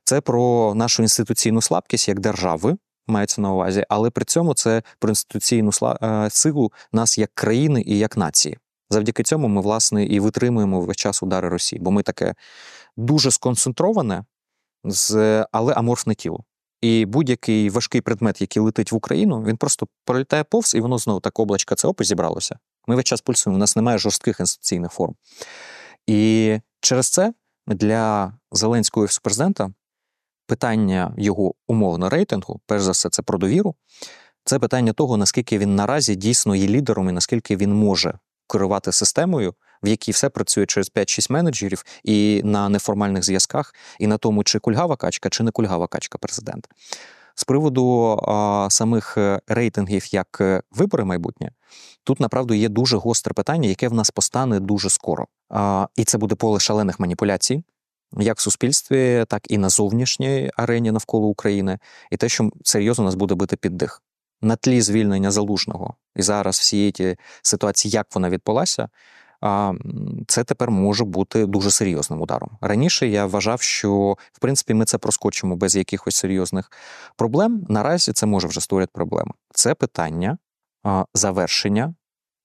Це 0.03 0.21
про 0.21 0.73
нашу 0.75 1.03
інституційну 1.03 1.61
слабкість 1.61 2.07
як 2.07 2.19
держави. 2.19 2.77
Мається 3.07 3.41
на 3.41 3.53
увазі, 3.53 3.85
але 3.89 4.09
при 4.09 4.25
цьому 4.25 4.53
це 4.53 4.83
про 4.99 5.09
інституційну 5.09 5.71
е, 5.83 6.29
силу 6.29 6.71
нас 6.93 7.17
як 7.17 7.31
країни 7.33 7.83
і 7.85 7.97
як 7.97 8.17
нації. 8.17 8.57
Завдяки 8.91 9.23
цьому 9.23 9.47
ми, 9.47 9.61
власне, 9.61 10.05
і 10.05 10.19
витримуємо 10.19 10.81
весь 10.81 10.97
час 10.97 11.23
удари 11.23 11.49
Росії, 11.49 11.79
бо 11.79 11.91
ми 11.91 12.03
таке 12.03 12.35
дуже 12.97 13.31
сконцентроване, 13.31 14.25
але 15.51 15.73
аморфне 15.73 16.15
тіло. 16.15 16.43
І 16.81 17.05
будь-який 17.05 17.69
важкий 17.69 18.01
предмет, 18.01 18.41
який 18.41 18.61
летить 18.61 18.91
в 18.91 18.95
Україну, 18.95 19.43
він 19.43 19.57
просто 19.57 19.87
пролітає 20.05 20.43
повз, 20.43 20.75
і 20.75 20.79
воно 20.79 20.97
знову 20.97 21.19
так 21.19 21.39
облачка 21.39 21.75
це 21.75 21.87
опис 21.87 22.07
зібралося. 22.07 22.59
Ми 22.87 22.95
весь 22.95 23.05
час 23.05 23.21
пульсуємо, 23.21 23.55
у 23.55 23.59
нас 23.59 23.75
немає 23.75 23.97
жорстких 23.97 24.39
інституційних 24.39 24.91
форм. 24.91 25.15
І 26.07 26.59
через 26.81 27.09
це 27.09 27.33
для 27.67 28.33
Зеленського 28.51 29.07
президента 29.23 29.73
питання 30.47 31.13
його 31.17 31.53
умовно 31.67 32.09
рейтингу, 32.09 32.61
перш 32.65 32.83
за 32.83 32.91
все, 32.91 33.09
це 33.09 33.21
про 33.21 33.37
довіру. 33.37 33.75
Це 34.45 34.59
питання 34.59 34.93
того, 34.93 35.17
наскільки 35.17 35.57
він 35.57 35.75
наразі 35.75 36.15
дійсно 36.15 36.55
є 36.55 36.67
лідером 36.67 37.09
і 37.09 37.11
наскільки 37.11 37.55
він 37.55 37.73
може 37.73 38.19
керувати 38.51 38.91
системою, 38.91 39.53
в 39.83 39.87
якій 39.87 40.11
все 40.11 40.29
працює 40.29 40.65
через 40.65 40.91
5-6 40.91 41.31
менеджерів, 41.31 41.83
і 42.03 42.41
на 42.43 42.69
неформальних 42.69 43.23
зв'язках, 43.23 43.75
і 43.99 44.07
на 44.07 44.17
тому, 44.17 44.43
чи 44.43 44.59
кульгава 44.59 44.95
качка, 44.95 45.29
чи 45.29 45.43
не 45.43 45.51
кульгава 45.51 45.87
качка 45.87 46.17
президента. 46.17 46.69
З 47.35 47.43
приводу 47.43 48.17
а, 48.27 48.67
самих 48.69 49.17
е, 49.17 49.39
рейтингів 49.47 50.13
як 50.13 50.37
е, 50.41 50.61
вибори 50.71 51.03
майбутнє, 51.03 51.51
тут 52.03 52.19
направду 52.19 52.53
є 52.53 52.69
дуже 52.69 52.97
гостре 52.97 53.33
питання, 53.33 53.69
яке 53.69 53.87
в 53.87 53.93
нас 53.93 54.11
постане 54.11 54.59
дуже 54.59 54.89
скоро. 54.89 55.27
А, 55.49 55.87
І 55.95 56.03
це 56.03 56.17
буде 56.17 56.35
поле 56.35 56.59
шалених 56.59 56.99
маніпуляцій, 56.99 57.63
як 58.17 58.37
в 58.37 58.41
суспільстві, 58.41 59.25
так 59.27 59.51
і 59.51 59.57
на 59.57 59.69
зовнішній 59.69 60.51
арені 60.55 60.91
навколо 60.91 61.27
України, 61.27 61.79
і 62.11 62.17
те, 62.17 62.29
що 62.29 62.49
серйозно 62.63 63.05
нас 63.05 63.15
буде 63.15 63.35
бити 63.35 63.55
під 63.55 63.77
дих 63.77 64.01
на 64.41 64.55
тлі 64.55 64.81
звільнення 64.81 65.31
залужного 65.31 65.95
і 66.15 66.21
зараз 66.21 66.59
всі 66.59 66.91
ті 66.91 67.15
ситуації, 67.41 67.91
як 67.91 68.07
вона 68.15 68.29
відбулася, 68.29 68.89
це 70.27 70.43
тепер 70.43 70.71
може 70.71 71.05
бути 71.05 71.45
дуже 71.45 71.71
серйозним 71.71 72.21
ударом. 72.21 72.49
Раніше 72.61 73.07
я 73.07 73.25
вважав, 73.25 73.61
що 73.61 74.15
в 74.33 74.39
принципі 74.39 74.73
ми 74.73 74.85
це 74.85 74.97
проскочимо 74.97 75.55
без 75.55 75.75
якихось 75.75 76.15
серйозних 76.15 76.71
проблем. 77.15 77.65
Наразі 77.69 78.13
це 78.13 78.25
може 78.25 78.47
вже 78.47 78.61
створити 78.61 78.91
проблеми. 78.93 79.31
Це 79.53 79.73
питання 79.73 80.37
завершення 81.13 81.95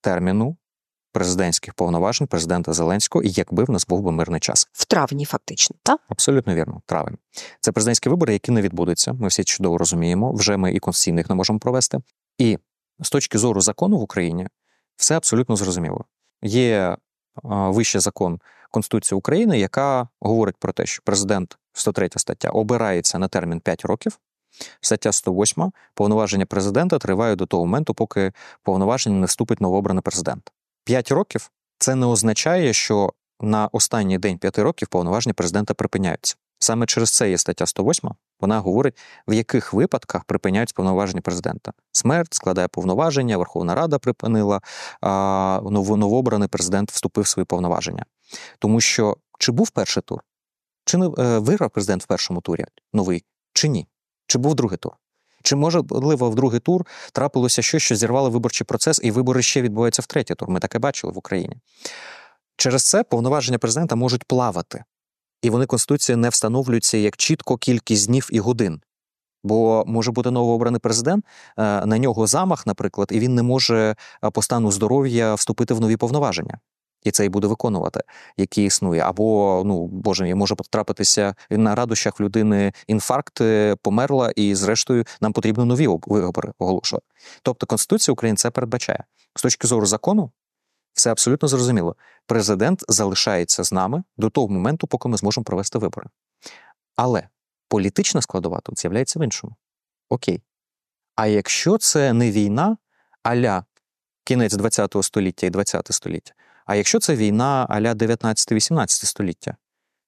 терміну 0.00 0.56
президентських 1.16 1.74
повноважень 1.74 2.26
президента 2.26 2.72
Зеленського, 2.72 3.22
і 3.22 3.30
якби 3.30 3.64
в 3.64 3.70
нас 3.70 3.86
був 3.86 4.02
би 4.02 4.12
мирний 4.12 4.40
час 4.40 4.68
в 4.72 4.84
травні, 4.84 5.24
фактично, 5.24 5.76
так? 5.82 6.00
абсолютно 6.08 6.54
вірно. 6.54 6.82
Травень 6.86 7.18
це 7.60 7.72
президентські 7.72 8.08
вибори, 8.08 8.32
які 8.32 8.52
не 8.52 8.62
відбудуться. 8.62 9.12
Ми 9.12 9.28
всі 9.28 9.44
чудово 9.44 9.78
розуміємо. 9.78 10.32
Вже 10.32 10.56
ми 10.56 10.72
і 10.72 10.78
конституційних 10.78 11.28
не 11.28 11.34
можемо 11.34 11.58
провести. 11.58 11.98
І 12.38 12.58
з 13.00 13.10
точки 13.10 13.38
зору 13.38 13.60
закону 13.60 13.98
в 13.98 14.02
Україні 14.02 14.48
все 14.96 15.16
абсолютно 15.16 15.56
зрозуміло. 15.56 16.04
Є 16.42 16.96
вищий 17.42 18.00
закон 18.00 18.40
Конституції 18.70 19.18
України, 19.18 19.58
яка 19.58 20.08
говорить 20.20 20.56
про 20.56 20.72
те, 20.72 20.86
що 20.86 21.02
президент 21.04 21.58
103 21.72 22.08
стаття 22.16 22.48
обирається 22.48 23.18
на 23.18 23.28
термін 23.28 23.60
5 23.60 23.84
років. 23.84 24.18
Стаття 24.80 25.12
108 25.12 25.72
повноваження 25.94 26.46
президента 26.46 26.98
тривають 26.98 27.38
до 27.38 27.46
того 27.46 27.66
моменту, 27.66 27.94
поки 27.94 28.32
повноваження 28.62 29.16
не 29.16 29.26
вступить 29.26 29.60
новообраний 29.60 30.02
президент. 30.02 30.52
5 30.86 31.10
років 31.10 31.50
це 31.78 31.94
не 31.94 32.06
означає, 32.06 32.72
що 32.72 33.12
на 33.40 33.68
останній 33.72 34.18
день 34.18 34.38
5 34.38 34.58
років 34.58 34.88
повноваження 34.88 35.34
президента 35.34 35.74
припиняються. 35.74 36.36
Саме 36.58 36.86
через 36.86 37.10
це 37.10 37.30
є 37.30 37.38
стаття 37.38 37.66
108, 37.66 38.10
вона 38.40 38.60
говорить, 38.60 38.98
в 39.28 39.32
яких 39.32 39.72
випадках 39.72 40.24
припиняють 40.24 40.74
повноваження 40.74 41.20
президента. 41.20 41.72
Смерть 41.92 42.34
складає 42.34 42.68
повноваження, 42.68 43.36
Верховна 43.36 43.74
Рада 43.74 43.98
припинила, 43.98 44.60
а 45.00 45.60
новообраний 45.62 46.48
президент 46.48 46.90
вступив 46.90 47.24
в 47.24 47.28
свої 47.28 47.44
повноваження. 47.44 48.04
Тому 48.58 48.80
що 48.80 49.16
чи 49.38 49.52
був 49.52 49.70
перший 49.70 50.02
тур? 50.02 50.20
Чи 50.84 50.98
не 50.98 51.06
е, 51.06 51.38
виграв 51.38 51.70
президент 51.70 52.02
в 52.02 52.06
першому 52.06 52.40
турі 52.40 52.64
новий, 52.92 53.24
чи 53.52 53.68
ні? 53.68 53.86
Чи 54.26 54.38
був 54.38 54.54
другий 54.54 54.78
тур? 54.78 54.92
Чи 55.42 55.56
можливо 55.56 56.30
в 56.30 56.34
другий 56.34 56.60
тур 56.60 56.86
трапилося 57.12 57.62
щось, 57.62 57.82
що 57.82 57.96
зірвало 57.96 58.30
виборчий 58.30 58.64
процес, 58.64 59.00
і 59.02 59.10
вибори 59.10 59.42
ще 59.42 59.62
відбуваються 59.62 60.02
в 60.02 60.06
третій 60.06 60.34
тур? 60.34 60.50
Ми 60.50 60.60
таке 60.60 60.78
бачили 60.78 61.12
в 61.12 61.18
Україні. 61.18 61.56
Через 62.56 62.88
це 62.88 63.04
повноваження 63.04 63.58
президента 63.58 63.96
можуть 63.96 64.24
плавати. 64.24 64.84
І 65.42 65.50
вони 65.50 65.66
Конституції 65.66 66.16
не 66.16 66.28
встановлюються 66.28 66.98
як 66.98 67.16
чітко 67.16 67.56
кількість 67.56 68.06
днів 68.06 68.28
і 68.32 68.40
годин. 68.40 68.80
Бо 69.44 69.84
може 69.86 70.10
бути 70.10 70.30
новообраний 70.30 70.80
президент, 70.80 71.24
е, 71.58 71.86
на 71.86 71.98
нього 71.98 72.26
замах, 72.26 72.66
наприклад, 72.66 73.08
і 73.12 73.18
він 73.18 73.34
не 73.34 73.42
може 73.42 73.96
е, 74.24 74.30
по 74.30 74.42
стану 74.42 74.72
здоров'я 74.72 75.34
вступити 75.34 75.74
в 75.74 75.80
нові 75.80 75.96
повноваження. 75.96 76.58
І 77.06 77.10
це 77.10 77.24
і 77.24 77.28
буде 77.28 77.46
виконувати, 77.46 78.00
які 78.36 78.64
існує. 78.64 79.00
Або, 79.00 79.62
ну 79.66 79.86
боже 79.86 80.34
може 80.34 80.54
потрапитися 80.54 81.34
на 81.50 81.74
радощах 81.74 82.20
людини 82.20 82.72
інфаркт, 82.86 83.40
е, 83.40 83.76
померла, 83.82 84.30
і 84.36 84.54
зрештою 84.54 85.04
нам 85.20 85.32
потрібно 85.32 85.64
нові 85.64 85.86
вибори 86.06 86.52
оголошувати. 86.58 87.06
Тобто 87.42 87.66
Конституція 87.66 88.12
України 88.12 88.36
це 88.36 88.50
передбачає. 88.50 89.04
З 89.36 89.42
точки 89.42 89.66
зору 89.66 89.86
закону, 89.86 90.30
все 90.92 91.10
абсолютно 91.10 91.48
зрозуміло. 91.48 91.96
Президент 92.26 92.84
залишається 92.88 93.64
з 93.64 93.72
нами 93.72 94.02
до 94.16 94.30
того 94.30 94.48
моменту, 94.48 94.86
поки 94.86 95.08
ми 95.08 95.16
зможемо 95.16 95.44
провести 95.44 95.78
вибори. 95.78 96.06
Але 96.96 97.28
політична 97.68 98.22
складова 98.22 98.60
тут 98.60 98.78
з'являється 98.78 99.18
в 99.18 99.22
іншому. 99.22 99.56
Окей. 100.08 100.42
А 101.14 101.26
якщо 101.26 101.78
це 101.78 102.12
не 102.12 102.30
війна 102.30 102.76
аля 103.22 103.64
кінець 104.24 104.54
20 104.54 104.96
століття 105.00 105.46
і 105.46 105.50
20 105.50 105.86
століття, 105.90 106.32
а 106.66 106.76
якщо 106.76 106.98
це 106.98 107.16
війна 107.16 107.66
аля 107.68 107.92
19-18 107.92 108.86
століття, 108.88 109.56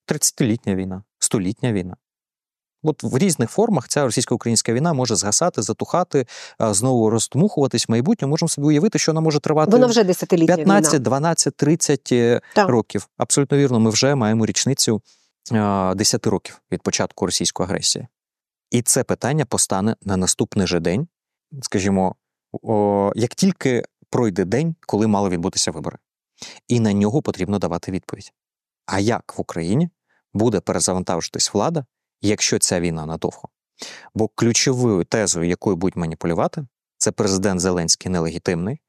30-літня 0.08 0.74
війна, 0.74 1.02
столітня 1.18 1.72
війна. 1.72 1.96
От 2.82 3.02
в 3.02 3.18
різних 3.18 3.50
формах 3.50 3.88
ця 3.88 4.04
російсько-українська 4.04 4.72
війна 4.72 4.92
може 4.92 5.16
згасати, 5.16 5.62
затухати, 5.62 6.26
знову 6.60 7.10
роздмухуватись 7.10 7.88
в 7.88 7.90
майбутньому. 7.90 8.30
Можемо 8.30 8.48
собі 8.48 8.66
уявити, 8.66 8.98
що 8.98 9.12
вона 9.12 9.20
може 9.20 9.40
тривати 9.40 9.70
Вона 9.70 9.86
вже 9.86 10.04
15, 10.56 10.94
війна. 10.94 11.04
12, 11.04 11.56
30 11.56 12.08
е, 12.12 12.40
Так. 12.54 12.68
років. 12.68 13.08
Абсолютно 13.16 13.58
вірно, 13.58 13.80
ми 13.80 13.90
вже 13.90 14.14
маємо 14.14 14.46
річницю 14.46 15.02
а, 15.52 15.94
10 15.96 16.26
років 16.26 16.60
від 16.72 16.82
початку 16.82 17.26
російської 17.26 17.68
агресії. 17.68 18.06
І 18.70 18.82
це 18.82 19.04
питання 19.04 19.44
постане 19.44 19.96
на 20.02 20.16
наступний 20.16 20.66
же 20.66 20.80
день, 20.80 21.08
скажімо, 21.62 22.14
як 23.14 23.34
тільки 23.34 23.84
пройде 24.10 24.44
день, 24.44 24.74
коли 24.86 25.06
мали 25.06 25.28
відбутися 25.28 25.70
вибори. 25.70 25.98
І 26.68 26.80
на 26.80 26.92
нього 26.92 27.22
потрібно 27.22 27.58
давати 27.58 27.92
відповідь. 27.92 28.32
А 28.86 28.98
як 28.98 29.38
в 29.38 29.40
Україні 29.40 29.90
буде 30.34 30.60
перезавантажитись 30.60 31.54
влада, 31.54 31.84
якщо 32.20 32.58
ця 32.58 32.80
війна 32.80 33.06
надовго? 33.06 33.48
Бо 34.14 34.28
ключовою 34.28 35.04
тезою, 35.04 35.48
якою 35.48 35.76
будуть 35.76 35.96
маніпулювати, 35.96 36.66
це 36.98 37.12
президент 37.12 37.60
Зеленський 37.60 38.12
нелегітимний. 38.12 38.80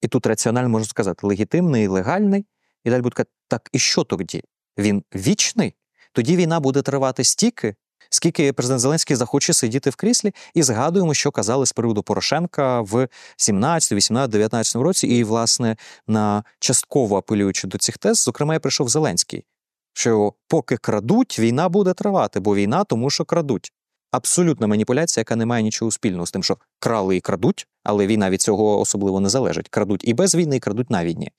І 0.00 0.08
тут 0.08 0.26
раціонально 0.26 0.68
можна 0.68 0.86
сказати, 0.86 1.26
легітимний, 1.26 1.86
легальний, 1.86 2.46
і 2.84 2.90
далі 2.90 3.02
будуть 3.02 3.14
казати, 3.14 3.30
так 3.48 3.68
і 3.72 3.78
що 3.78 4.04
тоді? 4.04 4.42
Він 4.78 5.04
вічний? 5.14 5.74
Тоді 6.12 6.36
війна 6.36 6.60
буде 6.60 6.82
тривати 6.82 7.24
стільки, 7.24 7.74
скільки 8.14 8.52
президент 8.52 8.80
Зеленський 8.80 9.16
захоче 9.16 9.52
сидіти 9.52 9.90
в 9.90 9.96
кріслі, 9.96 10.34
і 10.54 10.62
згадуємо, 10.62 11.14
що 11.14 11.30
казали 11.30 11.66
з 11.66 11.72
приводу 11.72 12.02
Порошенка 12.02 12.80
в 12.80 13.08
17, 13.36 13.92
18, 13.92 14.30
19 14.30 14.76
році. 14.76 15.06
І, 15.06 15.24
власне, 15.24 15.76
на 16.06 16.44
частково 16.58 17.16
апелюючи 17.16 17.68
до 17.68 17.78
цих 17.78 17.98
тез, 17.98 18.22
зокрема, 18.22 18.54
я 18.54 18.60
прийшов 18.60 18.88
Зеленський, 18.88 19.44
що 19.92 20.32
поки 20.48 20.76
крадуть, 20.76 21.38
війна 21.38 21.68
буде 21.68 21.92
тривати, 21.94 22.40
бо 22.40 22.54
війна 22.54 22.84
тому, 22.84 23.10
що 23.10 23.24
крадуть. 23.24 23.72
Абсолютна 24.10 24.66
маніпуляція, 24.66 25.20
яка 25.20 25.36
не 25.36 25.46
має 25.46 25.62
нічого 25.62 25.90
спільного 25.90 26.26
з 26.26 26.30
тим, 26.30 26.42
що 26.42 26.58
крали 26.78 27.16
і 27.16 27.20
крадуть, 27.20 27.66
але 27.84 28.06
війна 28.06 28.30
від 28.30 28.42
цього 28.42 28.80
особливо 28.80 29.20
не 29.20 29.28
залежить. 29.28 29.68
Крадуть 29.68 30.08
і 30.08 30.14
без 30.14 30.34
війни, 30.34 30.56
і 30.56 30.60
крадуть 30.60 30.90
на 30.90 31.04
війні. 31.04 31.30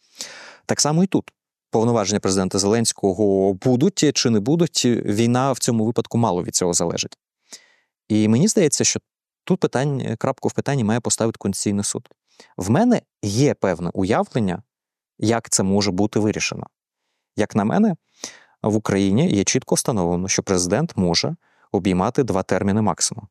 Так 0.65 0.81
само 0.81 1.03
і 1.03 1.07
тут. 1.07 1.31
Повноваження 1.69 2.19
президента 2.19 2.59
Зеленського 2.59 3.53
будуть 3.53 4.15
чи 4.15 4.29
не 4.29 4.39
будуть, 4.39 4.85
війна 4.85 5.51
в 5.51 5.59
цьому 5.59 5.85
випадку 5.85 6.17
мало 6.17 6.43
від 6.43 6.55
цього 6.55 6.73
залежить. 6.73 7.17
І 8.07 8.27
мені 8.27 8.47
здається, 8.47 8.83
що 8.83 8.99
тут 9.43 9.59
питання, 9.59 10.15
крапку 10.15 10.47
в 10.47 10.53
питанні 10.53 10.83
має 10.83 10.99
поставити 10.99 11.37
Конституційний 11.37 11.83
суд. 11.83 12.09
В 12.57 12.69
мене 12.69 13.01
є 13.21 13.53
певне 13.53 13.91
уявлення, 13.93 14.63
як 15.19 15.49
це 15.49 15.63
може 15.63 15.91
бути 15.91 16.19
вирішено. 16.19 16.67
Як 17.35 17.55
на 17.55 17.63
мене, 17.63 17.95
в 18.63 18.75
Україні 18.75 19.29
є 19.29 19.43
чітко 19.43 19.75
встановлено, 19.75 20.27
що 20.27 20.43
президент 20.43 20.97
може 20.97 21.35
обіймати 21.71 22.23
два 22.23 22.43
терміни 22.43 22.81
максимум. 22.81 23.27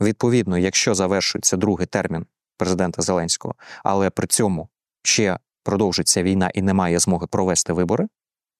Відповідно, 0.00 0.58
якщо 0.58 0.94
завершується 0.94 1.56
другий 1.56 1.86
термін 1.86 2.26
президента 2.56 3.02
Зеленського, 3.02 3.54
але 3.84 4.10
при 4.10 4.26
цьому 4.26 4.68
ще 5.02 5.38
продовжиться 5.68 6.22
війна 6.22 6.50
і 6.54 6.62
немає 6.62 6.98
змоги 6.98 7.26
провести 7.26 7.72
вибори, 7.72 8.08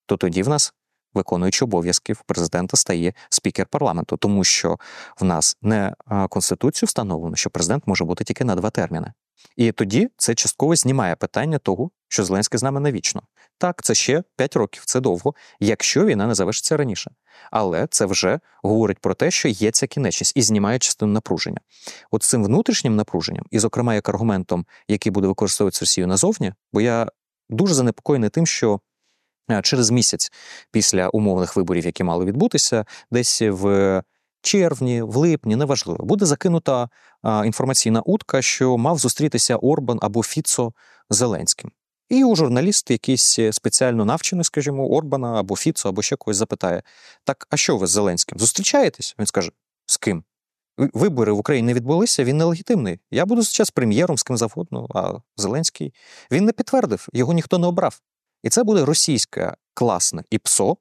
то 0.07 0.17
тоді 0.17 0.43
в 0.43 0.49
нас 0.49 0.75
виконуючи 1.15 1.65
обов'язків 1.65 2.23
президента 2.27 2.77
стає 2.77 3.13
спікер 3.31 3.67
парламенту, 3.67 4.17
тому 4.17 4.45
що 4.45 4.77
в 5.21 5.25
нас 5.25 5.57
не 5.63 5.95
конституцію 6.29 6.87
встановлено, 6.87 7.37
що 7.37 7.51
президент 7.51 7.87
може 7.87 8.05
бути 8.05 8.25
тільки 8.25 8.45
на 8.45 8.55
два 8.55 8.71
терміни. 8.71 9.13
І 9.57 9.73
тоді 9.73 10.11
це 10.17 10.35
частково 10.35 10.77
знімає 10.77 11.17
питання 11.17 11.59
того, 11.59 11.91
що 12.09 12.25
Зеленський 12.25 12.59
з 12.59 12.63
нами 12.63 12.81
навічно. 12.81 13.23
Так, 13.59 13.83
це 13.83 13.95
ще 13.95 14.23
5 14.37 14.57
років, 14.57 14.83
це 14.87 15.01
довго, 15.01 15.35
якщо 15.61 16.05
війна 16.05 16.27
не 16.27 16.35
завершиться 16.35 16.77
раніше. 16.77 17.11
Але 17.51 17.87
це 17.91 18.07
вже 18.07 18.41
говорить 18.63 18.99
про 18.99 19.15
те, 19.15 19.31
що 19.31 19.49
є 19.49 19.71
ця 19.71 19.87
кінечність 19.87 20.37
і 20.37 20.43
знімає 20.43 20.79
частину 20.79 21.13
напруження. 21.13 21.61
От 22.11 22.23
цим 22.23 22.45
внутрішнім 22.45 22.97
напруженням, 22.97 23.45
і, 23.51 23.59
зокрема, 23.59 23.95
як 23.95 24.09
аргументом, 24.09 24.67
який 24.89 25.13
буде 25.13 25.29
використовуватися 25.29 25.83
Росію 25.83 26.07
назовні, 26.07 26.53
бо 26.73 26.81
я 26.81 27.07
дуже 27.49 27.75
занепокоєний 27.75 28.31
тим, 28.31 28.47
що 28.47 28.81
через 29.63 29.91
місяць 29.91 30.33
після 30.71 31.09
умовних 31.09 31.57
виборів, 31.57 31.87
які 31.87 32.05
мали 32.05 32.25
відбутися, 32.25 32.85
десь 33.11 33.43
в 33.43 34.03
червні, 34.43 35.03
в 35.03 35.17
липні, 35.17 35.57
неважливо, 35.57 36.05
буде 36.05 36.27
закинута 36.27 36.89
інформаційна 37.45 38.01
утка, 38.01 38.43
що 38.43 38.79
мав 38.79 38.99
зустрітися 38.99 39.57
Орбан 39.57 39.99
або 40.03 40.23
Фіцо 40.23 40.73
Зеленським. 41.11 41.71
І 42.09 42.25
у 42.25 42.37
журналіст, 42.37 42.91
якийсь 42.91 43.39
спеціально 43.51 44.05
навчений, 44.05 44.45
скажімо, 44.45 44.89
Орбана 44.89 45.41
або 45.41 45.57
Фіцо, 45.57 45.89
або 45.89 46.03
ще 46.03 46.17
когось 46.17 46.37
запитає: 46.37 46.83
так, 47.25 47.47
а 47.51 47.57
що 47.57 47.77
ви 47.77 47.87
з 47.87 47.91
Зеленським? 47.91 48.39
Зустрічаєтесь? 48.39 49.15
Він 49.19 49.27
скаже: 49.27 49.51
з 49.87 49.97
ким? 49.97 50.25
Вибори 50.79 51.33
в 51.33 51.39
Україні 51.39 51.67
не 51.67 51.75
відбулися, 51.75 52.25
він 52.25 52.37
нелегітимний. 52.37 53.01
Я 53.11 53.27
буду 53.27 53.43
зараз 53.43 53.71
прем'єром 53.71 54.19
з 54.19 54.23
ким 54.23 54.37
завгодно, 54.37 54.87
а 54.95 55.13
Зеленський 55.37 55.95
він 56.31 56.45
не 56.45 56.53
підтвердив, 56.53 57.09
його 57.13 57.33
ніхто 57.33 57.59
не 57.59 57.67
обрав. 57.67 58.01
І 58.43 58.51
це 58.51 58.65
буде 58.65 58.85
російське 58.85 59.55
класне 59.75 60.25
ІПСО, 60.31 60.77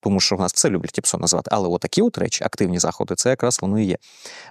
тому 0.00 0.20
що 0.20 0.36
в 0.36 0.40
нас 0.40 0.52
все 0.54 0.70
люблять 0.70 0.98
ІПСО 0.98 1.18
назвати. 1.18 1.50
Але 1.52 1.68
отакі 1.68 2.02
от 2.02 2.18
речі, 2.18 2.44
активні 2.44 2.78
заходи, 2.78 3.14
це 3.14 3.30
якраз 3.30 3.58
воно 3.62 3.80
і 3.80 3.84
є. 3.84 3.96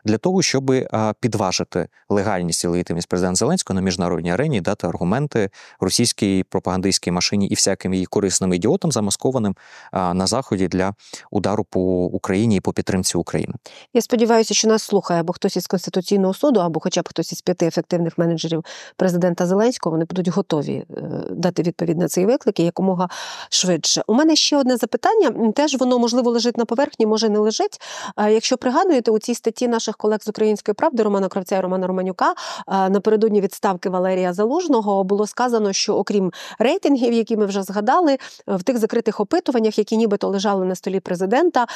Для 0.05 0.17
того, 0.17 0.41
щоб 0.41 0.71
підважити 1.19 1.87
легальність 2.09 2.63
і 2.63 2.67
легітимність 2.67 3.07
президента 3.07 3.35
Зеленського 3.35 3.75
на 3.75 3.81
міжнародній 3.81 4.31
арені 4.31 4.61
дати 4.61 4.87
аргументи 4.87 5.49
російській 5.79 6.43
пропагандистській 6.43 7.11
машині 7.11 7.47
і 7.47 7.53
всяким 7.55 7.93
її 7.93 8.05
корисним 8.05 8.53
ідіотам, 8.53 8.91
замаскованим 8.91 9.55
на 9.93 10.27
заході 10.27 10.67
для 10.67 10.93
удару 11.31 11.63
по 11.63 11.81
Україні 12.05 12.55
і 12.55 12.59
по 12.59 12.73
підтримці 12.73 13.17
України. 13.17 13.53
Я 13.93 14.01
сподіваюся, 14.01 14.53
що 14.53 14.67
нас 14.67 14.83
слухає 14.83 15.19
або 15.19 15.33
хтось 15.33 15.57
із 15.57 15.67
Конституційного 15.67 16.33
суду, 16.33 16.59
або 16.59 16.79
хоча 16.79 17.01
б 17.01 17.09
хтось 17.09 17.31
із 17.31 17.41
п'яти 17.41 17.67
ефективних 17.67 18.17
менеджерів 18.17 18.65
президента 18.95 19.45
Зеленського. 19.45 19.91
Вони 19.91 20.05
будуть 20.05 20.27
готові 20.27 20.73
е, 20.73 20.85
дати 21.29 21.61
відповідь 21.61 21.97
на 21.97 22.07
цей 22.07 22.25
виклик 22.25 22.59
і 22.59 22.63
якомога 22.63 23.09
швидше. 23.49 24.03
У 24.07 24.13
мене 24.13 24.35
ще 24.35 24.57
одне 24.57 24.77
запитання. 24.77 25.29
Теж 25.55 25.75
воно 25.75 25.99
можливо 25.99 26.31
лежить 26.31 26.57
на 26.57 26.65
поверхні, 26.65 27.05
може 27.05 27.29
не 27.29 27.39
лежить. 27.39 27.81
Якщо 28.17 28.57
пригадуєте, 28.57 29.11
у 29.11 29.19
цій 29.19 29.35
статті 29.35 29.67
наших 29.67 29.97
колег 29.97 30.19
з 30.21 30.27
української 30.27 30.75
правди 30.75 31.03
Романа 31.03 31.27
Кравця 31.27 31.57
і 31.57 31.61
Романа 31.61 31.87
Романюка 31.87 32.33
напередодні 32.67 33.41
відставки 33.41 33.89
Валерія 33.89 34.33
Залужного 34.33 35.03
було 35.03 35.27
сказано, 35.27 35.73
що 35.73 35.95
окрім 35.95 36.31
рейтингів, 36.59 37.13
які 37.13 37.37
ми 37.37 37.45
вже 37.45 37.63
згадали, 37.63 38.17
в 38.47 38.63
тих 38.63 38.77
закритих 38.77 39.19
опитуваннях, 39.19 39.77
які 39.77 39.97
нібито 39.97 40.27
лежали 40.27 40.65
на 40.65 40.75
столі 40.75 40.99
президента, 40.99 41.67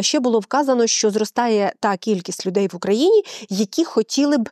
ще 0.00 0.20
було 0.20 0.38
вказано, 0.38 0.86
що 0.86 1.10
зростає 1.10 1.72
та 1.80 1.96
кількість 1.96 2.46
людей 2.46 2.68
в 2.72 2.76
Україні, 2.76 3.22
які 3.48 3.84
хотіли 3.84 4.38
б 4.38 4.48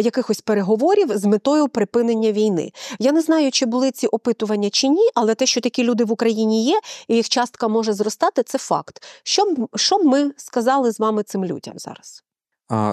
якихось 0.00 0.40
переговорів 0.40 1.18
з 1.18 1.24
метою 1.24 1.68
припинення 1.68 2.32
війни. 2.32 2.72
Я 2.98 3.12
не 3.12 3.20
знаю, 3.20 3.50
чи 3.50 3.66
були 3.66 3.90
ці 3.90 4.06
опитування 4.06 4.70
чи 4.70 4.88
ні, 4.88 5.10
але 5.14 5.34
те, 5.34 5.46
що 5.46 5.60
такі 5.60 5.84
люди 5.84 6.04
в 6.04 6.12
Україні 6.12 6.64
є, 6.64 6.80
і 7.08 7.16
їх 7.16 7.28
частка 7.28 7.68
може 7.68 7.92
зростати, 7.92 8.09
це 8.42 8.58
факт. 8.58 9.04
Що 9.22 9.54
що 9.76 10.04
ми 10.04 10.32
сказали 10.36 10.92
з 10.92 11.00
вами 11.00 11.22
цим 11.22 11.44
людям 11.44 11.74
зараз? 11.76 12.24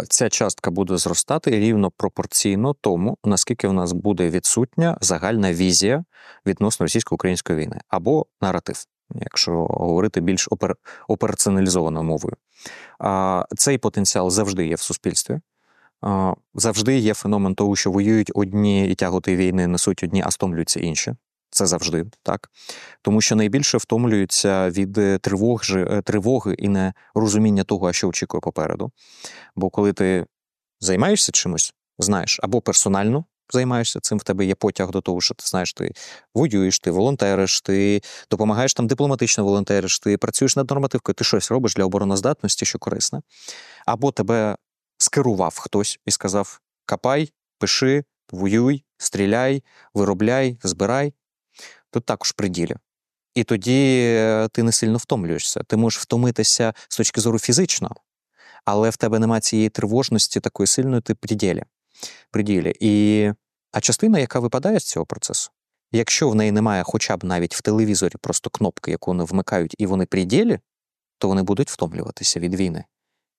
Ця 0.09 0.29
частка 0.29 0.71
буде 0.71 0.97
зростати 0.97 1.51
рівно 1.51 1.91
пропорційно 1.91 2.73
тому, 2.81 3.17
наскільки 3.23 3.67
в 3.67 3.73
нас 3.73 3.91
буде 3.91 4.29
відсутня 4.29 4.97
загальна 5.01 5.53
візія 5.53 6.03
відносно 6.45 6.83
російсько-української 6.83 7.59
війни 7.59 7.81
або 7.87 8.25
наратив, 8.41 8.83
якщо 9.15 9.51
говорити 9.51 10.21
більш 10.21 10.47
опер... 10.51 10.75
операціоналізованою 11.07 12.05
мовою. 12.05 12.35
Цей 13.57 13.77
потенціал 13.77 14.29
завжди 14.29 14.67
є 14.67 14.75
в 14.75 14.81
суспільстві. 14.81 15.39
Завжди 16.53 16.97
є 16.97 17.13
феномен 17.13 17.55
того, 17.55 17.75
що 17.75 17.91
воюють 17.91 18.31
одні 18.35 18.87
і 18.87 18.95
тяготи 18.95 19.35
війни 19.35 19.67
несуть 19.67 20.03
одні, 20.03 20.23
а 20.25 20.31
стомлюються 20.31 20.79
інші. 20.79 21.15
Це 21.57 21.65
завжди 21.65 22.05
так. 22.23 22.49
Тому 23.01 23.21
що 23.21 23.35
найбільше 23.35 23.77
втомлюються 23.77 24.69
від 24.69 24.97
е, 24.97 25.17
тривог, 25.17 25.61
тривоги 26.03 26.53
і 26.53 26.69
нерозуміння 26.69 27.63
того, 27.63 27.93
що 27.93 28.07
очікує 28.07 28.41
попереду. 28.41 28.91
Бо 29.55 29.69
коли 29.69 29.93
ти 29.93 30.25
займаєшся 30.79 31.31
чимось, 31.31 31.73
знаєш, 31.99 32.39
або 32.43 32.61
персонально 32.61 33.25
займаєшся 33.53 33.99
цим, 33.99 34.17
в 34.17 34.23
тебе 34.23 34.45
є 34.45 34.55
потяг 34.55 34.89
до 34.89 35.01
того, 35.01 35.21
що 35.21 35.33
ти 35.33 35.43
знаєш, 35.47 35.73
ти 35.73 35.91
воюєш, 36.35 36.79
ти 36.79 36.91
волонтериш, 36.91 37.61
ти 37.61 38.01
допомагаєш 38.31 38.73
там 38.73 38.87
дипломатично 38.87 39.43
волонтериш, 39.43 39.99
ти 39.99 40.17
працюєш 40.17 40.55
над 40.55 40.69
нормативкою, 40.69 41.13
ти 41.13 41.23
щось 41.23 41.51
робиш 41.51 41.73
для 41.73 41.85
обороноздатності, 41.85 42.65
що 42.65 42.79
корисне. 42.79 43.21
Або 43.85 44.11
тебе 44.11 44.55
скерував 44.97 45.57
хтось 45.59 45.99
і 46.05 46.11
сказав: 46.11 46.59
капай, 46.85 47.31
пиши, 47.59 48.03
воюй, 48.31 48.83
стріляй, 48.97 49.63
виробляй, 49.93 50.57
збирай. 50.63 51.13
Тут 51.97 52.05
також 52.05 52.31
приділі. 52.31 52.75
І 53.35 53.43
тоді 53.43 54.01
е, 54.05 54.47
ти 54.51 54.63
не 54.63 54.71
сильно 54.71 54.97
втомлюєшся. 54.97 55.63
Ти 55.63 55.77
можеш 55.77 56.01
втомитися 56.01 56.73
з 56.89 56.97
точки 56.97 57.21
зору 57.21 57.39
фізично, 57.39 57.95
але 58.65 58.89
в 58.89 58.97
тебе 58.97 59.19
немає 59.19 59.41
цієї 59.41 59.69
тривожності 59.69 60.39
такої 60.39 60.67
сильної, 60.67 61.01
ти 61.01 61.15
приділі. 61.15 61.63
приділі. 62.31 62.75
І... 62.79 63.31
А 63.71 63.81
частина, 63.81 64.19
яка 64.19 64.39
випадає 64.39 64.79
з 64.79 64.83
цього 64.83 65.05
процесу, 65.05 65.51
якщо 65.91 66.29
в 66.29 66.35
неї 66.35 66.51
немає 66.51 66.83
хоча 66.83 67.17
б 67.17 67.23
навіть 67.23 67.55
в 67.55 67.61
телевізорі 67.61 68.15
просто 68.21 68.49
кнопки, 68.49 68.91
яку 68.91 69.11
вони 69.11 69.23
вмикають, 69.23 69.75
і 69.77 69.85
вони 69.85 70.05
приділі, 70.05 70.59
то 71.17 71.27
вони 71.27 71.43
будуть 71.43 71.69
втомлюватися 71.69 72.39
від 72.39 72.55
війни. 72.55 72.85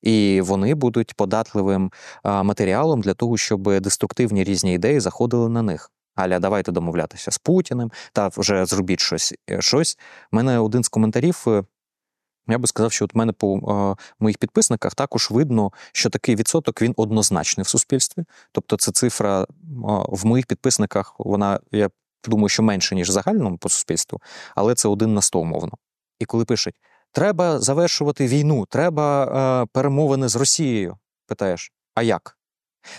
І 0.01 0.41
вони 0.41 0.75
будуть 0.75 1.13
податливим 1.13 1.91
матеріалом 2.23 3.01
для 3.01 3.13
того, 3.13 3.37
щоб 3.37 3.79
деструктивні 3.79 4.43
різні 4.43 4.73
ідеї 4.73 4.99
заходили 4.99 5.49
на 5.49 5.61
них. 5.61 5.91
Аля, 6.19 6.39
давайте 6.39 6.71
домовлятися 6.71 7.31
з 7.31 7.37
Путіним, 7.37 7.91
та 8.13 8.27
вже 8.27 8.65
зробіть 8.65 8.99
щось. 8.99 9.33
е, 9.49 9.61
щось. 9.61 9.97
У 10.31 10.35
мене 10.35 10.59
один 10.59 10.83
з 10.83 10.89
коментарів. 10.89 11.43
е, 11.47 11.63
Я 12.47 12.57
би 12.57 12.67
сказав, 12.67 12.91
що 12.91 13.05
от 13.05 13.15
мене 13.15 13.31
по 13.33 13.57
е, 13.57 14.03
моїх 14.19 14.37
підписниках 14.37 14.95
також 14.95 15.31
видно, 15.31 15.71
що 15.93 16.09
такий 16.09 16.35
відсоток 16.35 16.81
він 16.81 16.93
однозначний 16.97 17.63
в 17.63 17.67
суспільстві. 17.67 18.23
Тобто, 18.51 18.77
це 18.77 18.91
цифра 18.91 19.41
е, 19.41 19.45
в 20.09 20.25
моїх 20.25 20.45
підписниках, 20.45 21.15
вона, 21.19 21.59
я 21.71 21.89
думаю, 22.27 22.49
що 22.49 22.63
менше, 22.63 22.95
ніж 22.95 23.09
в 23.09 23.11
загальному 23.11 23.57
по 23.57 23.69
суспільству, 23.69 24.21
але 24.55 24.75
це 24.75 24.87
один 24.87 25.13
на 25.13 25.21
сто 25.21 25.39
умовно. 25.39 25.71
І 26.19 26.25
коли 26.25 26.45
пишуть: 26.45 26.75
треба 27.11 27.59
завершувати 27.59 28.27
війну, 28.27 28.65
треба 28.69 29.25
е, 29.63 29.65
перемовини 29.73 30.27
з 30.27 30.35
Росією. 30.35 30.97
Питаєш, 31.27 31.71
а 31.95 32.01
як? 32.01 32.37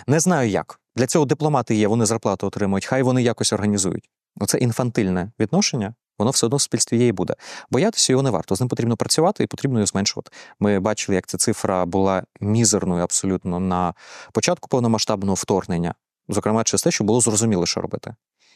Не 0.07 0.21
знаю 0.21 0.51
як. 0.51 0.80
Для 0.97 1.07
цього 1.07 1.25
дипломати 1.25 1.75
є, 1.75 1.89
вони 1.89 2.07
зарплату 2.07 2.47
отримують, 2.47 2.87
хай 2.87 3.03
вони 3.03 3.23
якось 3.23 3.53
організують. 3.53 4.11
Оце 4.41 4.59
інфантильне 4.59 5.33
відношення, 5.39 5.95
воно 6.19 6.31
все 6.31 6.47
одно 6.47 6.57
в 6.57 6.61
суспільстві 6.61 6.99
є 6.99 7.07
і 7.07 7.13
буде. 7.13 7.35
Боятися 7.71 8.13
його 8.13 8.23
не 8.23 8.31
варто. 8.31 8.57
З 8.57 8.61
ним 8.61 8.69
потрібно 8.69 8.97
працювати 8.97 9.45
і 9.45 9.47
потрібно 9.47 9.79
його 9.79 9.87
зменшувати. 9.87 10.31
Ми 10.61 10.81
бачили, 10.81 11.17
як 11.17 11.27
ця 11.27 11.39
цифра 11.39 11.87
була 11.87 12.23
мізерною 12.41 13.03
абсолютно 13.03 13.61
на 13.61 13.95
початку 14.33 14.69
повномасштабного 14.69 15.35
вторгнення, 15.35 15.95
зокрема, 16.29 16.65
через 16.65 16.83
те, 16.83 16.91
що 16.91 17.05
було 17.05 17.21
зрозуміло, 17.21 17.67
що 17.67 17.81
робити. 17.81 18.15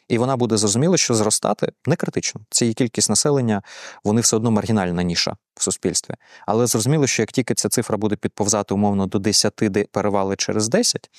І 0.09 0.19
вона 0.19 0.37
буде 0.37 0.57
зрозуміло, 0.57 0.97
що 0.97 1.15
зростати 1.15 1.73
не 1.87 1.97
критично. 1.97 2.41
Це 2.51 2.73
кількість 2.73 3.11
населення, 3.11 3.63
вони 4.05 4.21
все 4.21 4.37
одно 4.37 4.51
маргінальна 4.51 5.03
ніша 5.03 5.37
в 5.55 5.63
суспільстві. 5.63 6.15
Але 6.47 6.67
зрозуміло, 6.67 7.07
що 7.07 7.23
як 7.23 7.33
тільки 7.33 7.55
ця 7.55 7.69
цифра 7.69 7.97
буде 7.97 8.17
підповзати 8.17 8.75
умовно 8.75 9.07
до 9.07 9.19
10, 9.19 9.53
де 9.61 9.85
перевали 9.85 10.37
через 10.37 10.69
10, 10.69 11.11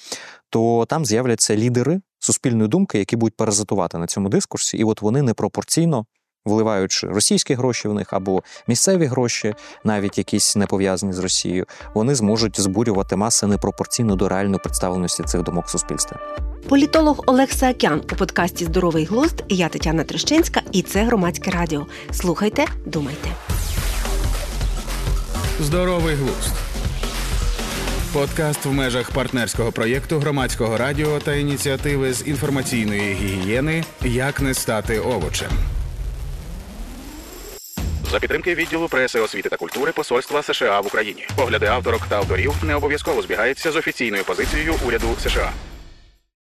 то 0.49 0.85
там 0.89 1.05
з'являться 1.05 1.55
лідери 1.55 2.01
суспільної 2.19 2.69
думки, 2.69 2.99
які 2.99 3.15
будуть 3.15 3.37
паразитувати 3.37 3.97
на 3.97 4.07
цьому 4.07 4.29
дискурсі, 4.29 4.77
і 4.77 4.83
от 4.83 5.01
вони 5.01 5.21
непропорційно. 5.21 6.05
Вливаючи 6.45 7.07
російські 7.07 7.53
гроші 7.53 7.87
в 7.87 7.93
них 7.93 8.13
або 8.13 8.43
місцеві 8.67 9.05
гроші, 9.05 9.55
навіть 9.83 10.17
якісь 10.17 10.55
не 10.55 10.67
пов'язані 10.67 11.13
з 11.13 11.19
Росією, 11.19 11.65
вони 11.93 12.15
зможуть 12.15 12.59
збурювати 12.59 13.15
маси 13.15 13.47
непропорційно 13.47 14.15
до 14.15 14.29
реальної 14.29 14.59
представленості 14.59 15.23
цих 15.23 15.43
думок 15.43 15.65
в 15.65 15.69
суспільстві. 15.69 16.15
Політолог 16.69 17.23
Олег 17.27 17.51
Саакян 17.51 18.01
у 18.11 18.15
подкасті 18.15 18.65
Здоровий 18.65 19.05
глузд. 19.05 19.43
Я 19.49 19.69
Тетяна 19.69 20.03
Трещинська, 20.03 20.61
і 20.71 20.81
це 20.81 21.03
громадське 21.03 21.51
радіо. 21.51 21.85
Слухайте, 22.11 22.65
думайте. 22.85 23.29
Здоровий 25.59 26.15
глузд. 26.15 26.53
Подкаст 28.13 28.65
в 28.65 28.71
межах 28.71 29.11
партнерського 29.11 29.71
проєкту 29.71 30.19
громадського 30.19 30.77
радіо 30.77 31.19
та 31.19 31.35
ініціативи 31.35 32.13
з 32.13 32.27
інформаційної 32.27 33.13
гігієни 33.13 33.83
Як 34.01 34.41
не 34.41 34.53
стати 34.53 34.99
овочем. 34.99 35.51
За 38.11 38.19
підтримки 38.19 38.55
відділу 38.55 38.87
преси, 38.87 39.19
освіти 39.19 39.49
та 39.49 39.57
культури 39.57 39.91
Посольства 39.91 40.43
США 40.43 40.79
в 40.79 40.87
Україні. 40.87 41.27
Погляди 41.35 41.65
авторок 41.65 42.01
та 42.09 42.17
авторів 42.17 42.53
не 42.63 42.75
обов'язково 42.75 43.21
збігаються 43.21 43.71
з 43.71 43.75
офіційною 43.75 44.23
позицією 44.23 44.73
уряду 44.87 45.07
США. 45.23 45.51